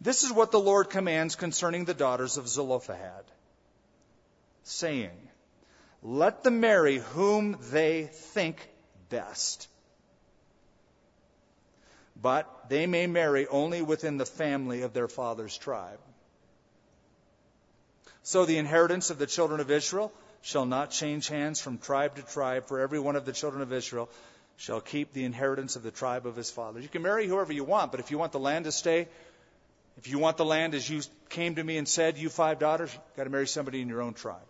This 0.00 0.24
is 0.24 0.32
what 0.32 0.50
the 0.50 0.60
Lord 0.60 0.90
commands 0.90 1.36
concerning 1.36 1.84
the 1.84 1.94
daughters 1.94 2.36
of 2.36 2.48
Zelophehad, 2.48 3.24
saying, 4.62 5.16
Let 6.02 6.42
them 6.42 6.60
marry 6.60 6.98
whom 6.98 7.58
they 7.70 8.04
think 8.04 8.68
best. 9.08 9.68
But 12.20 12.68
they 12.68 12.86
may 12.86 13.06
marry 13.06 13.46
only 13.46 13.82
within 13.82 14.16
the 14.16 14.26
family 14.26 14.82
of 14.82 14.94
their 14.94 15.08
father's 15.08 15.56
tribe. 15.56 15.98
So 18.22 18.44
the 18.44 18.58
inheritance 18.58 19.10
of 19.10 19.18
the 19.18 19.26
children 19.26 19.60
of 19.60 19.70
Israel 19.70 20.12
shall 20.40 20.66
not 20.66 20.90
change 20.90 21.28
hands 21.28 21.60
from 21.60 21.78
tribe 21.78 22.16
to 22.16 22.22
tribe 22.22 22.66
for 22.66 22.80
every 22.80 22.98
one 22.98 23.16
of 23.16 23.24
the 23.24 23.32
children 23.32 23.62
of 23.62 23.72
Israel 23.72 24.08
shall 24.56 24.80
keep 24.80 25.12
the 25.12 25.24
inheritance 25.24 25.76
of 25.76 25.82
the 25.82 25.90
tribe 25.90 26.26
of 26.26 26.36
his 26.36 26.50
fathers. 26.50 26.82
You 26.82 26.88
can 26.88 27.02
marry 27.02 27.26
whoever 27.26 27.52
you 27.52 27.64
want, 27.64 27.90
but 27.90 28.00
if 28.00 28.10
you 28.10 28.18
want 28.18 28.32
the 28.32 28.38
land 28.38 28.64
to 28.64 28.72
stay, 28.72 29.08
if 29.98 30.08
you 30.08 30.18
want 30.18 30.36
the 30.36 30.44
land 30.44 30.74
as 30.74 30.88
you 30.88 31.02
came 31.28 31.54
to 31.54 31.64
me 31.64 31.78
and 31.78 31.88
said, 31.88 32.18
you 32.18 32.28
five 32.28 32.58
daughters, 32.58 32.92
you've 32.92 33.16
got 33.16 33.24
to 33.24 33.30
marry 33.30 33.46
somebody 33.46 33.80
in 33.80 33.88
your 33.88 34.02
own 34.02 34.14
tribe. 34.14 34.48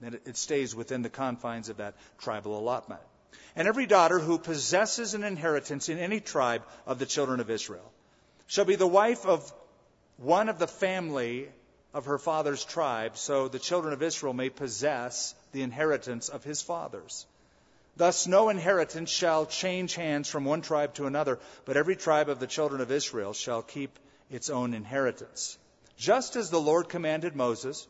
Then 0.00 0.18
it 0.24 0.36
stays 0.36 0.74
within 0.74 1.02
the 1.02 1.10
confines 1.10 1.68
of 1.68 1.78
that 1.78 1.94
tribal 2.18 2.58
allotment. 2.58 3.02
And 3.54 3.68
every 3.68 3.86
daughter 3.86 4.18
who 4.18 4.38
possesses 4.38 5.14
an 5.14 5.24
inheritance 5.24 5.88
in 5.88 5.98
any 5.98 6.20
tribe 6.20 6.62
of 6.86 6.98
the 6.98 7.06
children 7.06 7.40
of 7.40 7.50
Israel 7.50 7.90
shall 8.46 8.64
be 8.64 8.76
the 8.76 8.86
wife 8.86 9.26
of 9.26 9.52
one 10.16 10.48
of 10.48 10.58
the 10.58 10.66
family 10.66 11.48
of 11.92 12.06
her 12.06 12.18
father's 12.18 12.64
tribe, 12.64 13.16
so 13.16 13.48
the 13.48 13.58
children 13.58 13.92
of 13.92 14.02
Israel 14.02 14.32
may 14.32 14.48
possess 14.48 15.34
the 15.52 15.62
inheritance 15.62 16.28
of 16.28 16.44
his 16.44 16.62
fathers. 16.62 17.26
Thus, 18.00 18.26
no 18.26 18.48
inheritance 18.48 19.10
shall 19.10 19.44
change 19.44 19.94
hands 19.94 20.26
from 20.26 20.46
one 20.46 20.62
tribe 20.62 20.94
to 20.94 21.04
another, 21.04 21.38
but 21.66 21.76
every 21.76 21.96
tribe 21.96 22.30
of 22.30 22.40
the 22.40 22.46
children 22.46 22.80
of 22.80 22.90
Israel 22.90 23.34
shall 23.34 23.60
keep 23.60 23.98
its 24.30 24.48
own 24.48 24.72
inheritance. 24.72 25.58
Just 25.98 26.34
as 26.34 26.48
the 26.48 26.58
Lord 26.58 26.88
commanded 26.88 27.36
Moses, 27.36 27.86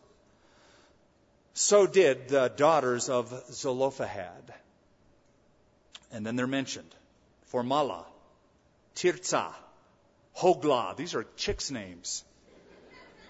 so 1.55 1.87
did 1.87 2.27
the 2.27 2.49
daughters 2.49 3.09
of 3.09 3.33
Zelophehad. 3.53 4.53
And 6.11 6.27
then 6.27 6.35
they're 6.35 6.49
mentioned 6.49 6.93
Formala, 7.53 8.05
Tirzah, 8.97 9.55
Hoglah. 10.37 10.97
These 10.97 11.15
are 11.15 11.25
chicks' 11.37 11.71
names. 11.71 12.25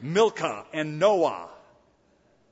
Milcah 0.00 0.64
and 0.72 0.98
Noah. 0.98 1.50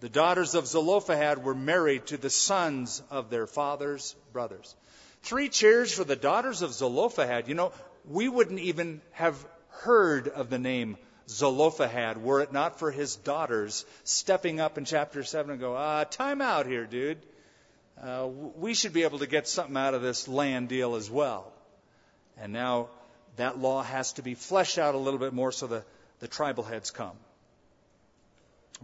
The 0.00 0.08
daughters 0.08 0.54
of 0.54 0.66
Zelophehad 0.66 1.42
were 1.42 1.54
married 1.54 2.06
to 2.06 2.16
the 2.16 2.30
sons 2.30 3.02
of 3.10 3.30
their 3.30 3.46
father's 3.46 4.14
brothers. 4.32 4.74
Three 5.22 5.48
cheers 5.48 5.92
for 5.92 6.04
the 6.04 6.16
daughters 6.16 6.62
of 6.62 6.72
Zelophehad. 6.72 7.48
You 7.48 7.54
know, 7.54 7.72
we 8.04 8.28
wouldn't 8.28 8.60
even 8.60 9.00
have 9.12 9.44
heard 9.68 10.28
of 10.28 10.50
the 10.50 10.58
name 10.58 10.96
Zelophehad 11.28 12.22
were 12.22 12.40
it 12.40 12.52
not 12.52 12.78
for 12.78 12.90
his 12.90 13.16
daughters 13.16 13.84
stepping 14.04 14.60
up 14.60 14.78
in 14.78 14.84
chapter 14.84 15.22
7 15.22 15.50
and 15.50 15.60
go, 15.60 15.76
ah, 15.76 16.04
time 16.04 16.40
out 16.40 16.66
here, 16.66 16.86
dude. 16.86 17.18
Uh, 18.02 18.28
we 18.56 18.74
should 18.74 18.92
be 18.92 19.02
able 19.02 19.18
to 19.18 19.26
get 19.26 19.46
something 19.46 19.76
out 19.76 19.92
of 19.92 20.00
this 20.00 20.26
land 20.26 20.68
deal 20.68 20.94
as 20.94 21.10
well. 21.10 21.52
And 22.38 22.52
now 22.52 22.88
that 23.36 23.58
law 23.58 23.82
has 23.82 24.14
to 24.14 24.22
be 24.22 24.34
fleshed 24.34 24.78
out 24.78 24.94
a 24.94 24.98
little 24.98 25.18
bit 25.18 25.32
more 25.32 25.52
so 25.52 25.66
the, 25.66 25.84
the 26.20 26.28
tribal 26.28 26.64
heads 26.64 26.90
come. 26.90 27.16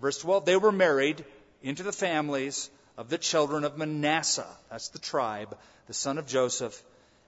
Verse 0.01 0.18
12, 0.18 0.45
they 0.45 0.57
were 0.57 0.72
married 0.72 1.24
into 1.62 1.82
the 1.82 1.92
families 1.92 2.70
of 2.97 3.09
the 3.09 3.18
children 3.18 3.64
of 3.64 3.78
Manasseh. 3.78 4.47
That's 4.70 4.88
the 4.88 4.99
tribe, 4.99 5.57
the 5.86 5.95
son 5.95 6.18
of 6.18 6.26
Joseph. 6.26 6.80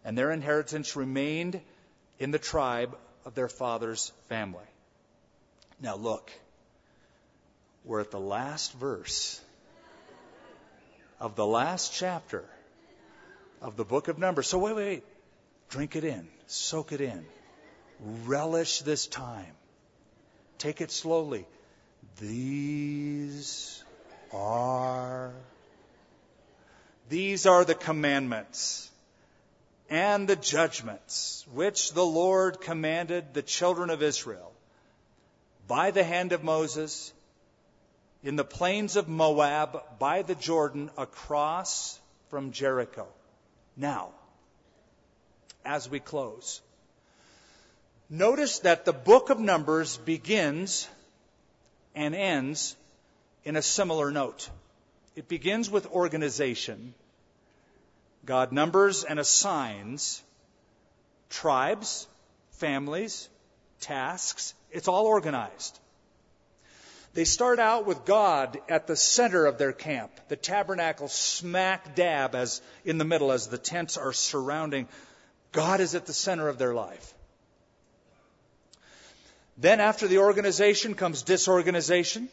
And 0.05 0.17
their 0.17 0.31
inheritance 0.31 0.97
remained 0.97 1.61
in 2.19 2.31
the 2.31 2.39
tribe 2.39 2.97
of 3.25 3.35
their 3.35 3.49
father's 3.49 4.13
family. 4.29 4.65
Now 5.81 5.97
look, 5.97 6.31
we're 7.85 8.01
at 8.01 8.11
the 8.11 8.21
last 8.21 8.73
verse 8.75 9.41
of 11.21 11.35
the 11.35 11.47
last 11.47 11.93
chapter 11.93 12.45
of 13.61 13.77
the 13.77 13.85
book 13.85 14.09
of 14.09 14.19
Numbers. 14.19 14.47
So 14.47 14.59
wait, 14.59 14.77
wait, 14.77 14.87
wait. 14.87 15.05
Drink 15.69 15.97
it 15.97 16.05
in, 16.05 16.29
soak 16.47 16.93
it 16.93 17.01
in, 17.01 17.25
relish 18.25 18.81
this 18.81 19.07
time. 19.07 19.53
Take 20.59 20.81
it 20.81 20.91
slowly. 20.91 21.47
These 22.21 23.85
are 24.33 25.33
these 27.09 27.47
are 27.47 27.65
the 27.65 27.75
commandments 27.75 28.91
and 29.89 30.27
the 30.27 30.37
judgments 30.37 31.47
which 31.53 31.93
the 31.93 32.05
Lord 32.05 32.61
commanded 32.61 33.33
the 33.33 33.43
children 33.43 33.91
of 33.91 34.03
Israel 34.03 34.53
by 35.69 35.91
the 35.91 36.03
hand 36.03 36.33
of 36.33 36.43
Moses 36.43 37.13
in 38.25 38.37
the 38.37 38.45
plains 38.45 38.97
of 38.97 39.09
Moab 39.09 39.99
by 39.99 40.23
the 40.23 40.35
Jordan 40.35 40.91
across 40.97 42.01
from 42.29 42.51
Jericho. 42.51 43.07
Now, 43.77 44.11
as 45.65 45.89
we 45.89 46.01
close, 46.01 46.61
notice 48.11 48.61
that 48.61 48.85
the 48.85 48.93
book 48.93 49.31
of 49.31 49.39
Numbers 49.39 49.97
begins 49.99 50.89
and 51.97 52.15
ends 52.15 52.77
in 53.45 53.57
a 53.57 53.63
similar 53.63 54.13
note. 54.13 54.49
It 55.17 55.27
begins 55.27 55.69
with 55.69 55.87
organization. 55.87 56.95
God 58.25 58.53
numbers 58.53 59.03
and 59.03 59.19
assigns 59.19 60.23
tribes, 61.31 62.07
families, 62.53 63.29
tasks. 63.81 64.55
It's 64.71 64.89
all 64.89 65.07
organized. 65.07 65.79
They 67.15 67.25
start 67.25 67.59
out 67.59 67.87
with 67.87 68.05
God 68.05 68.59
at 68.69 68.87
the 68.87 68.95
center 68.95 69.47
of 69.47 69.57
their 69.57 69.73
camp, 69.73 70.11
the 70.29 70.37
tabernacle 70.37 71.09
smack 71.09 71.95
dab 71.95 72.35
as 72.35 72.61
in 72.85 72.99
the 72.99 73.07
middle 73.07 73.33
as 73.33 73.47
the 73.47 73.57
tents 73.57 73.97
are 73.97 74.13
surrounding. 74.13 74.87
God 75.53 75.81
is 75.81 75.95
at 75.95 76.05
the 76.05 76.13
center 76.13 76.49
of 76.49 76.59
their 76.59 76.75
life. 76.75 77.15
Then 79.59 79.81
after 79.81 80.07
the 80.07 80.19
organization 80.19 80.95
comes 80.95 81.23
disorganization. 81.23 82.29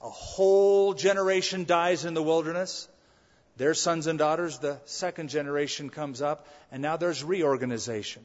A 0.00 0.08
whole 0.08 0.94
generation 0.94 1.64
dies 1.64 2.04
in 2.04 2.14
the 2.14 2.22
wilderness. 2.22 2.88
Their 3.56 3.74
sons 3.74 4.06
and 4.06 4.18
daughters, 4.18 4.58
the 4.58 4.78
second 4.84 5.30
generation 5.30 5.90
comes 5.90 6.22
up, 6.22 6.46
and 6.70 6.80
now 6.80 6.96
there's 6.96 7.24
reorganization. 7.24 8.24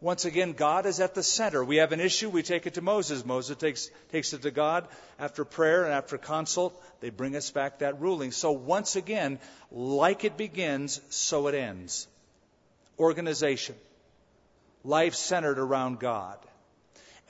Once 0.00 0.24
again, 0.24 0.52
God 0.52 0.86
is 0.86 0.98
at 0.98 1.14
the 1.14 1.22
center. 1.22 1.64
We 1.64 1.76
have 1.76 1.92
an 1.92 2.00
issue, 2.00 2.28
we 2.28 2.42
take 2.42 2.66
it 2.66 2.74
to 2.74 2.80
Moses. 2.80 3.24
Moses 3.24 3.56
takes, 3.56 3.90
takes 4.10 4.32
it 4.32 4.42
to 4.42 4.50
God. 4.50 4.86
After 5.18 5.44
prayer 5.44 5.84
and 5.84 5.92
after 5.92 6.18
consult, 6.18 6.80
they 7.00 7.10
bring 7.10 7.36
us 7.36 7.50
back 7.50 7.78
that 7.78 8.00
ruling. 8.00 8.32
So 8.32 8.50
once 8.50 8.96
again, 8.96 9.38
like 9.70 10.24
it 10.24 10.36
begins, 10.36 11.00
so 11.10 11.46
it 11.46 11.54
ends. 11.54 12.08
Organization. 12.98 13.76
Life 14.82 15.14
centered 15.14 15.60
around 15.60 16.00
God. 16.00 16.38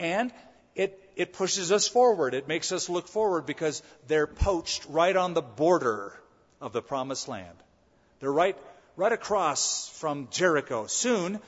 And 0.03 0.33
it, 0.75 0.99
it 1.15 1.33
pushes 1.33 1.71
us 1.71 1.87
forward. 1.87 2.35
It 2.35 2.49
makes 2.49 2.73
us 2.73 2.89
look 2.89 3.07
forward 3.07 3.47
because 3.47 3.83
they're 4.09 4.27
poached 4.27 4.85
right 4.89 5.15
on 5.15 5.33
the 5.33 5.43
border 5.43 6.13
of 6.61 6.73
the 6.73 6.83
promised 6.83 7.29
land. 7.29 7.57
They're 8.19 8.33
right, 8.33 8.57
right 8.97 9.13
across 9.13 9.89
from 9.91 10.27
Jericho. 10.33 10.89
Soon, 10.89 11.39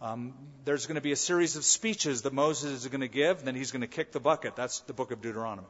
um, 0.00 0.34
there's 0.64 0.86
going 0.86 0.96
to 0.96 1.00
be 1.00 1.12
a 1.12 1.16
series 1.16 1.54
of 1.54 1.64
speeches 1.64 2.22
that 2.22 2.32
Moses 2.32 2.72
is 2.72 2.88
going 2.88 3.02
to 3.02 3.08
give, 3.08 3.38
and 3.38 3.46
then 3.46 3.54
he's 3.54 3.70
going 3.70 3.82
to 3.82 3.86
kick 3.86 4.10
the 4.10 4.20
bucket. 4.20 4.56
That's 4.56 4.80
the 4.80 4.92
book 4.92 5.12
of 5.12 5.22
Deuteronomy. 5.22 5.68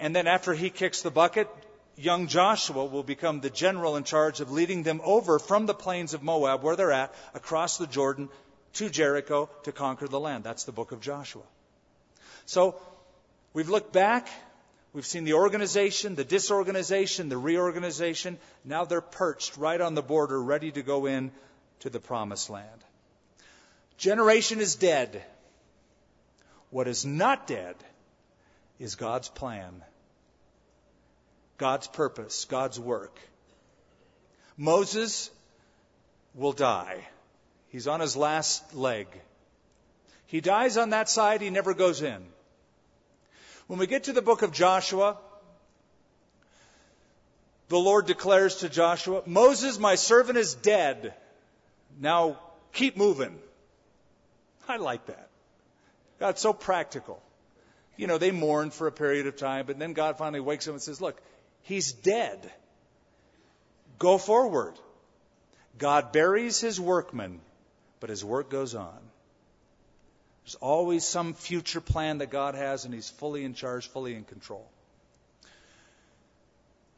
And 0.00 0.16
then 0.16 0.26
after 0.26 0.54
he 0.54 0.70
kicks 0.70 1.02
the 1.02 1.12
bucket, 1.12 1.48
young 1.96 2.26
Joshua 2.26 2.84
will 2.84 3.04
become 3.04 3.40
the 3.40 3.50
general 3.50 3.94
in 3.94 4.02
charge 4.02 4.40
of 4.40 4.50
leading 4.50 4.82
them 4.82 5.00
over 5.04 5.38
from 5.38 5.66
the 5.66 5.74
plains 5.74 6.14
of 6.14 6.22
Moab, 6.22 6.64
where 6.64 6.74
they're 6.74 6.90
at, 6.90 7.14
across 7.32 7.78
the 7.78 7.86
Jordan 7.86 8.28
to 8.74 8.88
Jericho 8.88 9.50
to 9.64 9.72
conquer 9.72 10.08
the 10.08 10.20
land. 10.20 10.44
That's 10.44 10.64
the 10.64 10.72
book 10.72 10.92
of 10.92 11.00
Joshua. 11.00 11.42
So 12.46 12.80
we've 13.52 13.68
looked 13.68 13.92
back. 13.92 14.28
We've 14.92 15.06
seen 15.06 15.24
the 15.24 15.34
organization, 15.34 16.16
the 16.16 16.24
disorganization, 16.24 17.28
the 17.28 17.38
reorganization. 17.38 18.38
Now 18.64 18.84
they're 18.84 19.00
perched 19.00 19.56
right 19.56 19.80
on 19.80 19.94
the 19.94 20.02
border, 20.02 20.42
ready 20.42 20.70
to 20.72 20.82
go 20.82 21.06
in 21.06 21.30
to 21.80 21.90
the 21.90 22.00
promised 22.00 22.50
land. 22.50 22.84
Generation 23.96 24.60
is 24.60 24.74
dead. 24.74 25.22
What 26.70 26.88
is 26.88 27.06
not 27.06 27.46
dead 27.46 27.76
is 28.78 28.96
God's 28.96 29.28
plan, 29.28 29.82
God's 31.58 31.86
purpose, 31.86 32.44
God's 32.46 32.80
work. 32.80 33.18
Moses 34.56 35.30
will 36.34 36.52
die. 36.52 37.06
He's 37.72 37.88
on 37.88 38.00
his 38.00 38.16
last 38.16 38.74
leg. 38.74 39.08
He 40.26 40.42
dies 40.42 40.76
on 40.76 40.90
that 40.90 41.08
side, 41.08 41.40
he 41.40 41.48
never 41.48 41.72
goes 41.72 42.02
in. 42.02 42.22
When 43.66 43.78
we 43.78 43.86
get 43.86 44.04
to 44.04 44.12
the 44.12 44.20
book 44.20 44.42
of 44.42 44.52
Joshua, 44.52 45.16
the 47.68 47.78
Lord 47.78 48.06
declares 48.06 48.56
to 48.56 48.68
Joshua, 48.68 49.22
Moses, 49.24 49.78
my 49.78 49.94
servant, 49.94 50.36
is 50.36 50.54
dead. 50.54 51.14
Now 51.98 52.38
keep 52.74 52.98
moving. 52.98 53.38
I 54.68 54.76
like 54.76 55.06
that. 55.06 55.30
God's 56.20 56.42
so 56.42 56.52
practical. 56.52 57.22
You 57.96 58.06
know, 58.06 58.18
they 58.18 58.30
mourn 58.30 58.70
for 58.70 58.86
a 58.86 58.92
period 58.92 59.26
of 59.26 59.36
time, 59.36 59.64
but 59.66 59.78
then 59.78 59.94
God 59.94 60.18
finally 60.18 60.40
wakes 60.40 60.68
up 60.68 60.74
and 60.74 60.82
says, 60.82 61.00
Look, 61.00 61.18
he's 61.62 61.92
dead. 61.92 62.50
Go 63.98 64.18
forward. 64.18 64.74
God 65.78 66.12
buries 66.12 66.60
his 66.60 66.78
workmen, 66.78 67.40
but 68.02 68.10
his 68.10 68.24
work 68.24 68.50
goes 68.50 68.74
on. 68.74 68.98
There's 70.42 70.56
always 70.56 71.04
some 71.04 71.34
future 71.34 71.80
plan 71.80 72.18
that 72.18 72.30
God 72.30 72.56
has, 72.56 72.84
and 72.84 72.92
he's 72.92 73.08
fully 73.08 73.44
in 73.44 73.54
charge, 73.54 73.86
fully 73.86 74.16
in 74.16 74.24
control. 74.24 74.68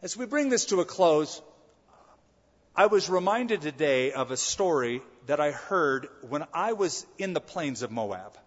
As 0.01 0.17
we 0.17 0.25
bring 0.25 0.49
this 0.49 0.65
to 0.67 0.81
a 0.81 0.87
close, 0.87 1.43
I 2.75 2.87
was 2.87 3.11
reminded 3.11 3.61
today 3.61 4.13
of 4.13 4.31
a 4.31 4.37
story 4.39 5.03
that 5.27 5.41
I 5.41 5.51
heard 5.51 6.09
when 6.27 6.47
I 6.55 6.73
was 6.73 7.05
in 7.19 7.35
the 7.35 7.41
plains 7.41 7.83
of 7.83 7.91
Moab. 7.91 8.39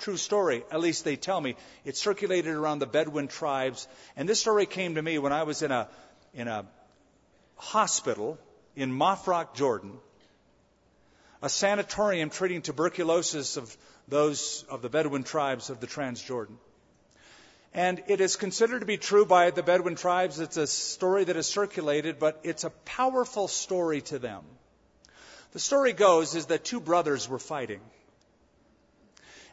True 0.00 0.16
story, 0.16 0.64
at 0.72 0.80
least 0.80 1.04
they 1.04 1.14
tell 1.14 1.40
me. 1.40 1.54
It 1.84 1.96
circulated 1.96 2.52
around 2.52 2.80
the 2.80 2.86
Bedouin 2.86 3.28
tribes, 3.28 3.86
and 4.16 4.28
this 4.28 4.40
story 4.40 4.66
came 4.66 4.96
to 4.96 5.02
me 5.02 5.18
when 5.18 5.32
I 5.32 5.44
was 5.44 5.62
in 5.62 5.70
a 5.70 5.88
in 6.34 6.48
a 6.48 6.66
hospital 7.54 8.38
in 8.74 8.90
Mafraq, 8.90 9.54
Jordan, 9.54 10.00
a 11.42 11.48
sanatorium 11.48 12.30
treating 12.30 12.62
tuberculosis 12.62 13.56
of 13.56 13.76
those 14.08 14.64
of 14.68 14.82
the 14.82 14.88
Bedouin 14.88 15.22
tribes 15.22 15.70
of 15.70 15.80
the 15.80 15.86
Transjordan. 15.86 16.56
And 17.72 18.02
it 18.08 18.20
is 18.20 18.36
considered 18.36 18.80
to 18.80 18.86
be 18.86 18.96
true 18.96 19.24
by 19.24 19.50
the 19.50 19.62
Bedouin 19.62 19.94
tribes. 19.94 20.40
It's 20.40 20.56
a 20.56 20.66
story 20.66 21.24
that 21.24 21.36
is 21.36 21.46
circulated, 21.46 22.18
but 22.18 22.40
it's 22.42 22.64
a 22.64 22.70
powerful 22.70 23.46
story 23.46 24.00
to 24.02 24.18
them. 24.18 24.42
The 25.52 25.60
story 25.60 25.92
goes 25.92 26.34
is 26.34 26.46
that 26.46 26.64
two 26.64 26.80
brothers 26.80 27.28
were 27.28 27.38
fighting. 27.38 27.80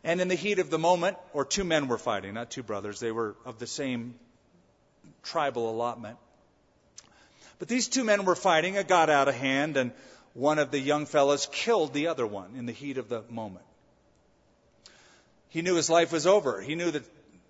And 0.04 0.22
in 0.22 0.28
the 0.28 0.36
heat 0.36 0.60
of 0.60 0.70
the 0.70 0.80
moment, 0.80 1.18
or 1.34 1.46
two 1.46 1.64
men 1.64 1.88
were 1.88 1.98
fighting, 1.98 2.34
not 2.34 2.50
two 2.50 2.64
brothers, 2.64 3.00
they 3.00 3.12
were 3.12 3.36
of 3.46 3.60
the 3.60 3.68
same 3.68 4.16
tribal 5.24 5.70
allotment. 5.70 6.18
But 7.60 7.68
these 7.68 7.88
two 7.88 8.04
men 8.04 8.26
were 8.26 8.36
fighting, 8.36 8.76
it 8.76 8.88
got 8.88 9.10
out 9.10 9.28
of 9.28 9.36
hand, 9.36 9.78
and 9.78 9.92
one 10.38 10.60
of 10.60 10.70
the 10.70 10.80
young 10.80 11.08
fellows 11.08 11.50
killed 11.52 11.94
the 11.94 12.08
other 12.08 12.28
one 12.28 12.54
in 12.58 12.68
the 12.68 12.72
heat 12.72 13.00
of 13.00 13.10
the 13.10 13.24
moment. 13.28 13.66
He 15.50 15.64
knew 15.64 15.74
his 15.74 15.90
life 15.90 16.12
was 16.12 16.28
over. 16.28 16.62
He 16.62 16.76
knew 16.76 16.92
that 16.92 17.04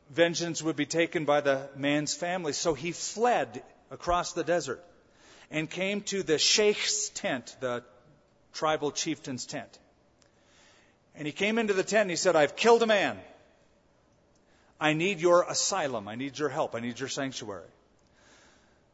vengeance 0.10 0.64
would 0.64 0.78
be 0.78 0.86
taken 0.86 1.26
by 1.26 1.42
the 1.42 1.68
man's 1.76 2.14
family. 2.14 2.54
So 2.54 2.74
he 2.74 2.94
fled 2.94 3.62
across 3.92 4.32
the 4.32 4.44
desert 4.46 4.82
and 5.52 5.70
came 5.70 6.00
to 6.04 6.24
the 6.24 6.38
sheikh's 6.38 7.10
tent, 7.10 7.58
the 7.60 7.84
tribal 8.54 8.92
chieftain's 8.92 9.46
tent. 9.46 9.80
And 11.14 11.26
he 11.26 11.34
came 11.34 11.58
into 11.58 11.74
the 11.74 11.84
tent 11.84 12.04
and 12.04 12.12
he 12.12 12.16
said, 12.16 12.38
I've 12.38 12.56
killed 12.56 12.84
a 12.84 12.88
man. 12.88 13.18
I 14.80 14.94
need 14.94 15.20
your 15.20 15.44
asylum. 15.44 16.08
I 16.08 16.16
need 16.16 16.40
your 16.40 16.48
help. 16.50 16.74
I 16.74 16.80
need 16.80 17.02
your 17.02 17.10
sanctuary. 17.10 17.68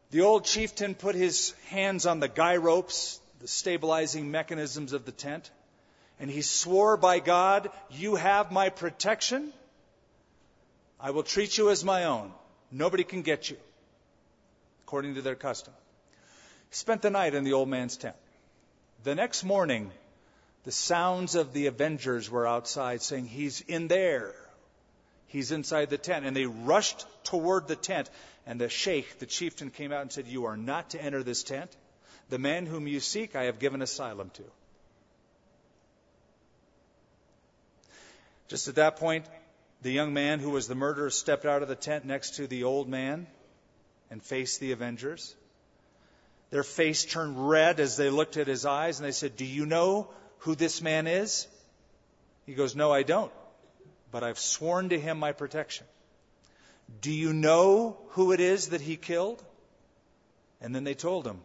The 0.09 0.21
old 0.21 0.45
chieftain 0.45 0.95
put 0.95 1.13
his 1.13 1.53
hands 1.67 2.07
on 2.07 2.19
the 2.19 2.27
guy 2.27 2.57
ropes, 2.57 3.19
the 3.43 3.49
stabilizing 3.49 4.31
mechanisms 4.31 4.93
of 4.93 5.03
the 5.03 5.11
tent, 5.11 5.51
and 6.17 6.31
he 6.31 6.41
swore 6.41 6.95
by 6.95 7.19
God, 7.19 7.69
You 7.91 8.15
have 8.15 8.53
my 8.53 8.69
protection. 8.69 9.51
I 10.97 11.11
will 11.11 11.23
treat 11.23 11.57
you 11.57 11.69
as 11.69 11.83
my 11.83 12.05
own. 12.05 12.31
Nobody 12.71 13.03
can 13.03 13.21
get 13.21 13.49
you, 13.49 13.57
according 14.85 15.15
to 15.15 15.21
their 15.21 15.35
custom. 15.35 15.73
He 16.69 16.75
spent 16.75 17.01
the 17.01 17.09
night 17.09 17.33
in 17.33 17.43
the 17.43 17.51
old 17.51 17.67
man's 17.67 17.97
tent. 17.97 18.15
The 19.03 19.13
next 19.13 19.43
morning, 19.43 19.91
the 20.63 20.71
sounds 20.71 21.35
of 21.35 21.51
the 21.51 21.67
avengers 21.67 22.29
were 22.29 22.47
outside 22.47 23.01
saying, 23.01 23.25
He's 23.25 23.59
in 23.59 23.89
there. 23.89 24.33
He's 25.27 25.51
inside 25.51 25.89
the 25.89 25.97
tent. 25.97 26.25
And 26.25 26.33
they 26.33 26.45
rushed 26.45 27.05
toward 27.25 27.67
the 27.67 27.75
tent. 27.75 28.09
And 28.45 28.61
the 28.61 28.69
sheikh, 28.69 29.19
the 29.19 29.25
chieftain, 29.25 29.69
came 29.69 29.91
out 29.91 30.01
and 30.01 30.13
said, 30.13 30.27
You 30.27 30.45
are 30.45 30.55
not 30.55 30.91
to 30.91 31.03
enter 31.03 31.23
this 31.23 31.43
tent. 31.43 31.75
The 32.30 32.39
man 32.39 32.65
whom 32.65 32.88
you 32.88 32.99
seek, 32.99 33.36
I 33.36 33.43
have 33.43 33.59
given 33.59 33.82
asylum 33.82 34.32
to. 34.32 34.43
Just 38.47 38.67
at 38.67 38.76
that 38.76 38.97
point, 38.97 39.26
the 39.82 39.91
young 39.91 40.13
man 40.13 40.39
who 40.39 40.49
was 40.49 40.67
the 40.67 40.76
murderer 40.76 41.09
stepped 41.09 41.45
out 41.45 41.61
of 41.61 41.67
the 41.67 41.76
tent 41.76 42.05
next 42.05 42.36
to 42.36 42.47
the 42.47 42.63
old 42.63 42.88
man 42.88 43.28
and 44.09 44.21
faced 44.21 44.59
the 44.59 44.71
avengers. 44.71 45.36
Their 46.51 46.63
face 46.63 47.03
turned 47.03 47.49
red 47.49 47.80
as 47.80 47.97
they 47.97 48.09
looked 48.09 48.38
at 48.38 48.47
his 48.47 48.65
eyes 48.65 48.99
and 48.99 49.07
they 49.07 49.11
said, 49.11 49.36
Do 49.36 49.45
you 49.45 49.65
know 49.65 50.07
who 50.39 50.55
this 50.55 50.82
man 50.82 51.07
is? 51.07 51.47
He 52.45 52.53
goes, 52.53 52.76
No, 52.76 52.91
I 52.91 53.03
don't, 53.03 53.32
but 54.11 54.24
I've 54.24 54.39
sworn 54.39 54.89
to 54.89 54.99
him 54.99 55.17
my 55.17 55.32
protection. 55.32 55.88
Do 57.01 57.11
you 57.11 57.34
know 57.34 57.97
who 58.09 58.34
it 58.34 58.39
is 58.39 58.69
that 58.69 58.82
he 58.82 58.97
killed? 58.97 59.43
And 60.61 60.76
then 60.76 60.84
they 60.84 60.93
told 60.93 61.26
him, 61.26 61.39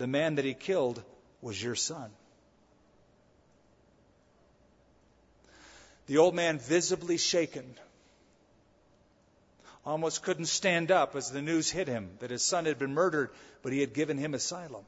The 0.00 0.06
man 0.06 0.36
that 0.36 0.46
he 0.46 0.54
killed 0.54 1.02
was 1.42 1.62
your 1.62 1.74
son. 1.74 2.10
The 6.06 6.16
old 6.16 6.34
man, 6.34 6.58
visibly 6.58 7.18
shaken, 7.18 7.74
almost 9.84 10.22
couldn't 10.22 10.46
stand 10.46 10.90
up 10.90 11.16
as 11.16 11.30
the 11.30 11.42
news 11.42 11.70
hit 11.70 11.86
him 11.86 12.08
that 12.20 12.30
his 12.30 12.42
son 12.42 12.64
had 12.64 12.78
been 12.78 12.94
murdered, 12.94 13.28
but 13.62 13.74
he 13.74 13.80
had 13.80 13.92
given 13.92 14.16
him 14.16 14.32
asylum. 14.32 14.86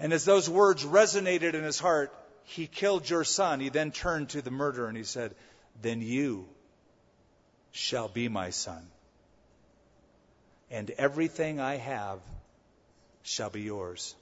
And 0.00 0.12
as 0.12 0.24
those 0.24 0.50
words 0.50 0.84
resonated 0.84 1.54
in 1.54 1.62
his 1.62 1.78
heart, 1.78 2.12
he 2.42 2.66
killed 2.66 3.08
your 3.08 3.22
son. 3.22 3.60
He 3.60 3.68
then 3.68 3.92
turned 3.92 4.30
to 4.30 4.42
the 4.42 4.50
murderer 4.50 4.88
and 4.88 4.96
he 4.96 5.04
said, 5.04 5.36
Then 5.80 6.02
you 6.02 6.48
shall 7.70 8.08
be 8.08 8.28
my 8.28 8.50
son. 8.50 8.84
And 10.70 10.90
everything 10.92 11.60
I 11.60 11.76
have 11.76 12.20
shall 13.22 13.50
be 13.50 13.62
yours. 13.62 14.14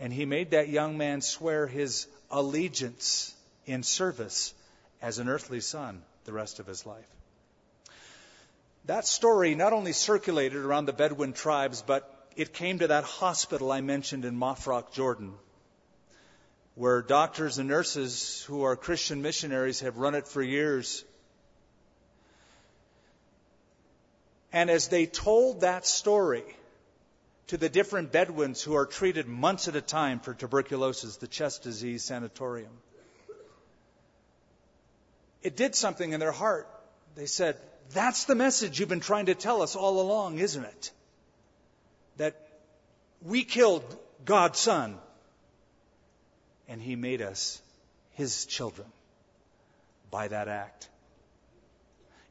And 0.00 0.12
he 0.12 0.24
made 0.24 0.50
that 0.50 0.68
young 0.68 0.98
man 0.98 1.20
swear 1.20 1.66
his 1.66 2.06
allegiance 2.30 3.34
in 3.66 3.82
service 3.82 4.54
as 5.00 5.18
an 5.18 5.28
earthly 5.28 5.60
son 5.60 6.02
the 6.24 6.32
rest 6.32 6.60
of 6.60 6.66
his 6.66 6.84
life. 6.86 7.06
That 8.86 9.06
story 9.06 9.54
not 9.54 9.72
only 9.72 9.92
circulated 9.92 10.58
around 10.58 10.86
the 10.86 10.92
Bedouin 10.92 11.32
tribes, 11.32 11.82
but 11.86 12.08
it 12.36 12.52
came 12.52 12.80
to 12.80 12.88
that 12.88 13.04
hospital 13.04 13.70
I 13.70 13.80
mentioned 13.80 14.24
in 14.24 14.36
Mafraq, 14.36 14.92
Jordan, 14.92 15.34
where 16.74 17.02
doctors 17.02 17.58
and 17.58 17.68
nurses 17.68 18.42
who 18.48 18.62
are 18.64 18.74
Christian 18.74 19.22
missionaries 19.22 19.80
have 19.80 19.98
run 19.98 20.14
it 20.14 20.26
for 20.26 20.42
years. 20.42 21.04
And 24.52 24.70
as 24.70 24.88
they 24.88 25.06
told 25.06 25.62
that 25.62 25.86
story 25.86 26.44
to 27.46 27.56
the 27.56 27.68
different 27.68 28.12
Bedouins 28.12 28.62
who 28.62 28.74
are 28.74 28.86
treated 28.86 29.26
months 29.26 29.68
at 29.68 29.76
a 29.76 29.80
time 29.80 30.20
for 30.20 30.34
tuberculosis, 30.34 31.16
the 31.16 31.26
chest 31.26 31.62
disease 31.62 32.04
sanatorium, 32.04 32.72
it 35.42 35.56
did 35.56 35.74
something 35.74 36.12
in 36.12 36.20
their 36.20 36.32
heart. 36.32 36.68
They 37.14 37.26
said, 37.26 37.56
That's 37.92 38.24
the 38.24 38.34
message 38.34 38.78
you've 38.78 38.88
been 38.88 39.00
trying 39.00 39.26
to 39.26 39.34
tell 39.34 39.62
us 39.62 39.74
all 39.74 40.00
along, 40.00 40.38
isn't 40.38 40.64
it? 40.64 40.90
That 42.18 42.36
we 43.22 43.44
killed 43.44 43.84
God's 44.24 44.58
Son, 44.58 44.98
and 46.68 46.80
He 46.80 46.94
made 46.94 47.22
us 47.22 47.60
His 48.12 48.46
children 48.46 48.86
by 50.10 50.28
that 50.28 50.48
act. 50.48 50.88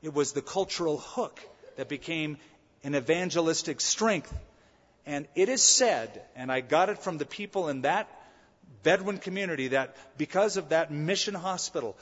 It 0.01 0.13
was 0.13 0.31
the 0.31 0.41
cultural 0.41 0.97
hook 0.97 1.39
that 1.81 1.89
became 1.89 2.37
an 2.83 2.93
evangelistic 2.93 3.81
strength. 3.81 4.31
And 5.07 5.27
it 5.33 5.49
is 5.49 5.63
said, 5.63 6.21
and 6.35 6.51
I 6.51 6.61
got 6.61 6.89
it 6.89 6.99
from 6.99 7.17
the 7.17 7.25
people 7.25 7.69
in 7.69 7.81
that 7.81 8.07
Bedouin 8.83 9.17
community, 9.17 9.69
that 9.69 9.97
because 10.15 10.57
of 10.57 10.69
that 10.69 10.91
mission 10.91 11.33
hospital, 11.33 11.97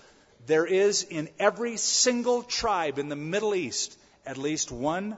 there 0.48 0.66
is 0.66 1.04
in 1.04 1.30
every 1.40 1.78
single 1.78 2.44
tribe 2.44 3.00
in 3.00 3.08
the 3.08 3.16
Middle 3.16 3.56
East 3.56 3.98
at 4.26 4.38
least 4.38 4.70
one 4.70 5.16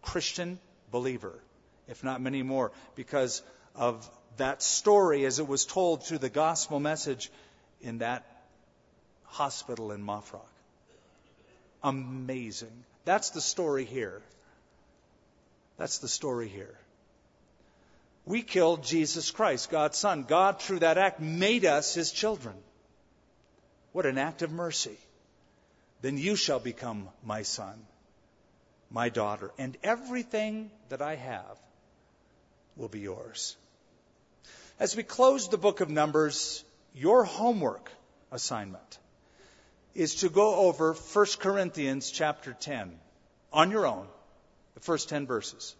Christian 0.00 0.58
believer, 0.90 1.38
if 1.86 2.02
not 2.02 2.22
many 2.22 2.42
more, 2.42 2.72
because 2.94 3.42
of 3.74 4.08
that 4.38 4.62
story 4.62 5.26
as 5.26 5.38
it 5.38 5.46
was 5.46 5.66
told 5.66 6.02
through 6.02 6.18
the 6.18 6.30
gospel 6.30 6.80
message 6.80 7.30
in 7.82 7.98
that 7.98 8.24
hospital 9.24 9.92
in 9.92 10.02
Mafraq. 10.02 10.40
Amazing. 11.82 12.84
That's 13.04 13.30
the 13.30 13.40
story 13.40 13.84
here. 13.84 14.22
That's 15.76 15.98
the 15.98 16.08
story 16.08 16.48
here. 16.48 16.76
We 18.26 18.42
killed 18.42 18.84
Jesus 18.84 19.30
Christ, 19.30 19.70
God's 19.70 19.96
Son. 19.96 20.24
God, 20.24 20.60
through 20.60 20.80
that 20.80 20.98
act, 20.98 21.20
made 21.20 21.64
us 21.64 21.94
his 21.94 22.12
children. 22.12 22.54
What 23.92 24.04
an 24.04 24.18
act 24.18 24.42
of 24.42 24.52
mercy. 24.52 24.98
Then 26.02 26.18
you 26.18 26.36
shall 26.36 26.60
become 26.60 27.08
my 27.24 27.42
son, 27.42 27.74
my 28.90 29.08
daughter, 29.08 29.50
and 29.58 29.76
everything 29.82 30.70
that 30.90 31.02
I 31.02 31.16
have 31.16 31.58
will 32.76 32.88
be 32.88 33.00
yours. 33.00 33.56
As 34.78 34.94
we 34.94 35.02
close 35.02 35.48
the 35.48 35.58
book 35.58 35.80
of 35.80 35.90
Numbers, 35.90 36.62
your 36.94 37.24
homework 37.24 37.90
assignment 38.30 38.98
is 39.98 40.14
to 40.14 40.28
go 40.28 40.54
over 40.54 40.92
1 40.92 41.26
Corinthians 41.40 42.12
chapter 42.12 42.52
10 42.60 42.92
on 43.52 43.72
your 43.72 43.84
own, 43.84 44.06
the 44.74 44.80
first 44.80 45.08
10 45.08 45.26
verses. 45.26 45.74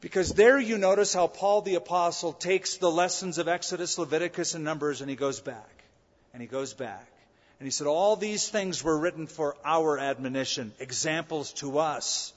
Because 0.00 0.32
there 0.32 0.58
you 0.58 0.78
notice 0.78 1.12
how 1.12 1.26
Paul 1.26 1.60
the 1.60 1.74
Apostle 1.74 2.32
takes 2.32 2.78
the 2.78 2.90
lessons 2.90 3.36
of 3.36 3.48
Exodus, 3.48 3.98
Leviticus, 3.98 4.54
and 4.54 4.64
Numbers 4.64 5.02
and 5.02 5.10
he 5.10 5.16
goes 5.16 5.40
back. 5.40 5.68
And 6.32 6.40
he 6.40 6.48
goes 6.48 6.72
back. 6.72 7.06
And 7.60 7.66
he 7.66 7.70
said, 7.70 7.86
All 7.86 8.16
these 8.16 8.48
things 8.48 8.82
were 8.82 8.98
written 8.98 9.26
for 9.26 9.56
our 9.62 9.98
admonition, 9.98 10.72
examples 10.78 11.52
to 11.54 11.78
us, 11.78 12.32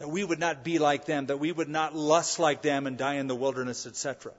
that 0.00 0.08
we 0.08 0.22
would 0.22 0.38
not 0.38 0.64
be 0.64 0.80
like 0.80 1.06
them, 1.06 1.26
that 1.26 1.40
we 1.40 1.50
would 1.50 1.70
not 1.70 1.96
lust 1.96 2.38
like 2.38 2.60
them 2.60 2.86
and 2.86 2.98
die 2.98 3.14
in 3.14 3.26
the 3.26 3.34
wilderness, 3.34 3.86
etc. 3.86 4.32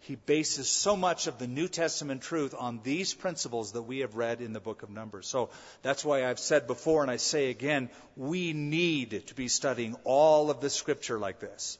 He 0.00 0.16
bases 0.16 0.68
so 0.68 0.96
much 0.96 1.26
of 1.26 1.38
the 1.38 1.46
New 1.46 1.68
Testament 1.68 2.22
truth 2.22 2.54
on 2.58 2.80
these 2.82 3.12
principles 3.12 3.72
that 3.72 3.82
we 3.82 3.98
have 3.98 4.16
read 4.16 4.40
in 4.40 4.54
the 4.54 4.60
book 4.60 4.82
of 4.82 4.90
Numbers. 4.90 5.26
So 5.26 5.50
that's 5.82 6.04
why 6.04 6.26
I've 6.26 6.38
said 6.38 6.66
before 6.66 7.02
and 7.02 7.10
I 7.10 7.16
say 7.16 7.50
again, 7.50 7.90
we 8.16 8.54
need 8.54 9.26
to 9.26 9.34
be 9.34 9.48
studying 9.48 9.96
all 10.04 10.50
of 10.50 10.60
the 10.60 10.70
scripture 10.70 11.18
like 11.18 11.38
this 11.38 11.78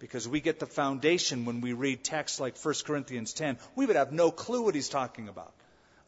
because 0.00 0.26
we 0.26 0.40
get 0.40 0.58
the 0.58 0.66
foundation 0.66 1.44
when 1.44 1.60
we 1.60 1.72
read 1.72 2.02
texts 2.02 2.40
like 2.40 2.58
1 2.58 2.74
Corinthians 2.84 3.32
10. 3.34 3.56
We 3.76 3.86
would 3.86 3.96
have 3.96 4.12
no 4.12 4.32
clue 4.32 4.62
what 4.62 4.74
he's 4.74 4.88
talking 4.88 5.28
about 5.28 5.52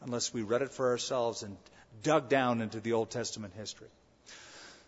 unless 0.01 0.33
we 0.33 0.41
read 0.41 0.63
it 0.63 0.71
for 0.71 0.89
ourselves 0.89 1.43
and 1.43 1.55
dug 2.01 2.27
down 2.27 2.61
into 2.61 2.81
the 2.81 2.93
Old 2.93 3.09
Testament 3.09 3.53
history. 3.55 3.87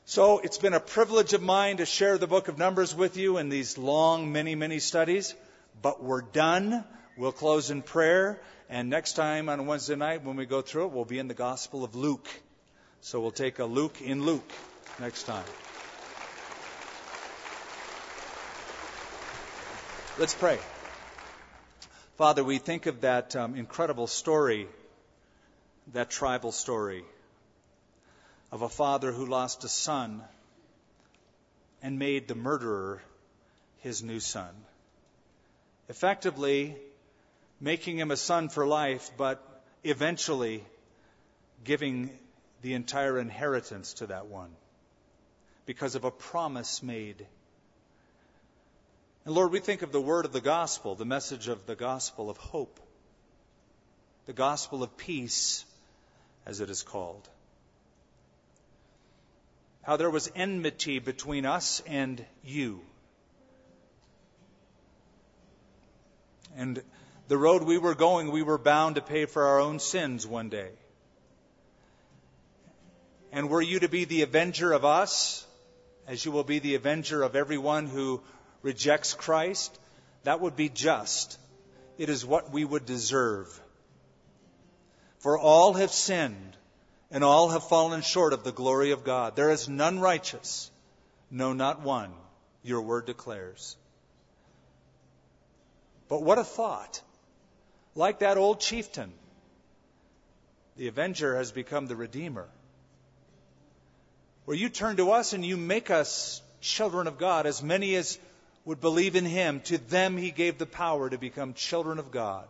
So 0.06 0.40
it's 0.40 0.58
been 0.58 0.74
a 0.74 0.80
privilege 0.80 1.34
of 1.34 1.42
mine 1.42 1.78
to 1.78 1.86
share 1.86 2.18
the 2.18 2.28
book 2.28 2.48
of 2.48 2.58
Numbers 2.58 2.94
with 2.94 3.16
you 3.16 3.38
in 3.38 3.50
these 3.50 3.78
long, 3.78 4.32
many, 4.32 4.54
many 4.54 4.80
studies, 4.80 5.34
but 5.82 6.04
we're 6.04 6.22
done. 6.22 6.84
We'll 7.18 7.32
close 7.32 7.72
in 7.72 7.82
prayer, 7.82 8.42
and 8.70 8.90
next 8.90 9.14
time 9.14 9.50
on 9.50 9.66
Wednesday 9.66 9.96
night 9.96 10.24
when 10.24 10.36
we 10.36 10.46
go 10.46 10.62
through 10.62 10.86
it, 10.86 10.92
we'll 10.92 11.06
be 11.06 11.20
in 11.20 11.28
the 11.28 11.34
Gospel 11.34 11.84
of 11.84 11.96
Luke. 11.96 12.28
So 13.02 13.22
we'll 13.22 13.32
take 13.32 13.60
a 13.60 13.66
Luke 13.66 14.02
in 14.02 14.24
Luke 14.24 14.52
next 15.00 15.24
time. 15.24 15.46
Let's 20.18 20.34
pray. 20.34 20.60
Father, 22.18 22.44
we 22.44 22.58
think 22.58 22.86
of 22.86 23.02
that 23.02 23.36
um, 23.36 23.56
incredible 23.56 24.08
story 24.08 24.68
that 25.94 26.10
tribal 26.10 26.52
story 26.52 27.04
of 28.52 28.62
a 28.62 28.70
father 28.70 29.12
who 29.12 29.26
lost 29.26 29.64
a 29.64 29.68
son 29.68 30.24
and 31.82 32.00
made 32.00 32.28
the 32.28 32.36
murderer 32.36 33.02
his 33.80 34.02
new 34.02 34.20
son. 34.20 34.50
Effectively, 35.88 36.76
making 37.62 38.00
him 38.00 38.12
a 38.12 38.18
son 38.18 38.50
for 38.50 38.66
life, 38.66 39.12
but 39.18 39.42
eventually 39.84 40.64
giving 41.64 42.10
the 42.62 42.74
entire 42.74 43.20
inheritance 43.20 43.94
to 43.94 44.08
that 44.08 44.28
one 44.28 44.50
because 45.66 45.96
of 45.96 46.04
a 46.04 46.12
promise 46.12 46.82
made. 46.82 47.26
And 49.26 49.34
Lord, 49.34 49.52
we 49.52 49.60
think 49.60 49.82
of 49.82 49.92
the 49.92 50.02
word 50.02 50.26
of 50.26 50.34
the 50.34 50.42
gospel, 50.42 50.96
the 50.96 51.06
message 51.06 51.48
of 51.48 51.66
the 51.66 51.76
gospel 51.76 52.30
of 52.30 52.38
hope, 52.38 52.80
the 54.26 54.34
gospel 54.34 54.84
of 54.84 54.98
peace, 54.98 55.66
as 56.46 56.62
it 56.62 56.70
is 56.70 56.84
called. 56.84 57.28
How 59.82 59.98
there 59.98 60.10
was 60.10 60.32
enmity 60.36 61.00
between 61.00 61.46
us 61.46 61.82
and 61.88 62.24
you. 62.44 62.82
And 66.56 66.82
the 67.28 67.38
road 67.38 67.64
we 67.64 67.78
were 67.78 67.96
going, 67.96 68.32
we 68.32 68.44
were 68.44 68.58
bound 68.58 68.96
to 68.96 69.02
pay 69.02 69.26
for 69.26 69.44
our 69.44 69.60
own 69.60 69.80
sins 69.80 70.26
one 70.26 70.50
day. 70.50 70.70
And 73.32 73.50
were 73.50 73.62
you 73.62 73.80
to 73.80 73.90
be 73.90 74.06
the 74.06 74.22
avenger 74.22 74.72
of 74.72 74.86
us, 74.86 75.46
as 76.08 76.24
you 76.24 76.32
will 76.32 76.44
be 76.44 76.60
the 76.60 76.76
avenger 76.76 77.24
of 77.24 77.36
everyone 77.36 77.88
who 77.88 78.22
rejects 78.62 79.14
Christ, 79.14 79.78
that 80.24 80.40
would 80.40 80.56
be 80.56 80.70
just. 80.70 81.38
It 81.98 82.10
is 82.10 82.26
what 82.26 82.52
we 82.52 82.64
would 82.64 82.86
deserve. 82.86 83.60
For 85.20 85.38
all 85.38 85.74
have 85.74 85.92
sinned, 85.92 86.56
and 87.12 87.24
all 87.24 87.50
have 87.50 87.68
fallen 87.68 88.02
short 88.02 88.34
of 88.34 88.44
the 88.44 88.52
glory 88.52 88.92
of 88.92 89.04
God. 89.04 89.36
There 89.36 89.50
is 89.50 89.70
none 89.70 90.00
righteous, 90.00 90.70
no, 91.32 91.54
not 91.54 91.82
one, 91.82 92.12
your 92.64 92.82
word 92.82 93.06
declares. 93.06 93.78
But 96.08 96.24
what 96.24 96.38
a 96.38 96.44
thought! 96.44 97.02
Like 97.96 98.20
that 98.20 98.38
old 98.38 98.60
chieftain, 98.60 99.12
the 100.76 100.88
avenger 100.88 101.38
has 101.38 101.52
become 101.52 101.88
the 101.88 101.96
redeemer. 101.96 102.48
Where 104.46 104.58
you 104.58 104.70
turn 104.70 104.98
to 104.98 105.12
us 105.12 105.34
and 105.34 105.46
you 105.46 105.58
make 105.58 105.90
us 105.90 106.42
children 106.62 107.08
of 107.08 107.18
God, 107.18 107.46
as 107.46 107.64
many 107.64 107.96
as 107.96 108.20
would 108.66 108.82
believe 108.82 109.16
in 109.16 109.26
him, 109.26 109.62
to 109.62 109.78
them 109.78 110.18
he 110.18 110.32
gave 110.32 110.58
the 110.58 110.66
power 110.66 111.10
to 111.10 111.18
become 111.18 111.54
children 111.54 112.00
of 112.00 112.12
God. 112.12 112.48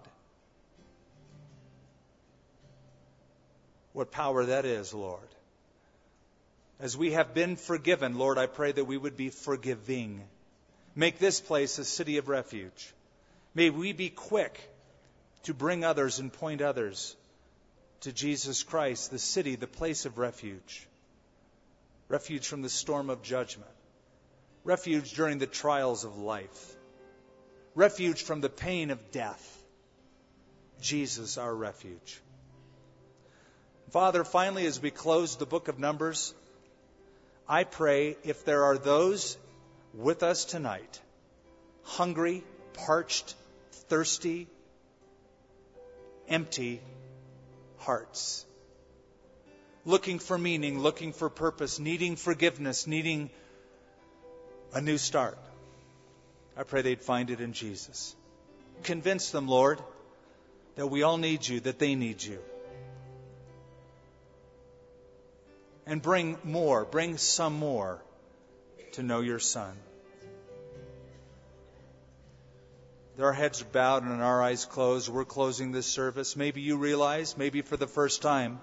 What 3.94 4.12
power 4.12 4.46
that 4.46 4.66
is, 4.66 4.94
Lord. 4.94 5.20
As 6.80 6.98
we 6.98 7.12
have 7.12 7.34
been 7.34 7.56
forgiven, 7.56 8.18
Lord, 8.18 8.38
I 8.38 8.48
pray 8.48 8.72
that 8.72 8.86
we 8.86 8.98
would 8.98 9.16
be 9.16 9.30
forgiving. 9.30 10.22
Make 10.96 11.20
this 11.20 11.40
place 11.40 11.78
a 11.80 11.86
city 11.86 12.18
of 12.18 12.28
refuge. 12.28 12.94
May 13.56 13.70
we 13.70 13.94
be 13.94 14.10
quick 14.10 14.60
to 15.44 15.54
bring 15.54 15.86
others 15.86 16.20
and 16.20 16.32
point 16.32 16.62
others 16.62 17.16
to 18.02 18.12
Jesus 18.12 18.64
Christ, 18.64 19.12
the 19.12 19.18
city, 19.18 19.56
the 19.56 19.66
place 19.66 20.06
of 20.06 20.18
refuge. 20.18 20.86
Refuge 22.10 22.46
from 22.46 22.62
the 22.62 22.70
storm 22.70 23.10
of 23.10 23.24
judgment. 23.24 23.72
Refuge 24.66 25.14
during 25.14 25.38
the 25.38 25.48
trials 25.48 26.04
of 26.04 26.18
life. 26.18 26.76
Refuge 27.76 28.24
from 28.24 28.42
the 28.42 28.50
pain 28.50 28.92
of 28.92 29.12
death. 29.12 29.64
Jesus, 30.82 31.38
our 31.38 31.56
refuge. 31.56 32.20
Father, 33.92 34.26
finally, 34.26 34.66
as 34.66 34.82
we 34.82 34.92
close 34.92 35.38
the 35.38 35.46
book 35.46 35.70
of 35.70 35.80
Numbers, 35.80 36.34
I 37.48 37.64
pray 37.64 38.18
if 38.24 38.44
there 38.44 38.66
are 38.66 38.78
those 38.78 39.38
with 39.94 40.24
us 40.24 40.44
tonight, 40.44 41.00
hungry, 41.84 42.44
parched, 42.74 43.36
thirsty, 43.88 44.48
empty 46.28 46.82
hearts. 47.78 48.46
Looking 49.86 50.20
for 50.20 50.38
meaning, 50.38 50.80
looking 50.80 51.14
for 51.14 51.30
purpose, 51.30 51.78
needing 51.78 52.16
forgiveness, 52.16 52.88
needing 52.88 53.30
a 54.74 54.82
new 54.82 54.98
start. 54.98 55.38
I 56.58 56.64
pray 56.64 56.82
they'd 56.82 57.02
find 57.02 57.30
it 57.30 57.40
in 57.40 57.54
Jesus. 57.54 58.16
Convince 58.84 59.30
them, 59.30 59.48
Lord, 59.48 59.80
that 60.76 60.88
we 60.88 61.04
all 61.04 61.18
need 61.18 61.48
you, 61.48 61.60
that 61.62 61.80
they 61.80 61.96
need 61.96 62.24
you. 62.24 62.40
And 65.86 66.02
bring 66.02 66.38
more, 66.44 66.84
bring 66.84 67.18
some 67.18 67.54
more 67.54 68.02
to 68.94 69.04
know 69.04 69.22
your 69.22 69.40
Son. 69.40 69.76
Our 73.20 73.34
heads 73.34 73.62
bowed 73.64 74.04
and 74.04 74.22
our 74.22 74.44
eyes 74.44 74.66
closed. 74.66 75.10
We're 75.10 75.26
closing 75.26 75.72
this 75.72 75.86
service. 75.86 76.36
Maybe 76.36 76.62
you 76.62 76.78
realize, 76.78 77.38
maybe 77.38 77.62
for 77.62 77.78
the 77.78 77.88
first 77.88 78.22
time, 78.22 78.60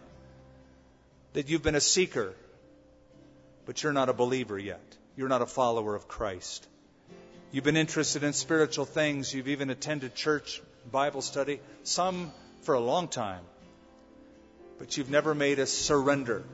that 1.33 1.49
you've 1.49 1.63
been 1.63 1.75
a 1.75 1.81
seeker, 1.81 2.35
but 3.65 3.83
you're 3.83 3.93
not 3.93 4.09
a 4.09 4.13
believer 4.13 4.59
yet. 4.59 4.81
You're 5.17 5.29
not 5.29 5.43
a 5.43 5.47
follower 5.47 5.95
of 5.95 6.09
Christ. 6.09 6.67
You've 7.51 7.65
been 7.65 7.77
interested 7.77 8.23
in 8.23 8.33
spiritual 8.33 8.85
things. 8.85 9.33
You've 9.33 9.49
even 9.49 9.71
attended 9.71 10.15
church, 10.15 10.63
Bible 10.91 11.23
study, 11.23 11.61
some 11.83 12.33
for 12.63 12.75
a 12.75 12.81
long 12.81 13.09
time. 13.09 13.45
But 14.79 14.97
you've 14.97 15.11
never 15.11 15.35
made 15.35 15.59
a 15.59 15.67
surrender. 15.67 16.45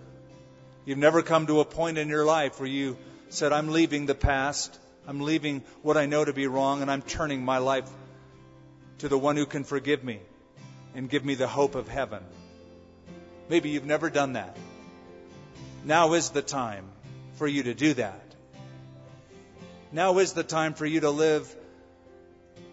You've 0.84 0.98
never 0.98 1.22
come 1.22 1.46
to 1.46 1.60
a 1.60 1.64
point 1.64 1.98
in 1.98 2.08
your 2.08 2.24
life 2.24 2.58
where 2.58 2.68
you 2.68 2.96
said, 3.28 3.52
I'm 3.52 3.68
leaving 3.68 4.06
the 4.06 4.14
past. 4.14 4.78
I'm 5.08 5.20
leaving 5.20 5.62
what 5.80 5.96
I 5.96 6.04
know 6.04 6.22
to 6.22 6.34
be 6.34 6.46
wrong 6.46 6.82
and 6.82 6.90
I'm 6.90 7.00
turning 7.00 7.42
my 7.42 7.58
life 7.58 7.88
to 8.98 9.08
the 9.08 9.16
one 9.16 9.38
who 9.38 9.46
can 9.46 9.64
forgive 9.64 10.04
me 10.04 10.20
and 10.94 11.08
give 11.08 11.24
me 11.24 11.34
the 11.34 11.48
hope 11.48 11.76
of 11.76 11.88
heaven. 11.88 12.22
Maybe 13.48 13.70
you've 13.70 13.86
never 13.86 14.10
done 14.10 14.34
that. 14.34 14.54
Now 15.82 16.12
is 16.12 16.28
the 16.28 16.42
time 16.42 16.84
for 17.36 17.46
you 17.46 17.62
to 17.62 17.72
do 17.72 17.94
that. 17.94 18.22
Now 19.92 20.18
is 20.18 20.34
the 20.34 20.44
time 20.44 20.74
for 20.74 20.84
you 20.84 21.00
to 21.00 21.10
live 21.10 21.56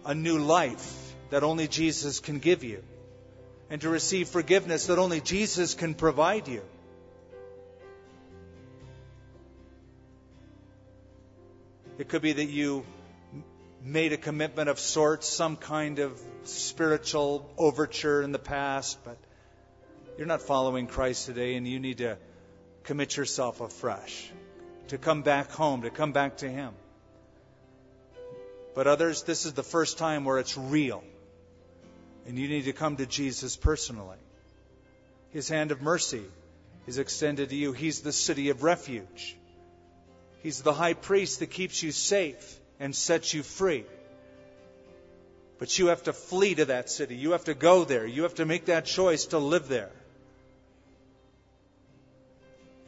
a 0.04 0.14
new 0.14 0.38
life 0.38 1.14
that 1.30 1.42
only 1.42 1.68
Jesus 1.68 2.20
can 2.20 2.38
give 2.38 2.62
you 2.64 2.82
and 3.70 3.80
to 3.80 3.88
receive 3.88 4.28
forgiveness 4.28 4.88
that 4.88 4.98
only 4.98 5.22
Jesus 5.22 5.72
can 5.72 5.94
provide 5.94 6.48
you. 6.48 6.60
It 11.98 12.10
could 12.10 12.20
be 12.20 12.32
that 12.32 12.50
you 12.50 12.84
made 13.82 14.12
a 14.12 14.18
commitment 14.18 14.68
of 14.68 14.78
sorts, 14.78 15.26
some 15.26 15.56
kind 15.56 15.98
of 15.98 16.20
spiritual 16.44 17.50
overture 17.56 18.20
in 18.20 18.32
the 18.32 18.38
past, 18.38 18.98
but 19.02 19.16
you're 20.18 20.26
not 20.26 20.42
following 20.42 20.88
Christ 20.88 21.24
today 21.24 21.54
and 21.54 21.66
you 21.66 21.80
need 21.80 21.98
to 21.98 22.18
commit 22.82 23.16
yourself 23.16 23.60
afresh, 23.62 24.30
to 24.88 24.98
come 24.98 25.22
back 25.22 25.50
home, 25.50 25.82
to 25.82 25.90
come 25.90 26.12
back 26.12 26.38
to 26.38 26.48
Him. 26.48 26.74
But 28.74 28.86
others, 28.86 29.22
this 29.22 29.46
is 29.46 29.54
the 29.54 29.62
first 29.62 29.96
time 29.96 30.26
where 30.26 30.38
it's 30.38 30.58
real. 30.58 31.02
And 32.26 32.38
you 32.38 32.46
need 32.48 32.66
to 32.66 32.74
come 32.74 32.96
to 32.96 33.06
Jesus 33.06 33.56
personally. 33.56 34.18
His 35.30 35.48
hand 35.48 35.70
of 35.70 35.80
mercy 35.80 36.24
is 36.86 36.98
extended 36.98 37.48
to 37.50 37.56
you. 37.56 37.72
He's 37.72 38.00
the 38.00 38.12
city 38.12 38.50
of 38.50 38.62
refuge. 38.62 39.36
He's 40.46 40.62
the 40.62 40.72
high 40.72 40.94
priest 40.94 41.40
that 41.40 41.50
keeps 41.50 41.82
you 41.82 41.90
safe 41.90 42.60
and 42.78 42.94
sets 42.94 43.34
you 43.34 43.42
free. 43.42 43.84
But 45.58 45.76
you 45.76 45.88
have 45.88 46.04
to 46.04 46.12
flee 46.12 46.54
to 46.54 46.66
that 46.66 46.88
city. 46.88 47.16
You 47.16 47.32
have 47.32 47.46
to 47.46 47.54
go 47.54 47.82
there. 47.82 48.06
You 48.06 48.22
have 48.22 48.36
to 48.36 48.46
make 48.46 48.66
that 48.66 48.84
choice 48.84 49.24
to 49.32 49.38
live 49.38 49.66
there. 49.66 49.90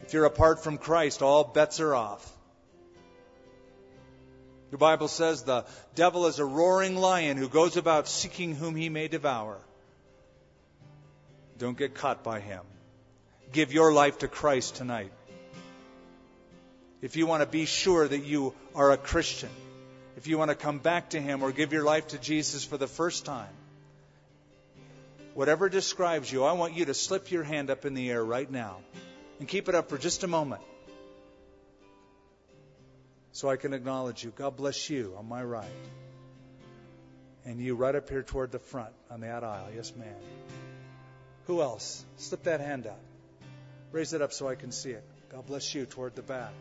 If 0.04 0.12
you're 0.12 0.24
apart 0.24 0.62
from 0.62 0.78
Christ, 0.78 1.20
all 1.20 1.42
bets 1.42 1.80
are 1.80 1.96
off. 1.96 2.30
The 4.70 4.78
Bible 4.78 5.08
says 5.08 5.42
the 5.42 5.64
devil 5.96 6.26
is 6.28 6.38
a 6.38 6.44
roaring 6.44 6.94
lion 6.94 7.36
who 7.36 7.48
goes 7.48 7.76
about 7.76 8.06
seeking 8.06 8.54
whom 8.54 8.76
he 8.76 8.88
may 8.88 9.08
devour. 9.08 9.58
Don't 11.58 11.76
get 11.76 11.96
caught 11.96 12.22
by 12.22 12.38
him. 12.38 12.62
Give 13.50 13.72
your 13.72 13.92
life 13.92 14.18
to 14.18 14.28
Christ 14.28 14.76
tonight 14.76 15.10
if 17.00 17.16
you 17.16 17.26
want 17.26 17.42
to 17.42 17.48
be 17.48 17.64
sure 17.64 18.06
that 18.06 18.24
you 18.24 18.54
are 18.74 18.90
a 18.90 18.96
Christian, 18.96 19.50
if 20.16 20.26
you 20.26 20.38
want 20.38 20.50
to 20.50 20.56
come 20.56 20.78
back 20.78 21.10
to 21.10 21.20
Him 21.20 21.42
or 21.42 21.52
give 21.52 21.72
your 21.72 21.84
life 21.84 22.08
to 22.08 22.18
Jesus 22.18 22.64
for 22.64 22.76
the 22.76 22.88
first 22.88 23.24
time, 23.24 23.52
whatever 25.34 25.68
describes 25.68 26.30
you, 26.32 26.44
I 26.44 26.52
want 26.52 26.74
you 26.74 26.86
to 26.86 26.94
slip 26.94 27.30
your 27.30 27.44
hand 27.44 27.70
up 27.70 27.84
in 27.84 27.94
the 27.94 28.10
air 28.10 28.24
right 28.24 28.50
now 28.50 28.78
and 29.38 29.46
keep 29.46 29.68
it 29.68 29.74
up 29.74 29.88
for 29.88 29.98
just 29.98 30.24
a 30.24 30.26
moment 30.26 30.62
so 33.30 33.48
I 33.48 33.56
can 33.56 33.72
acknowledge 33.72 34.24
you. 34.24 34.32
God 34.34 34.56
bless 34.56 34.90
you 34.90 35.14
on 35.16 35.28
my 35.28 35.44
right. 35.44 35.64
And 37.44 37.60
you 37.60 37.76
right 37.76 37.94
up 37.94 38.10
here 38.10 38.24
toward 38.24 38.50
the 38.50 38.58
front 38.58 38.92
on 39.10 39.20
that 39.20 39.44
aisle. 39.44 39.68
Yes, 39.74 39.92
ma'am. 39.96 40.08
Who 41.46 41.62
else? 41.62 42.04
Slip 42.16 42.42
that 42.42 42.60
hand 42.60 42.88
up. 42.88 43.00
Raise 43.92 44.12
it 44.12 44.20
up 44.20 44.32
so 44.32 44.48
I 44.48 44.56
can 44.56 44.72
see 44.72 44.90
it. 44.90 45.04
God 45.30 45.46
bless 45.46 45.74
you 45.74 45.86
toward 45.86 46.16
the 46.16 46.22
back. 46.22 46.52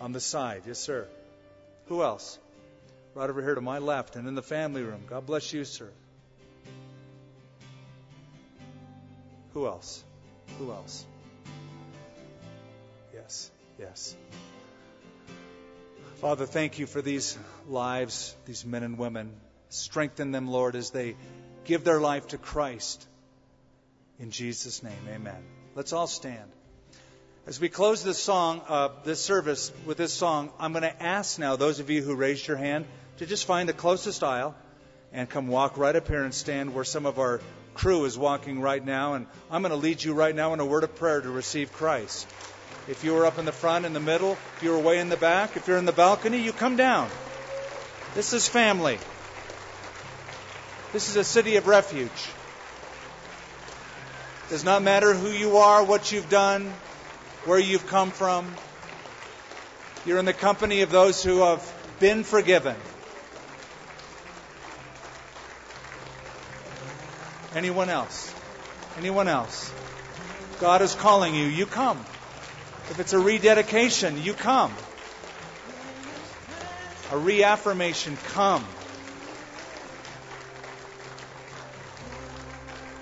On 0.00 0.12
the 0.12 0.20
side, 0.20 0.62
yes, 0.66 0.78
sir. 0.78 1.06
Who 1.86 2.02
else? 2.02 2.38
Right 3.14 3.30
over 3.30 3.42
here 3.42 3.54
to 3.54 3.60
my 3.60 3.78
left 3.78 4.16
and 4.16 4.28
in 4.28 4.34
the 4.34 4.42
family 4.42 4.82
room. 4.82 5.02
God 5.08 5.26
bless 5.26 5.52
you, 5.52 5.64
sir. 5.64 5.90
Who 9.54 9.66
else? 9.66 10.04
Who 10.58 10.70
else? 10.70 11.04
Yes, 13.14 13.50
yes. 13.78 14.14
Father, 16.16 16.44
thank 16.44 16.78
you 16.78 16.86
for 16.86 17.00
these 17.00 17.38
lives, 17.68 18.34
these 18.44 18.66
men 18.66 18.82
and 18.82 18.98
women. 18.98 19.32
Strengthen 19.70 20.30
them, 20.30 20.48
Lord, 20.48 20.76
as 20.76 20.90
they 20.90 21.16
give 21.64 21.84
their 21.84 22.00
life 22.00 22.28
to 22.28 22.38
Christ. 22.38 23.06
In 24.18 24.30
Jesus' 24.30 24.82
name, 24.82 25.08
amen. 25.08 25.42
Let's 25.74 25.92
all 25.92 26.06
stand. 26.06 26.50
As 27.46 27.60
we 27.60 27.68
close 27.68 28.02
this 28.02 28.18
song, 28.18 28.60
uh, 28.66 28.88
this 29.04 29.20
service 29.20 29.70
with 29.84 29.98
this 29.98 30.12
song, 30.12 30.50
I'm 30.58 30.72
going 30.72 30.82
to 30.82 31.02
ask 31.02 31.38
now 31.38 31.54
those 31.54 31.78
of 31.78 31.88
you 31.90 32.02
who 32.02 32.16
raised 32.16 32.44
your 32.48 32.56
hand 32.56 32.86
to 33.18 33.26
just 33.26 33.44
find 33.44 33.68
the 33.68 33.72
closest 33.72 34.24
aisle 34.24 34.56
and 35.12 35.30
come 35.30 35.46
walk 35.46 35.78
right 35.78 35.94
up 35.94 36.08
here 36.08 36.24
and 36.24 36.34
stand 36.34 36.74
where 36.74 36.82
some 36.82 37.06
of 37.06 37.20
our 37.20 37.40
crew 37.74 38.04
is 38.04 38.18
walking 38.18 38.60
right 38.60 38.84
now. 38.84 39.14
And 39.14 39.28
I'm 39.48 39.62
going 39.62 39.70
to 39.70 39.76
lead 39.76 40.02
you 40.02 40.12
right 40.12 40.34
now 40.34 40.54
in 40.54 40.60
a 40.60 40.66
word 40.66 40.82
of 40.82 40.96
prayer 40.96 41.20
to 41.20 41.30
receive 41.30 41.72
Christ. 41.72 42.26
If 42.88 43.04
you 43.04 43.16
are 43.16 43.26
up 43.26 43.38
in 43.38 43.44
the 43.44 43.52
front, 43.52 43.86
in 43.86 43.92
the 43.92 44.00
middle, 44.00 44.32
if 44.56 44.62
you're 44.64 44.80
way 44.80 44.98
in 44.98 45.08
the 45.08 45.16
back, 45.16 45.56
if 45.56 45.68
you're 45.68 45.78
in 45.78 45.84
the 45.84 45.92
balcony, 45.92 46.42
you 46.42 46.52
come 46.52 46.74
down. 46.74 47.08
This 48.16 48.32
is 48.32 48.48
family. 48.48 48.98
This 50.92 51.10
is 51.10 51.14
a 51.14 51.22
city 51.22 51.54
of 51.54 51.68
refuge. 51.68 52.10
Does 54.50 54.64
not 54.64 54.82
matter 54.82 55.14
who 55.14 55.30
you 55.30 55.58
are, 55.58 55.84
what 55.84 56.10
you've 56.10 56.28
done, 56.28 56.72
where 57.46 57.58
you've 57.58 57.86
come 57.86 58.10
from. 58.10 58.52
You're 60.04 60.18
in 60.18 60.24
the 60.24 60.32
company 60.32 60.82
of 60.82 60.90
those 60.90 61.22
who 61.22 61.42
have 61.42 61.62
been 62.00 62.24
forgiven. 62.24 62.76
Anyone 67.54 67.88
else? 67.88 68.34
Anyone 68.98 69.28
else? 69.28 69.72
God 70.60 70.82
is 70.82 70.94
calling 70.94 71.34
you. 71.34 71.44
You 71.44 71.66
come. 71.66 71.98
If 72.90 72.98
it's 73.00 73.12
a 73.12 73.18
rededication, 73.18 74.22
you 74.22 74.34
come. 74.34 74.74
A 77.12 77.18
reaffirmation, 77.18 78.16
come. 78.28 78.64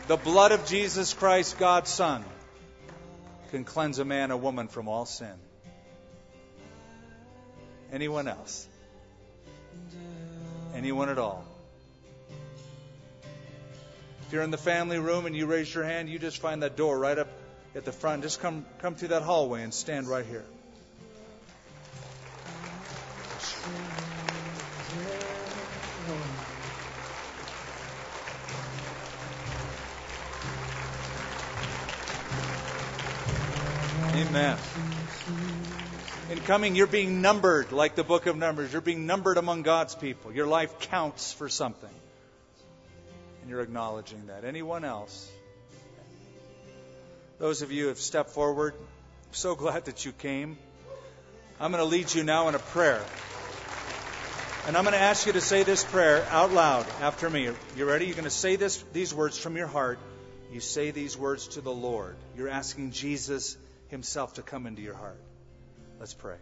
The 0.07 0.17
blood 0.17 0.53
of 0.53 0.67
Jesus 0.67 1.15
Christ, 1.15 1.59
God's 1.59 1.91
Son, 1.91 2.23
can 3.55 3.63
cleanse 3.63 4.01
a 4.01 4.05
man, 4.05 4.33
a 4.33 4.37
woman 4.37 4.67
from 4.67 4.89
all 4.89 5.07
sin. 5.07 5.33
Anyone 7.93 8.27
else? 8.27 8.67
Anyone 10.75 11.09
at 11.09 11.19
all? 11.19 11.45
If 14.27 14.33
you're 14.33 14.43
in 14.43 14.51
the 14.51 14.59
family 14.59 14.99
room 14.99 15.27
and 15.27 15.37
you 15.37 15.47
raise 15.47 15.73
your 15.73 15.85
hand, 15.85 16.09
you 16.09 16.19
just 16.19 16.39
find 16.39 16.65
that 16.65 16.77
door 16.77 16.99
right 16.99 17.17
up 17.17 17.29
at 17.77 17.85
the 17.85 17.93
front. 17.93 18.25
Just 18.25 18.41
come 18.41 18.67
come 18.79 18.97
through 18.97 19.09
that 19.09 19.23
hallway 19.23 19.63
and 19.63 19.73
stand 19.73 20.09
right 20.09 20.27
here. 20.27 20.45
Amen. 34.35 34.59
In 36.29 36.41
coming, 36.41 36.75
you're 36.75 36.89
being 36.89 37.23
numbered 37.23 37.71
like 37.71 37.95
the 37.95 38.03
book 38.03 38.27
of 38.27 38.37
Numbers. 38.37 38.73
You're 38.73 38.83
being 38.83 39.07
numbered 39.07 39.37
among 39.37 39.63
God's 39.63 39.95
people. 39.95 40.33
Your 40.33 40.49
life 40.49 40.81
counts 40.81 41.33
for 41.33 41.49
something. 41.49 41.95
And 43.41 43.49
you're 43.49 43.61
acknowledging 43.61 44.27
that. 44.27 44.45
Anyone 44.45 44.85
else? 44.85 45.31
Those 47.39 47.63
of 47.63 47.71
you 47.71 47.83
who 47.83 47.89
have 47.91 48.01
stepped 48.01 48.31
forward, 48.31 48.75
I'm 48.75 49.35
so 49.35 49.55
glad 49.55 49.85
that 49.85 50.05
you 50.05 50.11
came. 50.11 50.59
I'm 51.61 51.71
going 51.71 51.85
to 51.85 51.89
lead 51.89 52.13
you 52.13 52.25
now 52.25 52.49
in 52.49 52.57
a 52.57 52.59
prayer. 52.59 53.05
And 54.67 54.77
I'm 54.77 54.83
going 54.83 54.95
to 54.95 55.01
ask 55.01 55.29
you 55.29 55.35
to 55.35 55.41
say 55.41 55.63
this 55.63 55.85
prayer 55.85 56.27
out 56.31 56.53
loud 56.53 56.87
after 57.01 57.31
me. 57.31 57.51
You 57.77 57.85
ready? 57.85 58.07
You're 58.07 58.17
going 58.17 58.25
to 58.25 58.31
say 58.31 58.57
this, 58.57 58.83
these 58.93 59.15
words 59.15 59.39
from 59.39 59.57
your 59.57 59.69
heart. 59.69 60.01
You 60.51 60.59
say 60.59 60.91
these 60.91 61.17
words 61.17 61.47
to 61.49 61.61
the 61.61 61.73
Lord. 61.73 62.17
You're 62.37 62.49
asking 62.49 62.91
Jesus 62.91 63.57
Himself 63.89 64.35
to 64.35 64.43
come 64.43 64.67
into 64.67 64.83
your 64.83 64.95
heart. 64.95 65.21
Let's 66.01 66.15
pray. 66.15 66.37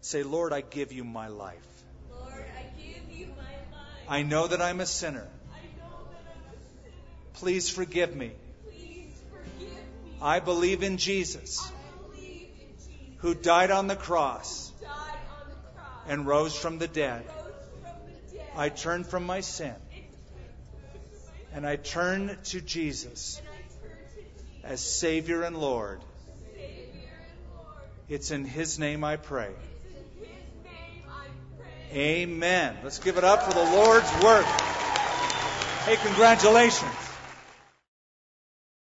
Say, 0.00 0.22
Lord, 0.22 0.52
I 0.52 0.60
give 0.60 0.92
you 0.92 1.04
my 1.04 1.28
life. 1.28 1.66
Lord, 2.10 2.32
I 2.32 2.80
give 2.80 3.10
you 3.10 3.26
my 3.26 3.42
life. 3.42 4.08
I 4.08 4.22
know 4.22 4.46
that 4.46 4.62
I'm 4.62 4.80
a 4.80 4.86
sinner. 4.86 5.26
Please 7.34 7.68
forgive 7.68 8.14
me. 8.16 8.32
Please 8.64 9.12
forgive 9.30 9.70
me. 9.70 10.16
I 10.22 10.40
believe 10.40 10.82
in 10.82 10.96
Jesus, 10.96 11.70
believe 12.14 12.48
in 12.58 12.68
Jesus. 12.76 13.14
who 13.18 13.34
died 13.34 13.70
on 13.70 13.88
the 13.88 13.96
cross 13.96 14.70
Died 14.80 14.90
on 14.90 15.48
the 15.50 15.54
cross. 15.78 15.90
and 16.08 16.26
rose 16.26 16.56
from 16.56 16.78
the 16.78 16.88
dead. 16.88 17.24
From 17.26 17.92
the 18.06 18.36
dead. 18.36 18.46
I 18.56 18.70
turn 18.70 19.04
from 19.04 19.26
my 19.26 19.40
sin 19.40 19.74
and 21.52 21.66
I 21.66 21.76
turn 21.76 22.38
to 22.44 22.60
Jesus 22.60 23.40
And 23.42 23.46
I 23.46 23.56
turn 23.56 23.98
to 24.14 24.20
Jesus, 24.22 24.62
as 24.64 24.80
Savior 24.80 25.42
and 25.42 25.58
Lord. 25.58 26.00
Savior 28.08 28.14
and 28.14 28.18
Lord. 28.18 28.20
It's 28.20 28.30
in 28.30 28.44
His 28.44 28.78
name 28.78 29.04
I 29.04 29.16
pray. 29.16 29.48
It's 29.48 29.94
in 30.18 30.24
His 30.24 30.36
name 30.64 31.02
I 31.08 31.26
pray. 31.90 32.22
Amen. 32.22 32.76
Let's 32.82 32.98
give 32.98 33.18
it 33.18 33.24
up 33.24 33.42
for 33.42 33.52
the 33.52 33.64
Lord's 33.64 34.12
work. 34.22 34.46
Hey, 35.84 35.96
congratulations. 35.96 37.05